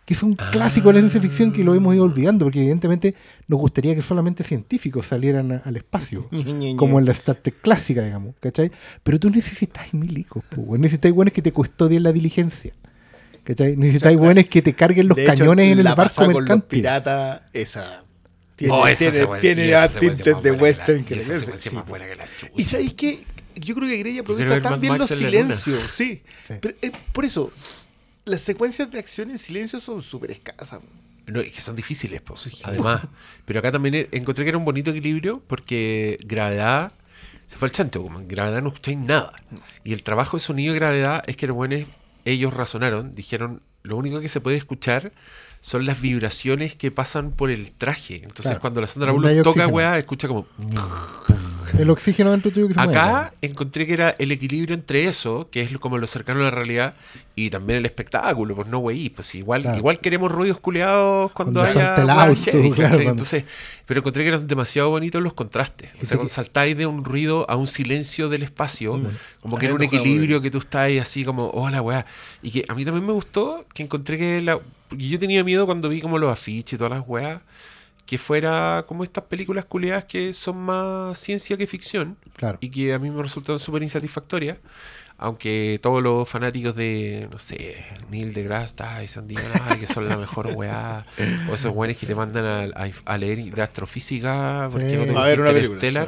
Que 0.10 0.16
es 0.16 0.24
un 0.24 0.34
clásico 0.34 0.88
de 0.88 0.93
la 0.95 0.99
ciencia 1.01 1.22
ficción 1.22 1.51
que 1.53 1.64
lo 1.64 1.76
hemos 1.76 1.93
ido 1.93 2.03
olvidando, 2.03 2.45
porque 2.45 2.57
evidentemente 2.62 3.14
nos 3.47 3.60
gustaría 3.60 3.93
que 3.93 4.01
solamente 4.01 4.43
científicos 4.43 5.05
salieran 5.05 5.51
a- 5.51 5.57
al 5.57 5.76
espacio. 5.78 6.28
como 6.78 6.97
en 6.97 7.05
la 7.05 7.12
Star 7.12 7.36
Trek 7.36 7.62
clásica, 7.62 8.01
digamos, 8.03 8.34
¿cachai? 8.39 8.72
Pero 9.03 9.20
tú 9.20 9.30
necesitas 9.30 9.93
milicos, 9.93 10.43
weón. 10.57 10.82
necesitas 10.82 11.12
buenos 11.12 11.32
que 11.32 11.43
te 11.43 11.51
custodien 11.53 12.01
la 12.01 12.12
diligencia. 12.12 12.74
¿Cachai? 13.43 13.78
Necesitas 13.78 14.07
Exacto. 14.14 14.26
buenos 14.26 14.45
que 14.47 14.62
te 14.64 14.74
carguen 14.74 15.10
los 15.10 15.16
De 15.16 15.26
hecho, 15.26 15.36
cañones 15.38 15.72
en 15.74 15.78
el 15.78 15.86
barco 15.86 16.03
pasada 16.05 16.26
con 16.26 16.34
los 16.34 16.41
mercante. 16.41 16.68
piratas, 16.76 17.41
esa. 17.53 18.03
Tiene, 18.55 18.74
Oh, 18.74 18.88
esa 18.88 19.12
tiene, 19.39 19.68
ya 19.68 19.88
tintes 19.89 20.18
de 20.26 20.34
buena 20.34 20.41
que 20.41 20.51
la- 20.51 20.57
western 20.64 21.03
que 21.05 21.14
y 21.14 21.18
le 21.18 21.24
sí. 21.24 21.76
más 21.76 21.86
buena 21.88 22.07
que 22.07 22.16
la 22.16 22.26
chucha. 22.26 22.51
Y 22.57 22.64
sabéis 22.64 22.93
que 22.95 23.20
yo 23.55 23.76
creo 23.76 23.88
que 23.88 23.97
Grey 23.99 24.18
aprovecha 24.18 24.60
tan 24.60 24.82
bien 24.82 24.93
Max 24.97 25.12
los 25.12 25.20
silencios, 25.20 25.80
sí. 25.91 26.24
Sí. 26.47 26.53
Pero 26.60 26.74
eh, 26.82 26.91
por 27.14 27.26
eso, 27.26 27.51
las 28.30 28.41
secuencias 28.41 28.89
de 28.91 28.99
acción 28.99 29.30
en 29.32 29.38
silencio 29.38 29.80
son 29.80 30.01
súper 30.01 30.32
escasas. 30.32 30.80
No, 31.27 31.41
es 31.41 31.51
que 31.51 31.61
son 31.61 31.75
difíciles, 31.75 32.21
pues. 32.21 32.49
Además. 32.63 33.01
Pero 33.45 33.59
acá 33.59 33.71
también 33.71 33.95
e- 33.95 34.09
encontré 34.11 34.43
que 34.45 34.49
era 34.49 34.57
un 34.57 34.65
bonito 34.65 34.91
equilibrio 34.91 35.43
porque 35.47 36.17
gravedad. 36.23 36.91
Se 37.45 37.57
fue 37.57 37.67
al 37.67 37.71
chancho, 37.71 38.01
como 38.03 38.19
en 38.19 38.27
gravedad 38.27 38.61
no 38.61 38.69
escucháis 38.69 38.97
nada. 38.97 39.34
Y 39.84 39.93
el 39.93 40.03
trabajo 40.03 40.38
de 40.38 40.41
sonido 40.41 40.73
de 40.73 40.80
gravedad 40.80 41.23
es 41.27 41.36
que 41.36 41.47
los 41.47 41.55
buenos, 41.55 41.82
ellos 42.25 42.53
razonaron, 42.53 43.15
dijeron, 43.15 43.61
lo 43.84 43.97
único 43.97 44.19
que 44.21 44.30
se 44.30 44.39
puede 44.39 44.57
escuchar 44.57 45.11
son 45.61 45.86
las 45.86 45.99
vibraciones 45.99 46.75
que 46.75 46.91
pasan 46.91 47.32
por 47.32 47.49
el 47.49 47.71
traje. 47.71 48.15
Entonces 48.17 48.45
Claro. 48.45 48.61
cuando 48.61 48.82
la 48.82 48.88
Sandra 48.88 49.11
Bullock 49.11 49.43
toca 49.43 49.67
weá, 49.67 49.97
escucha 49.97 50.27
como... 50.27 50.47
El 51.78 51.89
oxígeno 51.89 52.32
dentro 52.32 52.51
tuyo 52.51 52.67
que 52.67 52.74
se 52.74 52.80
mueve. 52.80 52.97
Acá 52.99 53.34
encontré 53.41 53.86
que 53.86 53.93
era 53.93 54.15
el 54.17 54.32
equilibrio 54.32 54.74
entre 54.76 55.05
eso, 55.05 55.49
que 55.51 55.61
es 55.61 55.78
como 55.78 55.97
lo 55.97 56.07
cercano 56.07 56.39
a 56.41 56.43
la 56.45 56.51
realidad, 56.51 56.93
y 57.36 57.49
también 57.49 57.80
el 57.80 57.86
espectáculo, 57.86 58.55
pues 58.55 58.67
no 58.67 58.80
güey, 58.80 59.09
pues 59.09 59.34
igual, 59.36 59.61
Claro. 59.61 59.78
igual 59.78 59.99
queremos 59.99 60.32
ruidos 60.32 60.59
culeados 60.59 61.32
cuando, 61.32 61.59
Cuando 61.59 61.80
haya 61.80 61.95
salta 61.95 62.01
el 62.01 62.09
auto, 62.09 62.41
heavy, 62.51 62.72
claro, 62.72 62.95
cuando- 62.95 63.11
Entonces, 63.11 63.43
pero 63.86 63.99
encontré 63.99 64.24
que 64.24 64.30
eran 64.30 64.47
demasiado 64.47 64.89
bonitos 64.89 65.22
los 65.22 65.34
contrastes. 65.34 65.89
O 66.01 66.05
sea, 66.05 66.17
cuando 66.17 66.24
que- 66.30 66.34
saltáis 66.36 66.76
de 66.78 66.86
un 66.86 67.03
ruido 67.05 67.45
a 67.49 67.55
un 67.55 67.67
silencio 67.67 68.30
del 68.30 68.43
espacio, 68.43 68.95
Mm. 68.97 69.07
como 69.41 69.57
que 69.57 69.65
era 69.67 69.76
un 69.76 69.84
equilibrio 69.84 70.41
que 70.41 70.51
tú 70.51 70.57
estás 70.57 70.82
ahí 70.82 70.97
así 70.99 71.24
como, 71.24 71.49
hola 71.51 71.82
weá. 71.82 72.05
Y 72.41 72.51
que 72.51 72.65
a 72.67 72.74
mí 72.76 72.84
también 72.86 73.05
me 73.05 73.13
gustó 73.13 73.65
que 73.74 73.84
encontré 73.84 74.17
que 74.17 74.41
la. 74.41 74.59
Porque 74.89 75.07
yo 75.07 75.20
tenía 75.20 75.43
miedo 75.43 75.65
cuando 75.67 75.88
vi 75.88 76.01
como 76.01 76.17
los 76.17 76.32
afiches 76.34 76.74
y 76.74 76.78
todas 76.78 76.91
las 76.97 77.03
weas. 77.07 77.41
Que 78.10 78.18
fuera 78.18 78.86
como 78.88 79.03
estas 79.03 79.26
películas 79.26 79.66
culeadas 79.66 80.05
que 80.05 80.34
son 80.34 80.57
más 80.57 81.16
ciencia 81.20 81.55
que 81.57 81.68
ficción 81.68 82.18
Claro. 82.36 82.57
y 82.60 82.70
que 82.70 82.93
a 82.93 82.97
mí 82.97 83.12
me 83.12 83.22
resultan 83.22 83.60
súper 83.60 83.84
insatisfactorias. 83.84 84.57
Aunque 85.22 85.80
todos 85.84 86.01
los 86.01 86.28
fanáticos 86.28 86.76
de, 86.76 87.28
no 87.30 87.38
sé, 87.38 87.86
Neil 88.10 88.34
deGrasse 88.34 88.74
Tyson 88.76 89.28
digan 89.28 89.43
"Ay, 89.68 89.78
que 89.80 89.86
son 89.86 90.07
la 90.07 90.16
mejor 90.18 90.47
weá. 90.55 91.05
o 91.51 91.53
esos 91.53 91.72
weones 91.76 91.97
que 91.97 92.07
te 92.07 92.16
mandan 92.16 92.45
a, 92.74 92.84
a- 92.86 92.89
a 93.14 93.18
leer 93.18 93.53
de 93.53 93.62
astrofísica 93.62 94.70
porque 94.72 94.89
Sí. 94.91 94.95
no 94.97 95.03
te 95.05 95.16
A 95.18 95.24
ver, 95.26 95.38
gusta 95.38 95.41
una 95.41 95.51
película, 95.51 95.76
Interstellar. 95.76 96.07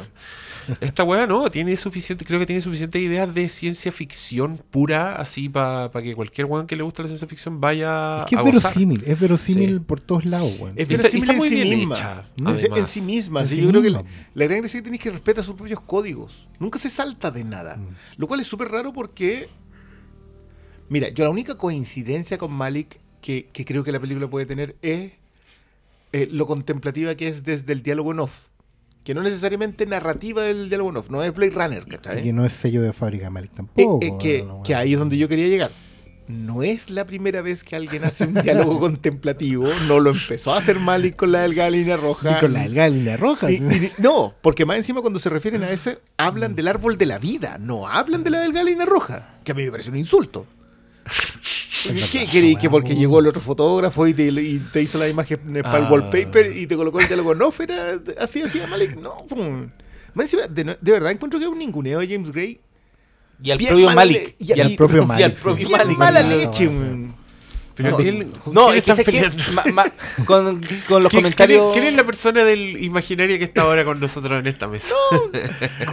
Esta 0.80 1.04
weá 1.04 1.26
no, 1.26 1.50
tiene 1.50 1.76
suficiente, 1.76 2.24
creo 2.24 2.38
que 2.40 2.46
tiene 2.46 2.60
suficientes 2.62 3.00
ideas 3.00 3.32
de 3.34 3.48
ciencia 3.48 3.90
ficción 3.92 4.58
pura, 4.70 5.16
así 5.16 5.48
para 5.48 5.90
que 6.02 6.14
cualquier 6.14 6.46
weón 6.46 6.66
que 6.66 6.76
le 6.76 6.82
guste 6.82 7.02
la 7.02 7.08
ciencia 7.08 7.26
ficción 7.28 7.60
vaya 7.60 8.20
Es 8.22 8.26
que 8.26 8.36
a 8.36 8.40
es 8.40 8.44
verosímil, 8.44 9.02
es 9.06 9.20
verosímil 9.20 9.74
Sí. 9.74 9.78
por 9.80 10.00
todos 10.00 10.24
lados, 10.24 10.52
weón. 10.58 10.74
Es 10.76 10.82
está- 10.82 10.96
verosímil 10.96 11.22
está 11.24 11.32
en 11.32 11.38
muy 11.38 11.48
sí 11.48 11.54
bien 11.56 11.68
misma. 11.70 11.94
hecha, 11.96 12.24
En- 12.36 12.76
en, 12.78 12.86
sí 12.86 13.00
misma. 13.00 13.40
En 13.42 13.46
sí, 13.48 13.54
sí 13.56 13.60
yo 13.62 13.68
creo 13.68 13.82
que 13.82 13.90
la, 13.90 14.04
la 14.34 14.44
gran 14.46 14.58
gracia 14.60 14.78
es 14.78 14.82
que 14.82 14.82
tienes 14.82 15.00
que 15.00 15.10
respetar 15.10 15.42
sus 15.44 15.54
propios 15.54 15.80
códigos. 15.80 16.48
Nunca 16.58 16.78
se 16.78 16.88
salta 16.88 17.30
de 17.30 17.44
nada. 17.44 17.76
Mm. 17.76 17.88
Lo 18.18 18.28
cual 18.28 18.40
es 18.40 18.46
súper 18.46 18.68
raro 18.68 18.92
porque. 18.92 19.48
Mira, 20.88 21.08
yo 21.08 21.24
la 21.24 21.30
única 21.30 21.56
coincidencia 21.56 22.38
con 22.38 22.52
Malik 22.52 22.98
que, 23.20 23.46
que 23.52 23.64
creo 23.64 23.82
que 23.84 23.92
la 23.92 24.00
película 24.00 24.28
puede 24.28 24.46
tener 24.46 24.76
es 24.82 25.12
eh, 26.12 26.28
lo 26.30 26.46
contemplativa 26.46 27.14
que 27.14 27.28
es 27.28 27.44
desde 27.44 27.72
el 27.72 27.82
diálogo 27.82 28.12
en 28.12 28.20
off. 28.20 28.32
Que 29.04 29.14
no 29.14 29.22
necesariamente 29.22 29.84
narrativa 29.86 30.42
del 30.42 30.68
diálogo 30.68 30.90
en 30.90 30.96
off, 30.98 31.10
no 31.10 31.22
es 31.24 31.34
Blade 31.34 31.50
Runner, 31.52 31.82
Y 31.86 31.90
¿cachai? 31.90 32.22
que 32.22 32.32
no 32.32 32.44
es 32.44 32.52
sello 32.52 32.82
de 32.82 32.92
fábrica 32.92 33.30
Malik 33.30 33.52
tampoco. 33.54 33.98
eh, 34.02 34.12
que, 34.20 34.46
que 34.64 34.74
ahí 34.76 34.92
es 34.92 34.98
donde 34.98 35.16
yo 35.16 35.28
quería 35.28 35.48
llegar. 35.48 35.70
No 36.28 36.62
es 36.62 36.88
la 36.88 37.04
primera 37.04 37.42
vez 37.42 37.64
que 37.64 37.74
alguien 37.74 38.04
hace 38.04 38.24
un 38.24 38.34
diálogo 38.34 38.78
contemplativo. 38.80 39.66
No 39.88 39.98
lo 39.98 40.10
empezó 40.10 40.54
a 40.54 40.58
hacer 40.58 40.78
Malik 40.78 41.16
con 41.16 41.32
la 41.32 41.40
delgada 41.42 41.68
línea 41.70 41.96
roja. 41.96 42.36
Y 42.36 42.40
con 42.40 42.52
la 42.52 42.60
delgada 42.62 42.88
línea 42.90 43.16
roja. 43.16 43.50
Y- 43.50 43.56
y- 43.56 43.92
no, 43.98 44.32
porque 44.40 44.64
más 44.64 44.76
encima 44.76 45.00
cuando 45.00 45.18
se 45.18 45.28
refieren 45.28 45.64
a 45.64 45.70
ese, 45.70 45.98
hablan 46.16 46.54
del 46.54 46.68
árbol 46.68 46.96
de 46.96 47.06
la 47.06 47.18
vida, 47.18 47.58
no 47.58 47.88
hablan 47.88 48.22
de 48.22 48.30
la 48.30 48.40
delgada 48.40 48.64
línea 48.64 48.86
roja, 48.86 49.40
que 49.42 49.50
a 49.50 49.54
mí 49.56 49.64
me 49.64 49.70
parece 49.72 49.90
un 49.90 49.96
insulto. 49.96 50.46
¿Qué 52.10 52.26
queréis? 52.26 52.58
Que 52.58 52.70
porque 52.70 52.94
llegó 52.94 53.18
el 53.20 53.26
otro 53.26 53.40
fotógrafo 53.42 54.06
y 54.06 54.14
te, 54.14 54.24
y 54.28 54.58
te 54.72 54.82
hizo 54.82 54.98
la 54.98 55.08
imagen 55.08 55.38
para 55.62 55.78
el 55.78 55.84
Ah. 55.84 55.88
wallpaper 55.90 56.56
y 56.56 56.66
te 56.66 56.76
colocó 56.76 57.00
el 57.00 57.06
diálogo 57.08 57.34
no, 57.34 57.52
era 57.58 58.00
así, 58.18 58.42
así, 58.42 58.60
Malik, 58.70 58.96
no. 58.96 59.16
pum. 59.28 59.68
Más 60.14 60.24
encima, 60.24 60.42
de, 60.46 60.76
de 60.80 60.92
verdad 60.92 61.10
encuentro 61.10 61.38
que 61.40 61.46
es 61.46 61.50
un 61.52 61.58
ninguneo 61.58 62.00
de 62.00 62.08
James 62.08 62.30
Gray. 62.32 62.60
Y 63.42 63.50
al 63.50 63.58
propio 63.58 63.86
mal 63.86 63.94
Malik. 63.96 64.36
y 64.38 64.52
Y 64.54 64.60
al 64.60 64.74
propio 64.76 64.96
Y 64.98 65.00
al 65.00 65.06
Malik, 65.08 65.40
propio 65.40 65.70
Malik. 65.70 65.98
mala 65.98 66.22
no, 66.22 66.28
leche, 66.36 66.66
no. 66.66 67.22
Pero 67.74 67.90
No, 67.92 67.96
¿quién- 67.96 68.30
¿con 68.44 68.52
No, 68.52 68.70
es 68.74 68.84
que 68.84 69.02
que 69.02 69.30
ma- 69.54 69.64
ma- 69.72 69.86
con, 70.26 70.60
con 70.86 71.02
los 71.02 71.10
¿Quién- 71.10 71.22
comentarios. 71.22 71.72
¿quién, 71.72 71.72
es, 71.72 71.72
quién 71.72 71.84
es 71.86 71.94
la 71.94 72.04
persona 72.04 72.44
del 72.44 72.82
imaginario 72.84 73.38
que 73.38 73.44
está 73.44 73.62
ahora 73.62 73.82
con 73.86 73.98
nosotros 73.98 74.38
en 74.38 74.46
esta 74.46 74.68
mesa? 74.68 74.92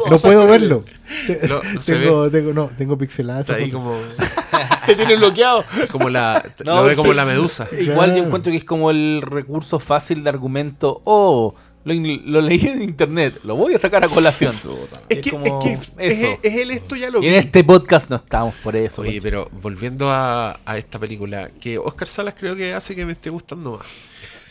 No 0.10 0.18
puedo 0.22 0.46
verlo. 0.46 0.84
No, 1.48 1.62
no 1.74 1.82
se 1.82 1.96
tengo, 1.96 2.30
tengo, 2.30 2.54
no, 2.54 2.70
tengo 2.78 2.98
pixelada. 2.98 3.42
esa 3.42 3.54
Está 3.54 3.64
ahí 3.64 3.72
como, 3.72 3.98
Te 4.86 4.96
tiene 4.96 5.16
bloqueado. 5.16 5.64
como 5.92 6.10
la, 6.10 6.44
No, 6.66 6.78
lo 6.78 6.84
ve 6.84 6.96
como 6.96 7.14
la 7.14 7.26
medusa. 7.26 7.68
Igual 7.80 8.16
yo 8.16 8.24
encuentro 8.24 8.52
que 8.52 8.58
es 8.58 8.64
como 8.64 8.92
el 8.92 9.22
recurso 9.22 9.80
fácil 9.80 10.24
de 10.24 10.30
argumento. 10.30 11.02
Oh, 11.06 11.56
lo, 11.84 11.94
lo 11.94 12.42
leí 12.42 12.68
en 12.68 12.82
internet, 12.82 13.40
lo 13.44 13.56
voy 13.56 13.74
a 13.74 13.80
sacar 13.80 14.04
a 14.04 14.08
colación. 14.08 14.54
Es 15.08 15.20
que, 15.20 15.32
como 15.32 15.46
es, 15.46 15.54
que 15.64 15.74
es, 15.74 15.96
eso. 15.98 16.40
es 16.44 16.56
él 16.56 16.72
esto 16.72 16.96
ya 16.96 17.10
lo 17.10 17.24
Y 17.24 17.28
en 17.28 17.36
este 17.36 17.64
podcast 17.64 18.10
no 18.10 18.18
estamos 18.18 18.54
por 18.56 18.76
eso. 18.76 19.02
Oye, 19.02 19.20
pero 19.22 19.50
volviendo 19.62 20.12
a, 20.12 20.60
a 20.66 20.78
esta 20.78 21.00
película, 21.00 21.50
que 21.60 21.78
Oscar 21.78 22.08
Salas 22.08 22.36
creo 22.38 22.56
que 22.56 22.74
hace 22.74 22.96
que 22.96 23.06
me 23.06 23.14
esté 23.14 23.30
gustando 23.30 23.78
más. 23.78 23.88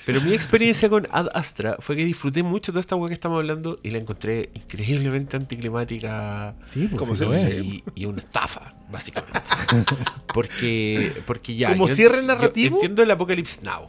Pero 0.08 0.22
mi 0.22 0.32
experiencia 0.32 0.88
con 0.88 1.06
Ad 1.10 1.28
Astra 1.34 1.76
fue 1.80 1.94
que 1.94 2.04
disfruté 2.04 2.42
mucho 2.42 2.72
de 2.72 2.80
esta 2.80 2.96
weá 2.96 3.08
que 3.08 3.14
estamos 3.14 3.36
hablando 3.36 3.78
y 3.82 3.90
la 3.90 3.98
encontré 3.98 4.48
increíblemente 4.54 5.36
anticlimática 5.36 6.54
Sí, 6.66 6.86
pues 6.88 6.98
Como 6.98 7.14
sí 7.14 7.24
se 7.24 7.58
es. 7.58 7.64
y, 7.64 7.84
y 7.94 8.06
una 8.06 8.20
estafa, 8.20 8.74
básicamente. 8.90 9.40
Porque, 10.32 11.12
porque 11.26 11.56
ya. 11.56 11.68
Como 11.72 11.88
yo- 11.88 11.94
cierre 11.94 12.16
yo 12.22 12.26
narrativo. 12.26 12.76
entiendo 12.76 13.02
el 13.02 13.10
Apocalypse 13.10 13.62
Now. 13.62 13.88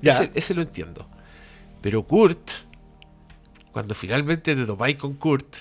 Ya. 0.00 0.14
Ese, 0.18 0.30
ese 0.34 0.54
lo 0.54 0.62
entiendo. 0.62 1.08
Pero 1.80 2.04
Kurt, 2.06 2.50
cuando 3.72 3.94
finalmente 3.94 4.54
te 4.54 4.64
topáis 4.66 4.96
con 4.96 5.14
Kurt, 5.14 5.56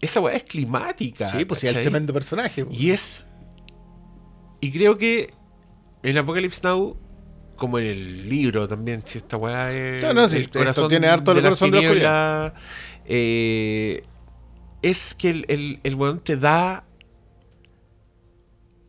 esa 0.00 0.20
weá 0.20 0.36
es 0.36 0.44
climática. 0.44 1.26
Sí, 1.26 1.44
pues 1.44 1.60
sí, 1.60 1.66
es 1.66 1.74
tremendo 1.74 2.12
personaje. 2.12 2.64
Y 2.70 2.90
es. 2.90 3.26
Y 4.60 4.70
creo 4.72 4.96
que 4.98 5.32
en 6.02 6.16
Apocalypse 6.18 6.60
Now, 6.62 6.96
como 7.64 7.78
en 7.78 7.86
el 7.86 8.28
libro 8.28 8.68
también, 8.68 9.02
si 9.04 9.18
esta 9.18 9.36
weá 9.36 9.72
es. 9.72 10.02
No, 10.02 10.12
no, 10.14 10.28
sí, 10.28 10.36
el 10.36 10.42
esto 10.68 10.88
tiene 10.88 11.08
harto 11.08 11.32
el 11.32 11.38
las 11.42 11.44
corazón 11.58 11.70
de 11.70 11.94
la 12.02 12.54
eh, 13.06 14.02
es 14.82 15.14
que 15.14 15.30
el, 15.30 15.44
el, 15.48 15.80
el 15.82 15.94
weón 15.94 16.20
te 16.20 16.36
da. 16.36 16.84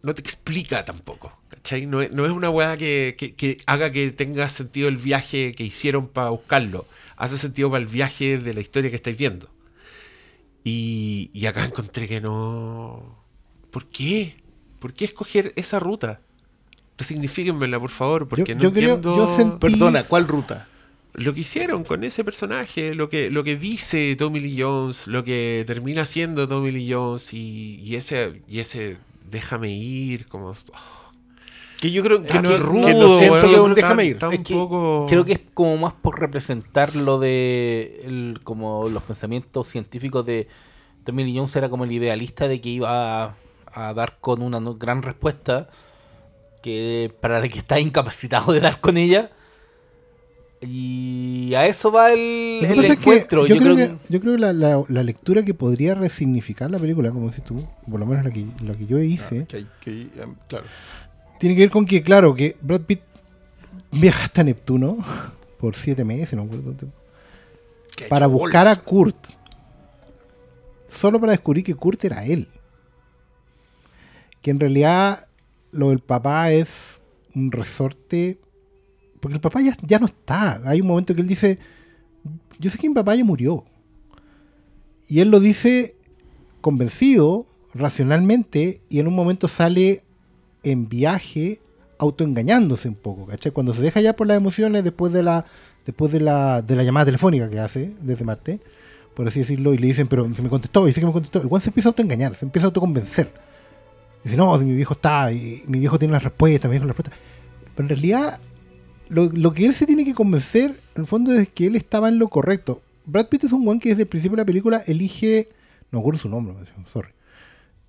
No 0.03 0.13
te 0.13 0.21
explica 0.21 0.85
tampoco. 0.85 1.31
¿Cachai? 1.49 1.85
No 1.87 2.01
es, 2.01 2.11
no 2.11 2.25
es 2.25 2.31
una 2.31 2.49
weá 2.49 2.77
que, 2.77 3.15
que- 3.17 3.33
que 3.33 3.57
haga 3.65 3.91
que 3.91 4.11
tenga 4.11 4.47
sentido 4.49 4.87
el 4.87 4.97
viaje 4.97 5.53
que 5.55 5.63
hicieron 5.63 6.07
para 6.07 6.29
buscarlo. 6.29 6.85
Hace 7.17 7.37
sentido 7.37 7.71
para 7.71 7.81
el 7.81 7.87
viaje 7.87 8.37
de 8.37 8.53
la 8.53 8.59
historia 8.61 8.89
que 8.89 8.97
estáis 8.97 9.17
viendo. 9.17 9.49
Y, 10.63 11.29
y 11.33 11.45
acá 11.45 11.63
encontré 11.65 12.07
que 12.07 12.21
no. 12.21 13.23
¿Por 13.71 13.85
qué? 13.87 14.35
¿Por 14.79 14.93
qué 14.93 15.05
escoger 15.05 15.53
esa 15.55 15.79
ruta? 15.79 16.21
Resignifíquenmela, 16.97 17.79
por 17.79 17.89
favor, 17.89 18.27
porque 18.27 18.51
Yo- 18.51 18.55
no 18.55 18.61
yo 18.63 18.71
creo- 18.73 18.95
entiendo 18.95 19.17
yo 19.17 19.37
sent- 19.37 19.59
Perdona, 19.59 20.03
¿cuál 20.03 20.27
ruta? 20.27 20.67
lo 21.13 21.33
que 21.33 21.39
hicieron 21.41 21.83
con 21.85 22.03
ese 22.03 22.23
personaje, 22.25 22.93
lo 22.93 23.07
que, 23.09 23.29
lo 23.31 23.43
que 23.45 23.55
dice 23.55 24.15
Tommy 24.17 24.39
Lee 24.41 24.61
Jones, 24.61 25.07
lo 25.07 25.23
que 25.23 25.63
termina 25.65 26.05
siendo 26.05 26.45
Tommy 26.47 26.71
Lee 26.71 26.91
Jones 26.91 27.33
y, 27.33 27.79
y 27.81 27.95
ese, 27.95 28.41
y 28.49 28.59
ese 28.59 28.97
déjame 29.31 29.71
ir, 29.73 30.25
como... 30.27 30.53
Que 31.79 31.91
yo 31.91 32.03
creo 32.03 32.21
que, 32.23 32.33
Ah, 32.33 32.41
no, 32.41 32.49
que 32.49 32.57
rudo, 32.57 32.89
lo 32.89 33.19
siento 33.19 33.41
que 33.41 33.59
un 33.59 33.69
está- 33.71 33.81
déjame 33.81 34.05
ir. 34.05 34.13
está 34.13 34.27
un 34.29 34.33
Es 34.33 34.39
que 34.41 34.53
poco... 34.53 35.05
Creo 35.09 35.23
que 35.25 35.33
es 35.33 35.41
como 35.53 35.77
más 35.77 35.93
por 35.93 36.19
representar 36.19 36.95
lo 36.95 37.19
de 37.19 38.01
el- 38.05 38.39
como 38.43 38.89
los 38.89 39.03
pensamientos 39.03 39.67
científicos 39.67 40.25
de 40.25 40.47
Tommy 41.05 41.23
Lee 41.25 41.37
Jones 41.37 41.55
era 41.55 41.69
como 41.69 41.83
el 41.85 41.91
idealista 41.91 42.47
de 42.47 42.59
que 42.61 42.69
iba 42.69 43.23
a, 43.25 43.35
a 43.67 43.93
dar 43.93 44.17
con 44.19 44.41
una 44.41 44.59
gran 44.77 45.01
respuesta 45.01 45.69
que 46.65 47.13
para 47.21 47.39
la 47.39 47.47
que 47.47 47.59
está 47.59 47.79
incapacitado 47.79 48.51
de 48.51 48.59
dar 48.59 48.81
con 48.81 48.97
ella 48.97 49.29
y 50.61 51.53
a 51.53 51.67
eso 51.67 51.91
va 51.91 52.11
el, 52.11 52.59
encuentro. 52.63 53.45
yo, 53.45 53.57
creo 53.57 53.75
que, 53.75 53.95
yo 54.09 54.19
creo 54.19 54.33
que 54.33 54.39
la, 54.39 54.51
la- 54.51 54.83
la 54.87 55.03
lectura 55.03 55.43
que 55.43 55.53
podría 55.53 55.93
resignificar 55.93 56.71
la 56.71 56.79
película, 56.79 57.11
como 57.11 57.27
dices 57.27 57.43
tú, 57.43 57.63
por 57.87 57.99
lo 57.99 58.07
menos 58.07 58.25
la 58.25 58.31
que, 58.31 58.47
la 58.63 58.73
que 58.73 58.87
yo 58.87 58.97
hice, 58.99 59.41
Ah, 59.41 59.45
que 59.47 59.57
hay- 59.57 59.67
que, 59.79 59.91
em, 60.19 60.35
claro. 60.47 60.65
tiene 61.39 61.55
que 61.55 61.61
ver 61.61 61.69
con 61.69 61.85
que, 61.85 62.01
claro, 62.01 62.33
que 62.33 62.57
Brad 62.61 62.81
Pitt 62.81 63.01
viaja 63.91 64.23
hasta 64.23 64.43
Neptuno 64.43 64.97
por 65.59 65.75
siete 65.75 66.03
meses, 66.03 66.33
no 66.33 66.45
me 66.45 66.55
acuerdo 66.57 66.87
para 68.09 68.25
buscar 68.27 68.67
a. 68.67 68.75
Kurt. 68.75 69.15
Solo 70.89 71.19
para 71.19 71.33
descubrir 71.33 71.63
que 71.63 71.75
Kurt 71.75 72.03
era 72.05 72.25
él. 72.25 72.47
Que 74.41 74.49
en 74.51 74.59
realidad 74.59 75.24
lo 75.75 75.89
del 75.89 75.99
papá 75.99 76.51
es 76.51 77.01
un 77.35 77.51
resorte. 77.51 78.39
Porque 79.19 79.35
el 79.35 79.41
papá 79.41 79.61
ya, 79.61 79.77
ya 79.81 79.99
no 79.99 80.05
está. 80.05 80.61
Hay 80.65 80.81
un 80.81 80.87
momento 80.87 81.13
que 81.15 81.21
él 81.21 81.27
dice: 81.27 81.59
Yo 82.59 82.69
sé 82.69 82.77
que 82.77 82.89
mi 82.89 82.95
papá 82.95 83.15
ya 83.15 83.23
murió. 83.23 83.65
Y 85.07 85.19
él 85.19 85.29
lo 85.29 85.39
dice 85.39 85.95
convencido, 86.61 87.45
racionalmente, 87.73 88.81
y 88.89 88.99
en 88.99 89.07
un 89.07 89.13
momento 89.13 89.47
sale 89.47 90.03
en 90.63 90.89
viaje 90.89 91.61
autoengañándose 91.99 92.87
un 92.87 92.95
poco, 92.95 93.27
¿cachai? 93.27 93.51
Cuando 93.51 93.73
se 93.73 93.81
deja 93.81 94.01
ya 94.01 94.15
por 94.15 94.25
las 94.25 94.37
emociones 94.37 94.83
después 94.83 95.13
de 95.13 95.23
la 95.23 95.45
después 95.85 96.11
de 96.11 96.19
la, 96.19 96.61
de 96.61 96.75
la 96.75 96.83
llamada 96.83 97.05
telefónica 97.05 97.49
que 97.49 97.59
hace 97.59 97.95
desde 98.01 98.25
Marte, 98.25 98.59
por 99.13 99.27
así 99.27 99.39
decirlo, 99.39 99.73
y 99.73 99.77
le 99.77 99.87
dicen, 99.87 100.07
pero 100.07 100.27
se 100.33 100.41
me 100.41 100.49
contestó, 100.49 100.83
y 100.83 100.87
dice 100.87 100.99
que 100.99 101.05
me 101.05 101.13
contestó, 101.13 101.41
el 101.41 101.47
Juan 101.47 101.61
se 101.61 101.69
empieza 101.69 101.89
a 101.89 101.91
autoengañar, 101.91 102.35
se 102.35 102.45
empieza 102.45 102.65
a 102.65 102.69
autoconvencer. 102.69 103.31
Dice, 104.25 104.37
no, 104.37 104.57
mi 104.57 104.73
viejo 104.73 104.93
está, 104.93 105.31
y 105.31 105.61
mi 105.67 105.77
viejo 105.77 105.99
tiene 105.99 106.11
las 106.11 106.23
respuestas, 106.23 106.67
mi 106.67 106.73
viejo 106.73 106.87
las 106.87 106.97
respuestas. 106.97 107.19
Pero 107.75 107.83
en 107.85 107.89
realidad, 107.89 108.39
lo, 109.07 109.25
lo 109.25 109.53
que 109.53 109.65
él 109.67 109.73
se 109.75 109.85
tiene 109.85 110.03
que 110.03 110.15
convencer, 110.15 110.71
en 110.95 111.01
el 111.01 111.05
fondo, 111.05 111.31
es 111.31 111.47
que 111.49 111.67
él 111.67 111.75
estaba 111.75 112.09
en 112.09 112.17
lo 112.17 112.27
correcto. 112.27 112.81
Brad 113.05 113.27
Pitt 113.27 113.43
es 113.43 113.51
un 113.51 113.63
Juan 113.63 113.79
que 113.79 113.89
desde 113.89 114.01
el 114.01 114.07
principio 114.07 114.35
de 114.35 114.41
la 114.41 114.45
película 114.45 114.81
elige, 114.87 115.49
no 115.91 115.99
me 115.99 116.01
acuerdo 116.01 116.19
su 116.19 116.27
nombre, 116.27 116.55
sorry, 116.87 117.09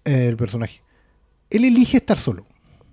eh, 0.04 0.26
el 0.26 0.36
personaje. 0.36 0.82
Él 1.48 1.64
elige 1.64 1.96
estar 1.96 2.18
solo. 2.18 2.44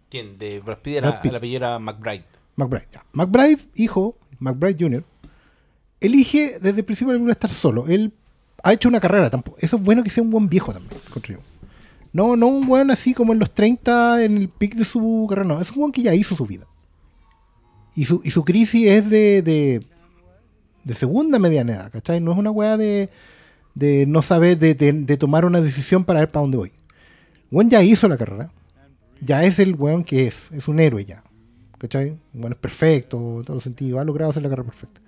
¿Quién? 0.09 0.37
De 0.37 0.61
Brad 0.61 0.77
Pitt 0.77 0.95
era, 0.95 1.09
Brad 1.09 1.21
Pitt. 1.21 1.31
el 1.31 1.35
apellido 1.35 1.57
era 1.57 1.79
McBride. 1.79 2.23
McBride. 2.55 2.87
ya. 2.93 3.03
McBride, 3.11 3.59
hijo, 3.75 4.15
McBride 4.39 4.77
Jr., 4.79 5.03
elige 5.99 6.59
desde 6.61 6.79
el 6.79 6.85
principio 6.85 7.11
de 7.11 7.15
la 7.15 7.19
película 7.19 7.33
estar 7.33 7.51
solo. 7.51 7.87
Él 7.87 8.13
ha 8.63 8.71
hecho 8.71 8.87
una 8.87 9.01
carrera. 9.01 9.29
Tampoco. 9.29 9.57
Eso 9.59 9.75
es 9.75 9.83
bueno 9.83 10.01
que 10.01 10.09
sea 10.09 10.23
un 10.23 10.31
buen 10.31 10.47
viejo 10.47 10.71
también, 10.71 11.01
yo. 11.27 11.39
No, 12.13 12.35
no 12.35 12.47
un 12.47 12.67
buen 12.67 12.91
así 12.91 13.13
como 13.13 13.33
en 13.33 13.39
los 13.39 13.51
30, 13.53 14.23
en 14.23 14.37
el 14.37 14.47
pic 14.49 14.75
de 14.75 14.85
su 14.85 15.25
carrera. 15.27 15.47
No, 15.47 15.59
es 15.61 15.71
un 15.71 15.77
buen 15.77 15.91
que 15.91 16.03
ya 16.03 16.13
hizo 16.13 16.35
su 16.35 16.45
vida. 16.45 16.65
Y 17.95 18.05
su, 18.05 18.21
y 18.23 18.31
su 18.31 18.43
crisis 18.45 18.87
es 18.87 19.09
de, 19.09 19.41
de, 19.41 20.93
segunda 20.93 21.39
mediana 21.39 21.73
edad, 21.73 21.91
¿cachai? 21.91 22.19
No 22.21 22.31
es 22.31 22.37
una 22.37 22.51
weá 22.51 22.77
de, 22.77 23.09
de 23.75 24.05
no 24.07 24.21
saber, 24.21 24.57
de, 24.57 24.73
de- 24.75 25.17
tomar 25.17 25.45
una 25.45 25.61
decisión 25.61 26.03
para 26.03 26.19
ver 26.19 26.29
para 26.31 26.41
dónde 26.41 26.57
voy. 26.57 26.71
Buen 27.51 27.69
ya 27.69 27.83
hizo 27.83 28.07
la 28.07 28.17
carrera. 28.17 28.51
Ya 29.21 29.43
es 29.43 29.59
el 29.59 29.75
weón 29.75 30.03
que 30.03 30.27
es. 30.27 30.51
Es 30.51 30.67
un 30.67 30.79
héroe 30.79 31.05
ya. 31.05 31.23
¿Cachai? 31.77 32.17
Bueno, 32.31 32.55
es 32.55 32.59
perfecto, 32.59 33.17
en 33.17 33.43
todos 33.43 33.57
los 33.57 33.63
sentidos, 33.63 33.99
ha 33.99 34.05
logrado 34.05 34.31
hacer 34.31 34.41
la 34.43 34.49
carrera 34.49 34.69
perfecta. 34.69 35.01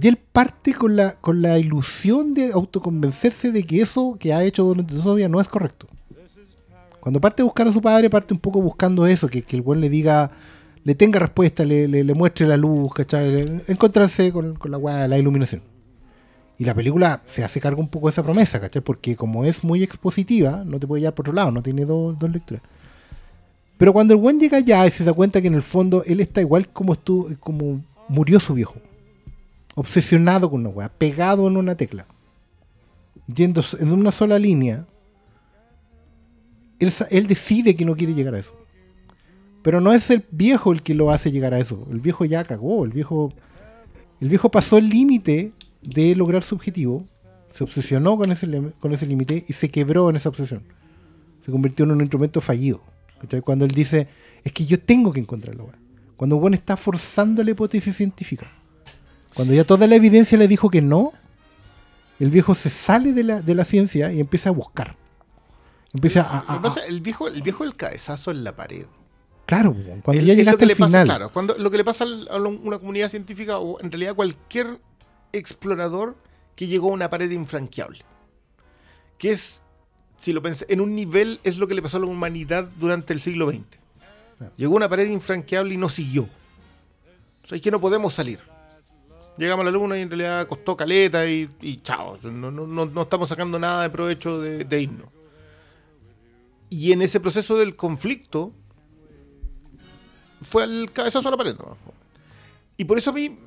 Y 0.00 0.08
él 0.08 0.16
parte 0.18 0.74
con 0.74 0.96
la, 0.96 1.12
con 1.14 1.40
la 1.42 1.58
ilusión 1.58 2.34
de 2.34 2.52
autoconvencerse 2.52 3.50
de 3.52 3.64
que 3.64 3.80
eso 3.80 4.16
que 4.18 4.32
ha 4.34 4.44
hecho 4.44 4.64
durante 4.64 4.98
su 5.00 5.14
vida 5.14 5.28
no 5.28 5.40
es 5.40 5.48
correcto. 5.48 5.86
Cuando 7.00 7.20
parte 7.20 7.42
a 7.42 7.44
buscar 7.44 7.66
a 7.68 7.72
su 7.72 7.80
padre, 7.80 8.10
parte 8.10 8.34
un 8.34 8.40
poco 8.40 8.60
buscando 8.60 9.06
eso, 9.06 9.28
que, 9.28 9.42
que 9.42 9.56
el 9.56 9.62
buen 9.62 9.80
le 9.80 9.88
diga, 9.88 10.30
le 10.84 10.94
tenga 10.94 11.18
respuesta, 11.20 11.64
le, 11.64 11.88
le- 11.88 12.14
muestre 12.14 12.46
la 12.46 12.56
luz, 12.56 12.92
¿cachai? 12.92 13.62
Encontrarse 13.68 14.30
con, 14.32 14.56
con 14.56 14.70
la 14.70 15.08
la 15.08 15.18
iluminación. 15.18 15.62
Y 16.58 16.64
la 16.64 16.74
película 16.74 17.22
se 17.24 17.44
hace 17.44 17.60
cargo 17.60 17.80
un 17.80 17.88
poco 17.88 18.08
de 18.08 18.10
esa 18.10 18.22
promesa, 18.24 18.60
¿cachai? 18.60 18.82
Porque 18.82 19.16
como 19.16 19.44
es 19.44 19.62
muy 19.64 19.82
expositiva, 19.82 20.64
no 20.66 20.78
te 20.80 20.86
puede 20.86 21.00
llevar 21.02 21.14
por 21.14 21.24
otro 21.24 21.32
lado, 21.34 21.50
no 21.52 21.62
tiene 21.62 21.84
dos, 21.84 22.18
dos 22.18 22.30
lecturas. 22.30 22.62
Pero 23.78 23.92
cuando 23.92 24.12
el 24.12 24.20
buen 24.20 24.40
llega 24.40 24.58
allá 24.58 24.86
y 24.86 24.90
se 24.90 25.04
da 25.04 25.12
cuenta 25.12 25.40
que 25.40 25.46
en 25.46 25.54
el 25.54 25.62
fondo 25.62 26.02
él 26.04 26.18
está 26.20 26.40
igual 26.40 26.68
como 26.68 26.94
estuvo, 26.94 27.28
como 27.38 27.80
murió 28.08 28.40
su 28.40 28.54
viejo. 28.54 28.74
Obsesionado 29.78 30.50
con 30.50 30.62
una 30.62 30.70
weá, 30.70 30.88
pegado 30.88 31.46
en 31.46 31.56
una 31.56 31.76
tecla. 31.76 32.04
Yendo 33.32 33.62
en 33.78 33.92
una 33.92 34.10
sola 34.10 34.36
línea. 34.36 34.88
Él, 36.80 37.26
decide 37.28 37.76
que 37.76 37.84
no 37.84 37.94
quiere 37.94 38.12
llegar 38.12 38.34
a 38.34 38.40
eso. 38.40 38.52
Pero 39.62 39.80
no 39.80 39.92
es 39.92 40.10
el 40.10 40.24
viejo 40.32 40.72
el 40.72 40.82
que 40.82 40.94
lo 40.94 41.12
hace 41.12 41.30
llegar 41.30 41.54
a 41.54 41.60
eso. 41.60 41.86
El 41.92 42.00
viejo 42.00 42.24
ya 42.24 42.42
cagó. 42.42 42.84
El 42.84 42.90
viejo, 42.90 43.32
el 44.20 44.28
viejo 44.28 44.50
pasó 44.50 44.78
el 44.78 44.88
límite 44.88 45.52
de 45.80 46.16
lograr 46.16 46.42
su 46.42 46.56
objetivo. 46.56 47.04
Se 47.54 47.62
obsesionó 47.62 48.16
con 48.16 48.32
ese, 48.32 48.48
con 48.80 48.92
ese 48.92 49.06
límite 49.06 49.44
y 49.46 49.52
se 49.52 49.70
quebró 49.70 50.10
en 50.10 50.16
esa 50.16 50.28
obsesión. 50.28 50.64
Se 51.46 51.52
convirtió 51.52 51.84
en 51.84 51.92
un 51.92 52.00
instrumento 52.00 52.40
fallido. 52.40 52.82
¿Cachai? 53.20 53.42
Cuando 53.42 53.64
él 53.64 53.70
dice, 53.70 54.08
es 54.42 54.52
que 54.52 54.66
yo 54.66 54.80
tengo 54.80 55.12
que 55.12 55.20
encontrarlo. 55.20 55.66
weá". 55.66 55.78
Cuando 56.16 56.36
Juan 56.40 56.54
está 56.54 56.76
forzando 56.76 57.44
la 57.44 57.52
hipótesis 57.52 57.94
científica. 57.94 58.57
Cuando 59.38 59.54
ya 59.54 59.62
toda 59.62 59.86
la 59.86 59.94
evidencia 59.94 60.36
le 60.36 60.48
dijo 60.48 60.68
que 60.68 60.82
no, 60.82 61.12
el 62.18 62.28
viejo 62.28 62.56
se 62.56 62.70
sale 62.70 63.12
de 63.12 63.22
la, 63.22 63.40
de 63.40 63.54
la 63.54 63.64
ciencia 63.64 64.12
y 64.12 64.18
empieza 64.18 64.48
a 64.48 64.52
buscar. 64.52 64.96
Empieza 65.94 66.22
a... 66.22 66.60
Pasa, 66.60 66.84
el 66.86 67.00
viejo, 67.00 67.28
el 67.28 67.40
viejo 67.42 67.62
del 67.62 67.76
cabezazo 67.76 68.32
en 68.32 68.42
la 68.42 68.56
pared. 68.56 68.86
Claro, 69.46 69.76
cuando 70.02 70.20
Es- 70.20 70.26
ya 70.26 70.34
llegaste 70.34 70.64
al 70.64 70.70
pasa- 70.72 70.86
final. 70.86 71.04
claro, 71.06 71.30
cuando, 71.30 71.56
lo 71.56 71.70
que 71.70 71.76
le 71.76 71.84
pasa 71.84 72.04
a 72.04 72.36
una 72.38 72.80
comunidad 72.80 73.08
científica 73.08 73.58
o 73.60 73.78
en 73.80 73.92
realidad 73.92 74.16
cualquier 74.16 74.76
explorador 75.32 76.16
que 76.56 76.66
llegó 76.66 76.90
a 76.90 76.94
una 76.94 77.08
pared 77.08 77.30
infranqueable. 77.30 78.00
Que 79.18 79.30
es, 79.30 79.62
si 80.16 80.32
lo 80.32 80.42
pensé, 80.42 80.66
en 80.68 80.80
un 80.80 80.96
nivel 80.96 81.38
es 81.44 81.58
lo 81.58 81.68
que 81.68 81.74
le 81.74 81.82
pasó 81.82 81.98
a 81.98 82.00
la 82.00 82.06
humanidad 82.06 82.68
durante 82.80 83.12
el 83.12 83.20
siglo 83.20 83.48
XX. 83.48 83.62
Llegó 84.56 84.74
a 84.74 84.76
una 84.78 84.88
pared 84.88 85.08
infranqueable 85.08 85.74
y 85.74 85.76
no 85.76 85.88
siguió. 85.88 86.24
O 87.44 87.46
sea, 87.46 87.54
es 87.56 87.62
que 87.62 87.70
no 87.70 87.80
podemos 87.80 88.12
salir. 88.12 88.40
Llegamos 89.38 89.62
a 89.62 89.64
la 89.66 89.70
luna 89.70 89.96
y 89.98 90.02
en 90.02 90.08
realidad 90.10 90.46
costó 90.48 90.76
caleta 90.76 91.26
y, 91.28 91.48
y 91.60 91.76
chao. 91.78 92.18
No, 92.24 92.50
no- 92.50 92.66
no- 92.66 92.86
no 92.86 93.02
estamos 93.02 93.28
sacando 93.28 93.58
nada 93.58 93.82
de 93.84 93.90
provecho 93.90 94.40
de, 94.40 94.64
de 94.64 94.82
irnos. 94.82 95.08
Y 96.70 96.92
en 96.92 97.02
ese 97.02 97.20
proceso 97.20 97.56
del 97.56 97.76
conflicto, 97.76 98.52
fue 100.42 100.64
al 100.64 100.90
cabezazo 100.92 101.28
a 101.28 101.30
la 101.30 101.36
pared. 101.36 101.54
nomás, 101.56 101.76
po. 101.84 101.92
Y 102.76 102.84
por 102.84 102.98
eso 102.98 103.10
a 103.10 103.12
mí, 103.12 103.38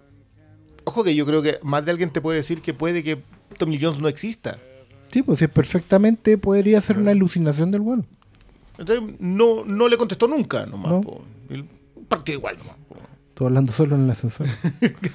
ojo 0.84 1.04
que 1.04 1.14
yo 1.16 1.26
creo 1.26 1.42
que 1.42 1.60
más 1.64 1.86
de 1.86 1.92
alguien 1.92 2.10
te 2.12 2.22
puede 2.22 2.38
decir 2.38 2.62
que 2.62 2.74
puede 2.74 3.04
que 3.04 3.22
Tommy 3.58 3.78
Jones 3.80 4.00
no 4.00 4.08
exista. 4.08 4.60
Sí, 5.12 5.24
pues 5.24 5.40
sí, 5.40 5.48
perfectamente 5.48 6.38
podría 6.38 6.80
ser 6.82 6.98
una 6.98 7.12
alucinación 7.12 7.70
del 7.70 7.82
bueno. 7.82 8.06
Entonces 8.78 9.20
no, 9.20 9.66
no 9.66 9.88
le 9.88 9.98
contestó 9.98 10.28
nunca 10.28 10.66
nomás. 10.66 10.92
No. 10.94 11.02
po. 11.02 11.22
Igual 12.28 12.58
nomás. 12.58 12.76
po. 12.88 12.96
Hablando 13.46 13.72
solo 13.72 13.96
en 13.96 14.04
el 14.06 14.12
ascensor. 14.12 14.48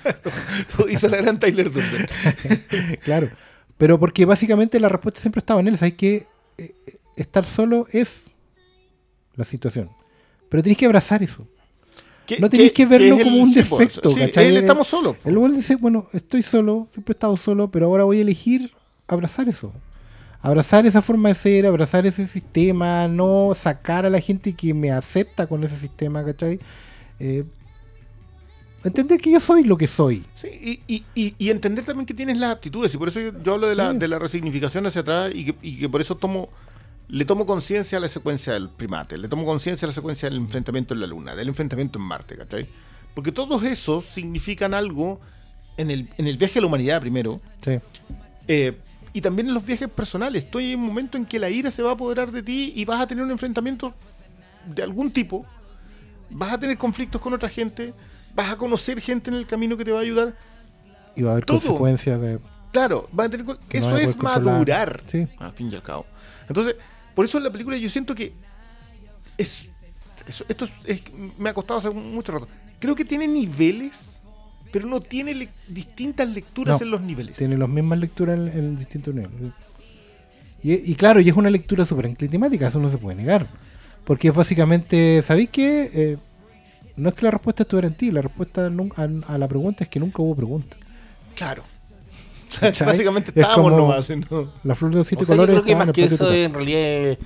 Hizo 0.90 1.08
la 1.08 1.16
gran 1.18 1.38
Tyler 1.38 1.70
Durden. 1.70 2.08
claro. 3.04 3.30
Pero 3.78 3.98
porque 3.98 4.24
básicamente 4.24 4.80
la 4.80 4.88
respuesta 4.88 5.20
siempre 5.20 5.40
estaba 5.40 5.60
en 5.60 5.68
él. 5.68 5.78
Sabes 5.78 5.94
que 5.94 6.26
eh, 6.58 6.74
eh, 6.86 6.96
estar 7.16 7.44
solo 7.44 7.86
es 7.92 8.22
la 9.34 9.44
situación. 9.44 9.90
Pero 10.48 10.62
tenés 10.62 10.78
que 10.78 10.86
abrazar 10.86 11.22
eso. 11.22 11.46
¿Qué- 12.26 12.38
No 12.40 12.48
tenéis 12.48 12.72
que 12.72 12.86
verlo 12.86 13.18
como 13.18 13.36
un 13.42 13.50
po, 13.52 13.54
defecto, 13.78 14.10
sí, 14.10 14.20
él 14.20 14.56
estamos 14.56 14.88
solos. 14.88 15.16
po. 15.16 15.28
El 15.28 15.38
bueno 15.38 15.54
dice, 15.54 15.76
bueno, 15.76 16.08
estoy 16.12 16.42
solo, 16.42 16.88
siempre 16.92 17.12
he 17.12 17.14
estado 17.16 17.36
solo, 17.36 17.70
pero 17.70 17.86
ahora 17.86 18.04
voy 18.04 18.18
a 18.18 18.22
elegir 18.22 18.72
abrazar 19.06 19.48
eso. 19.48 19.72
Abrazar 20.40 20.86
esa 20.86 21.02
forma 21.02 21.28
de 21.28 21.34
ser, 21.34 21.66
abrazar 21.66 22.06
ese 22.06 22.26
sistema, 22.26 23.06
no 23.08 23.52
sacar 23.54 24.06
a 24.06 24.10
la 24.10 24.20
gente 24.20 24.54
que 24.54 24.74
me 24.74 24.90
acepta 24.90 25.46
con 25.46 25.62
ese 25.64 25.76
sistema, 25.78 26.24
¿cachai? 26.24 26.58
Eh, 27.20 27.44
entender 28.88 29.20
que 29.20 29.30
yo 29.30 29.40
soy 29.40 29.64
lo 29.64 29.76
que 29.76 29.86
soy. 29.86 30.24
Sí, 30.34 30.80
y, 30.86 31.04
y- 31.14 31.34
y- 31.38 31.50
entender 31.50 31.84
también 31.84 32.06
que 32.06 32.14
tienes 32.14 32.38
las 32.38 32.52
aptitudes. 32.52 32.94
Y 32.94 32.98
por 32.98 33.08
eso 33.08 33.20
yo, 33.20 33.32
yo 33.42 33.54
hablo 33.54 33.68
de 33.68 33.74
la, 33.74 33.92
Sí. 33.92 33.98
de 33.98 34.08
la 34.08 34.18
resignificación 34.18 34.86
hacia 34.86 35.00
atrás 35.02 35.30
y 35.34 35.44
que, 35.46 35.54
y 35.62 35.78
que 35.78 35.88
por 35.88 36.00
eso 36.00 36.16
tomo 36.16 36.48
le 37.08 37.24
tomo 37.24 37.46
conciencia 37.46 37.98
a 37.98 38.00
la 38.00 38.08
secuencia 38.08 38.52
del 38.54 38.68
primate, 38.68 39.16
le 39.16 39.28
tomo 39.28 39.44
conciencia 39.44 39.86
a 39.86 39.88
la 39.88 39.92
secuencia 39.92 40.28
del 40.28 40.38
enfrentamiento 40.38 40.92
en 40.92 41.00
la 41.00 41.06
Luna, 41.06 41.36
del 41.36 41.46
enfrentamiento 41.48 42.00
en 42.00 42.04
Marte, 42.04 42.36
¿cachai? 42.36 42.68
Porque 43.14 43.30
todos 43.30 43.62
esos 43.62 44.04
significan 44.06 44.74
algo 44.74 45.20
en 45.76 45.90
el, 45.92 46.08
en 46.18 46.26
el 46.26 46.36
viaje 46.36 46.58
a 46.58 46.62
la 46.62 46.66
humanidad 46.66 47.00
primero, 47.00 47.40
Sí. 47.64 47.78
eh, 48.48 48.76
y 49.12 49.20
también 49.20 49.46
en 49.48 49.54
los 49.54 49.64
viajes 49.64 49.88
personales. 49.88 50.42
Estoy 50.44 50.72
en 50.72 50.80
un 50.80 50.86
momento 50.86 51.16
en 51.16 51.24
que 51.26 51.38
la 51.38 51.48
ira 51.48 51.70
se 51.70 51.80
va 51.82 51.90
a 51.90 51.94
apoderar 51.94 52.32
de 52.32 52.42
ti 52.42 52.72
y 52.74 52.84
vas 52.84 53.00
a 53.00 53.06
tener 53.06 53.22
un 53.24 53.30
enfrentamiento 53.30 53.94
de 54.66 54.82
algún 54.82 55.12
tipo, 55.12 55.46
vas 56.30 56.52
a 56.54 56.58
tener 56.58 56.76
conflictos 56.76 57.20
con 57.20 57.32
otra 57.32 57.48
gente, 57.48 57.94
vas 58.36 58.52
a 58.52 58.56
conocer 58.56 59.00
gente 59.00 59.30
en 59.30 59.36
el 59.36 59.46
camino 59.46 59.76
que 59.76 59.84
te 59.84 59.90
va 59.90 59.98
a 59.98 60.02
ayudar. 60.02 60.36
Y 61.16 61.22
va 61.22 61.30
a 61.30 61.32
haber 61.32 61.44
Todo. 61.46 61.58
consecuencias 61.58 62.20
de... 62.20 62.38
Claro, 62.70 63.08
va 63.18 63.24
a 63.24 63.28
tener, 63.30 63.46
no 63.46 63.56
eso 63.70 63.96
es 63.96 64.16
madurar, 64.18 65.02
Sí. 65.06 65.26
al 65.38 65.52
fin 65.52 65.70
y 65.72 65.74
al 65.74 65.82
cabo. 65.82 66.04
Entonces, 66.46 66.76
por 67.14 67.24
eso 67.24 67.38
en 67.38 67.44
la 67.44 67.50
película 67.50 67.76
yo 67.78 67.88
siento 67.88 68.14
que 68.14 68.34
es, 69.38 69.68
esto 70.48 70.66
es- 70.66 70.72
es- 70.84 71.02
me 71.38 71.48
ha 71.48 71.54
costado 71.54 71.78
hace 71.78 71.90
mucho 71.90 72.32
rato. 72.32 72.48
Creo 72.78 72.94
que 72.94 73.04
tiene 73.06 73.26
niveles, 73.26 74.20
pero 74.72 74.86
no 74.86 75.00
tiene 75.00 75.34
le- 75.34 75.48
distintas 75.68 76.28
lecturas 76.28 76.78
No, 76.80 76.84
en 76.84 76.90
los 76.90 77.00
niveles. 77.00 77.38
Tiene 77.38 77.56
las 77.56 77.68
mismas 77.68 77.98
lecturas 77.98 78.38
en, 78.38 78.48
en 78.48 78.76
distintos 78.76 79.14
niveles. 79.14 79.52
Y, 80.62 80.74
y 80.74 80.94
claro, 80.96 81.20
y 81.20 81.28
es 81.30 81.36
una 81.36 81.48
lectura 81.48 81.86
súper 81.86 82.06
enclimática, 82.06 82.66
eso 82.66 82.78
no 82.78 82.90
se 82.90 82.98
puede 82.98 83.16
negar. 83.16 83.46
Porque 84.04 84.28
es 84.28 84.34
básicamente, 84.34 85.22
¿sabéis 85.22 85.48
qué? 85.50 85.90
Eh, 85.94 86.16
no 86.96 87.08
es 87.08 87.14
que 87.14 87.22
la 87.24 87.30
respuesta 87.30 87.62
estuviera 87.64 87.88
en 87.88 87.94
ti, 87.94 88.10
la 88.10 88.22
respuesta 88.22 88.66
a, 88.66 89.32
a 89.34 89.38
la 89.38 89.48
pregunta 89.48 89.84
es 89.84 89.90
que 89.90 90.00
nunca 90.00 90.22
hubo 90.22 90.34
pregunta. 90.34 90.76
Claro. 91.34 91.62
¿Cachai? 92.60 92.86
Básicamente 92.92 93.30
Es 93.30 93.36
estábamos 93.36 93.72
nomás. 93.72 94.10
¿no? 94.30 94.52
La 94.64 94.74
flor 94.74 94.92
de 94.92 94.98
los 94.98 95.06
siete 95.06 95.24
O 95.24 95.26
sea, 95.26 95.34
yo 95.36 95.42
colores 95.42 95.62
creo 95.62 95.64
que 95.64 95.76
más 95.76 95.94
que 95.94 96.04
eso 96.04 96.32
en 96.32 96.54
realidad 96.54 97.18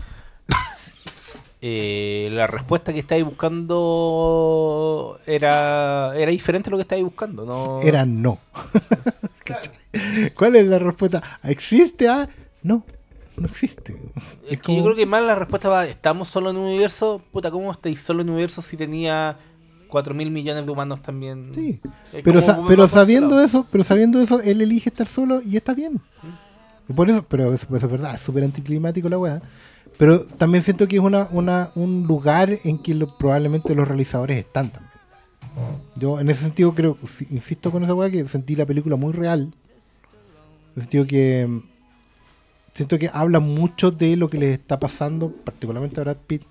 eh, 1.63 2.29
la 2.33 2.47
respuesta 2.47 2.93
que 2.93 3.01
estáis 3.01 3.25
buscando 3.25 5.19
era, 5.27 6.13
era 6.17 6.31
diferente 6.31 6.69
a 6.69 6.73
lo 6.73 6.77
que 6.79 6.83
estáis 6.83 7.05
buscando. 7.05 7.45
¿no? 7.45 7.81
Era 7.83 8.05
no. 8.07 8.39
¿Cuál 10.35 10.57
es 10.57 10.67
la 10.67 10.79
respuesta? 10.79 11.23
¿Existe? 11.45 12.09
Ah, 12.09 12.29
no, 12.63 12.85
no 13.37 13.47
existe. 13.47 13.93
Es 14.47 14.53
Es 14.53 14.59
que 14.61 14.67
como- 14.67 14.79
yo 14.79 14.85
creo 14.85 14.97
que 14.97 15.07
más 15.07 15.23
la 15.23 15.35
respuesta 15.35 15.69
va, 15.69 15.87
¿estamos 15.87 16.29
solo 16.29 16.51
en 16.51 16.57
un 16.57 16.67
universo? 16.67 17.21
Puta, 17.33 17.51
¿cómo 17.51 17.71
estáis 17.73 18.01
solo 18.01 18.23
en 18.23 18.29
un 18.29 18.35
universo 18.35 18.63
si 18.63 18.77
tenía 18.77 19.37
4 19.91 20.15
mil 20.15 20.31
millones 20.31 20.65
de 20.65 20.71
humanos 20.73 21.03
también? 21.03 21.51
Sí. 21.55 21.81
Es 22.13 22.23
Pero, 22.25 22.41
sa- 22.41 22.61
pero 22.67 22.89
sabiendo 22.89 23.35
lado. 23.35 23.43
eso, 23.45 23.67
pero 23.71 23.85
sabiendo 23.85 24.21
eso, 24.21 24.41
él 24.41 24.61
elige 24.63 24.89
estar 24.89 25.07
solo 25.07 25.43
y 25.45 25.57
está 25.57 25.75
bien. 25.75 26.01
Y 26.89 26.93
por 26.93 27.11
eso, 27.11 27.25
pero 27.29 27.53
eso, 27.53 27.67
es 27.77 27.91
verdad, 27.91 28.15
es 28.15 28.21
súper 28.21 28.45
anticlimático 28.45 29.09
la 29.09 29.19
weá. 29.19 29.43
Pero 29.99 30.25
también 30.25 30.63
siento 30.65 30.89
que 30.89 30.97
es 30.97 31.03
una, 31.03 31.29
una, 31.31 31.71
un 31.75 32.07
lugar 32.07 32.59
en 32.65 32.79
que 32.79 32.95
lo- 32.95 33.17
probablemente 33.19 33.75
los 33.75 33.87
realizadores 33.87 34.39
están 34.39 34.71
también. 34.71 34.91
Yo 35.97 36.19
en 36.21 36.31
ese 36.31 36.43
sentido 36.45 36.75
creo, 36.75 36.97
si- 37.07 37.27
insisto 37.31 37.71
con 37.71 37.83
esa 37.85 37.95
weá, 37.95 38.11
que 38.11 38.25
sentí 38.27 38.57
la 38.57 38.65
película 38.67 38.97
muy 38.97 39.13
real. 39.13 39.41
En 39.43 40.77
el 40.77 40.83
sentido 40.83 41.07
que 41.07 41.61
siento 42.73 42.99
que 42.99 43.11
habla 43.13 43.41
mucho 43.41 43.91
de 43.91 44.17
lo 44.17 44.29
que 44.29 44.39
les 44.39 44.53
está 44.59 44.79
pasando, 44.79 45.31
particularmente 45.45 46.01
a 46.01 46.05
Brad 46.05 46.17
Pitt, 46.27 46.43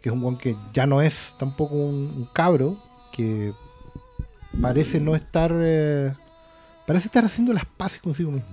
que 0.00 0.08
es 0.08 0.12
un 0.14 0.22
weón 0.22 0.36
que 0.38 0.56
ya 0.72 0.86
no 0.86 1.00
es 1.02 1.34
tampoco 1.38 1.74
un, 1.74 1.94
un 2.16 2.28
cabro, 2.32 2.76
que 3.12 3.52
parece 4.60 4.98
no 5.00 5.14
estar 5.14 5.52
eh, 5.54 6.12
parece 6.86 7.06
estar 7.06 7.24
haciendo 7.24 7.52
las 7.52 7.64
paces 7.66 8.00
consigo 8.02 8.30
mismo 8.32 8.48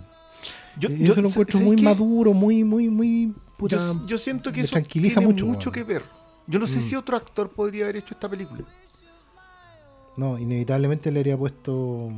Yo, 0.80 0.90
y 0.90 1.04
eso 1.06 1.22
lo 1.22 1.28
sa- 1.30 1.34
encuentro 1.34 1.58
¿sabes 1.60 1.74
muy 1.74 1.82
maduro 1.84 2.34
muy 2.34 2.64
muy 2.64 2.90
muy 2.90 3.34
puta, 3.58 3.78
Yo, 3.78 4.06
yo 4.06 4.18
siento 4.18 4.52
que 4.52 4.62
eso 4.62 4.74
tranquiliza 4.74 5.20
tiene 5.20 5.34
mucho, 5.34 5.46
mucho, 5.48 5.72
que 5.72 5.84
ver. 5.84 6.04
Yo 6.46 6.60
no 6.60 6.68
sé 6.68 6.78
Mm. 6.78 6.82
si 6.82 6.96
otro 6.96 7.18
actor 7.18 7.50
podría 7.50 7.86
haber 7.86 7.98
hecho 7.98 8.14
esta 8.14 8.30
película. 8.30 8.64
no 10.18 10.38
inevitablemente 10.38 11.12
le 11.12 11.20
haría 11.22 11.38
puesto 11.38 12.10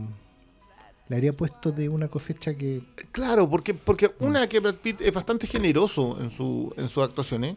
le 1.09 1.15
haría 1.15 1.33
puesto 1.35 1.71
de 1.71 1.89
una 1.89 2.07
cosecha 2.07 2.55
que 2.55 2.83
Claro, 3.11 3.49
porque, 3.49 3.73
porque 3.73 4.09
Mm. 4.19 4.25
una 4.25 4.47
que 4.47 4.59
Brad 4.59 4.75
Pitt 4.75 5.01
es 5.01 5.13
bastante 5.13 5.47
generoso 5.47 6.17
en, 6.21 6.29
su, 6.31 6.73
en 6.77 6.87
sus 6.89 7.03
actuaciones, 7.03 7.55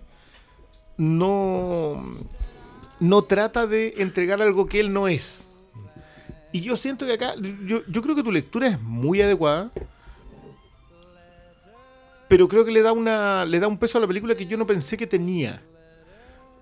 no, 0.97 2.05
no 3.01 3.23
trata 3.23 3.67
de 3.67 3.95
entregar 3.99 4.41
algo 4.43 4.67
que 4.67 4.81
él 4.81 4.93
no 4.93 5.09
es. 5.09 5.47
Y 6.53 6.61
yo 6.61 6.77
siento 6.77 7.07
que 7.07 7.15
acá, 7.15 7.35
yo, 7.67 7.83
yo 7.89 8.03
creo 8.03 8.15
que 8.15 8.23
tu 8.23 8.31
lectura 8.33 8.67
es 8.69 8.81
muy 8.81 9.23
adecuada, 9.23 9.71
pero 12.29 12.49
creo 12.49 12.65
que 12.65 12.71
le 12.73 12.83
da, 12.83 12.93
una, 12.93 13.45
le 13.45 13.61
da 13.61 13.69
un 13.69 13.79
peso 13.79 13.99
a 13.99 14.01
la 14.01 14.07
película 14.07 14.35
que 14.35 14.47
yo 14.47 14.57
no 14.57 14.67
pensé 14.67 14.97
que 14.97 15.07
tenía. 15.07 15.63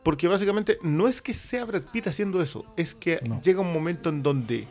Porque 0.03 0.29
básicamente 0.29 0.79
no 0.83 1.09
es 1.09 1.21
que 1.21 1.35
sea 1.35 1.65
Brad 1.65 1.83
Pitt 1.93 2.07
haciendo 2.07 2.41
eso, 2.41 2.65
es 2.77 2.95
que 2.95 3.21
No. 3.23 3.41
llega 3.43 3.61
un 3.61 3.73
momento 3.73 4.09
en 4.09 4.23
donde 4.23 4.67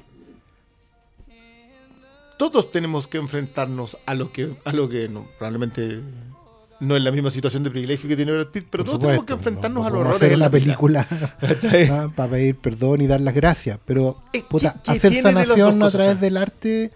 todos 2.38 2.72
tenemos 2.72 3.07
que 3.07 3.18
enfrentarnos 3.18 3.97
a 4.05 4.16
lo 4.16 4.32
que, 4.32 4.55
a 4.66 4.72
lo 4.74 4.88
que 4.89 5.07
no, 5.10 5.28
probablemente 5.38 6.01
no 6.80 6.95
es 6.95 7.01
la 7.03 7.11
misma 7.11 7.30
situación 7.32 7.63
de 7.63 7.71
privilegio 7.71 8.07
que 8.09 8.15
tiene 8.15 8.32
Brad 8.32 8.47
Pitt, 8.47 8.67
pero 8.69 8.84
por 8.86 8.93
todos 8.93 9.01
tenemos 9.05 9.25
que 9.25 9.34
enfrentarnos 9.34 9.82
no- 9.84 9.88
a 9.88 9.89
los 9.89 9.99
horrores 9.99 10.15
hacer 10.17 10.30
de 10.32 10.38
la 10.38 10.49
película 10.49 11.07
ah, 11.91 12.09
para 12.15 12.32
pedir 12.32 12.55
perdón 12.57 13.01
y 13.01 13.07
dar 13.07 13.21
las 13.21 13.34
gracias 13.34 13.80
pero 13.86 14.21
Eh, 14.34 14.43
puta, 14.49 14.73
¿qué- 14.73 14.80
qué 14.84 14.91
hacer 14.91 15.21
sanación 15.21 15.82
a 15.84 15.89
través 15.89 16.19
del 16.21 16.38
arte 16.38 16.91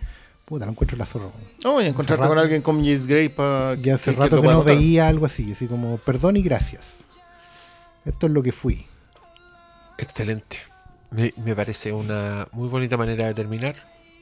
puta 0.45 0.65
lo 0.65 0.71
encuentro 0.71 0.97
la 0.97 1.05
zorra. 1.05 1.29
No 1.63 1.71
voy 1.73 1.85
a 1.85 1.87
encontrarte 1.87 2.27
con 2.27 2.37
alguien 2.37 2.61
como 2.61 2.79
James 2.79 3.07
Gray 3.07 3.29
para 3.29 3.75
y 3.75 3.89
hace 3.89 4.11
rato 4.11 4.41
que 4.41 4.47
no 4.47 4.63
veía 4.63 5.07
algo 5.07 5.25
así 5.25 5.51
así 5.53 5.67
como 5.67 5.97
perdón 5.97 6.37
y 6.37 6.41
gracias. 6.43 6.97
Esto 8.05 8.27
es 8.27 8.33
lo 8.33 8.43
que 8.43 8.51
fui 8.51 8.85
Excelente. 9.97 10.57
Me, 11.11 11.33
me 11.37 11.55
parece 11.55 11.93
una 11.93 12.47
muy 12.51 12.67
bonita 12.67 12.97
manera 12.97 13.27
de 13.27 13.33
terminar 13.33 13.75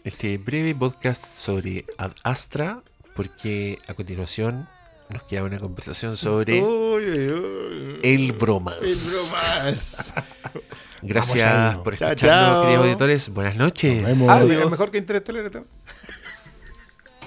este 0.04 0.38
breve 0.38 0.76
podcast 0.76 1.24
sobre 1.24 1.86
Ad 1.98 2.12
Astra, 2.24 2.82
porque 3.16 3.80
a 3.88 3.94
continuación 3.94 4.68
nos 5.12 5.24
queda 5.24 5.44
una 5.44 5.60
conversación 5.60 6.18
sobre 6.18 6.58
el 6.58 8.32
bromas. 8.34 8.76
El 8.82 8.92
bromas. 9.32 10.14
Gracias 11.04 11.78
por 11.80 11.94
escucharnos, 11.96 12.22
chao. 12.22 12.62
queridos 12.64 12.86
auditores. 12.86 13.30
Buenas 13.30 13.56
noches. 13.56 14.06
Vemos. 14.06 14.30
Adiós. 14.30 14.66
Es 14.66 14.72
mejor 14.72 14.92
que 14.92 14.98
Interstellar. 15.00 15.56
¿no? 15.56 15.66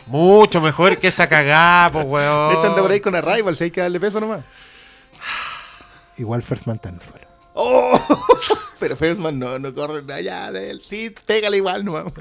Mucho 0.07 0.61
mejor 0.61 0.99
que 0.99 1.09
esa 1.09 1.29
cagada, 1.29 1.91
pues, 1.91 2.05
weón. 2.07 2.53
De 2.53 2.59
hecho, 2.59 2.69
anda 2.69 2.83
por 2.83 2.91
ahí 2.91 3.01
con 3.01 3.15
Arrival, 3.15 3.57
si 3.57 3.65
hay 3.65 3.71
que 3.71 3.81
darle 3.81 3.99
peso 3.99 4.21
nomás. 4.21 4.45
igual 6.19 6.43
First 6.43 6.67
Man 6.67 6.77
está 6.77 6.91
en 6.91 6.97
el 6.97 7.01
suelo 7.03 7.27
¡Oh! 7.55 7.99
Pero 8.81 8.97
Feldman 8.97 9.39
no, 9.39 9.59
no 9.59 9.75
corre 9.75 10.13
allá 10.13 10.51
de 10.53 10.71
él. 10.71 10.83
Sí, 10.85 11.15
pégale 11.25 11.57
igual 11.57 11.85
nomás. 11.85 12.13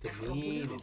Terrible. 0.00 0.76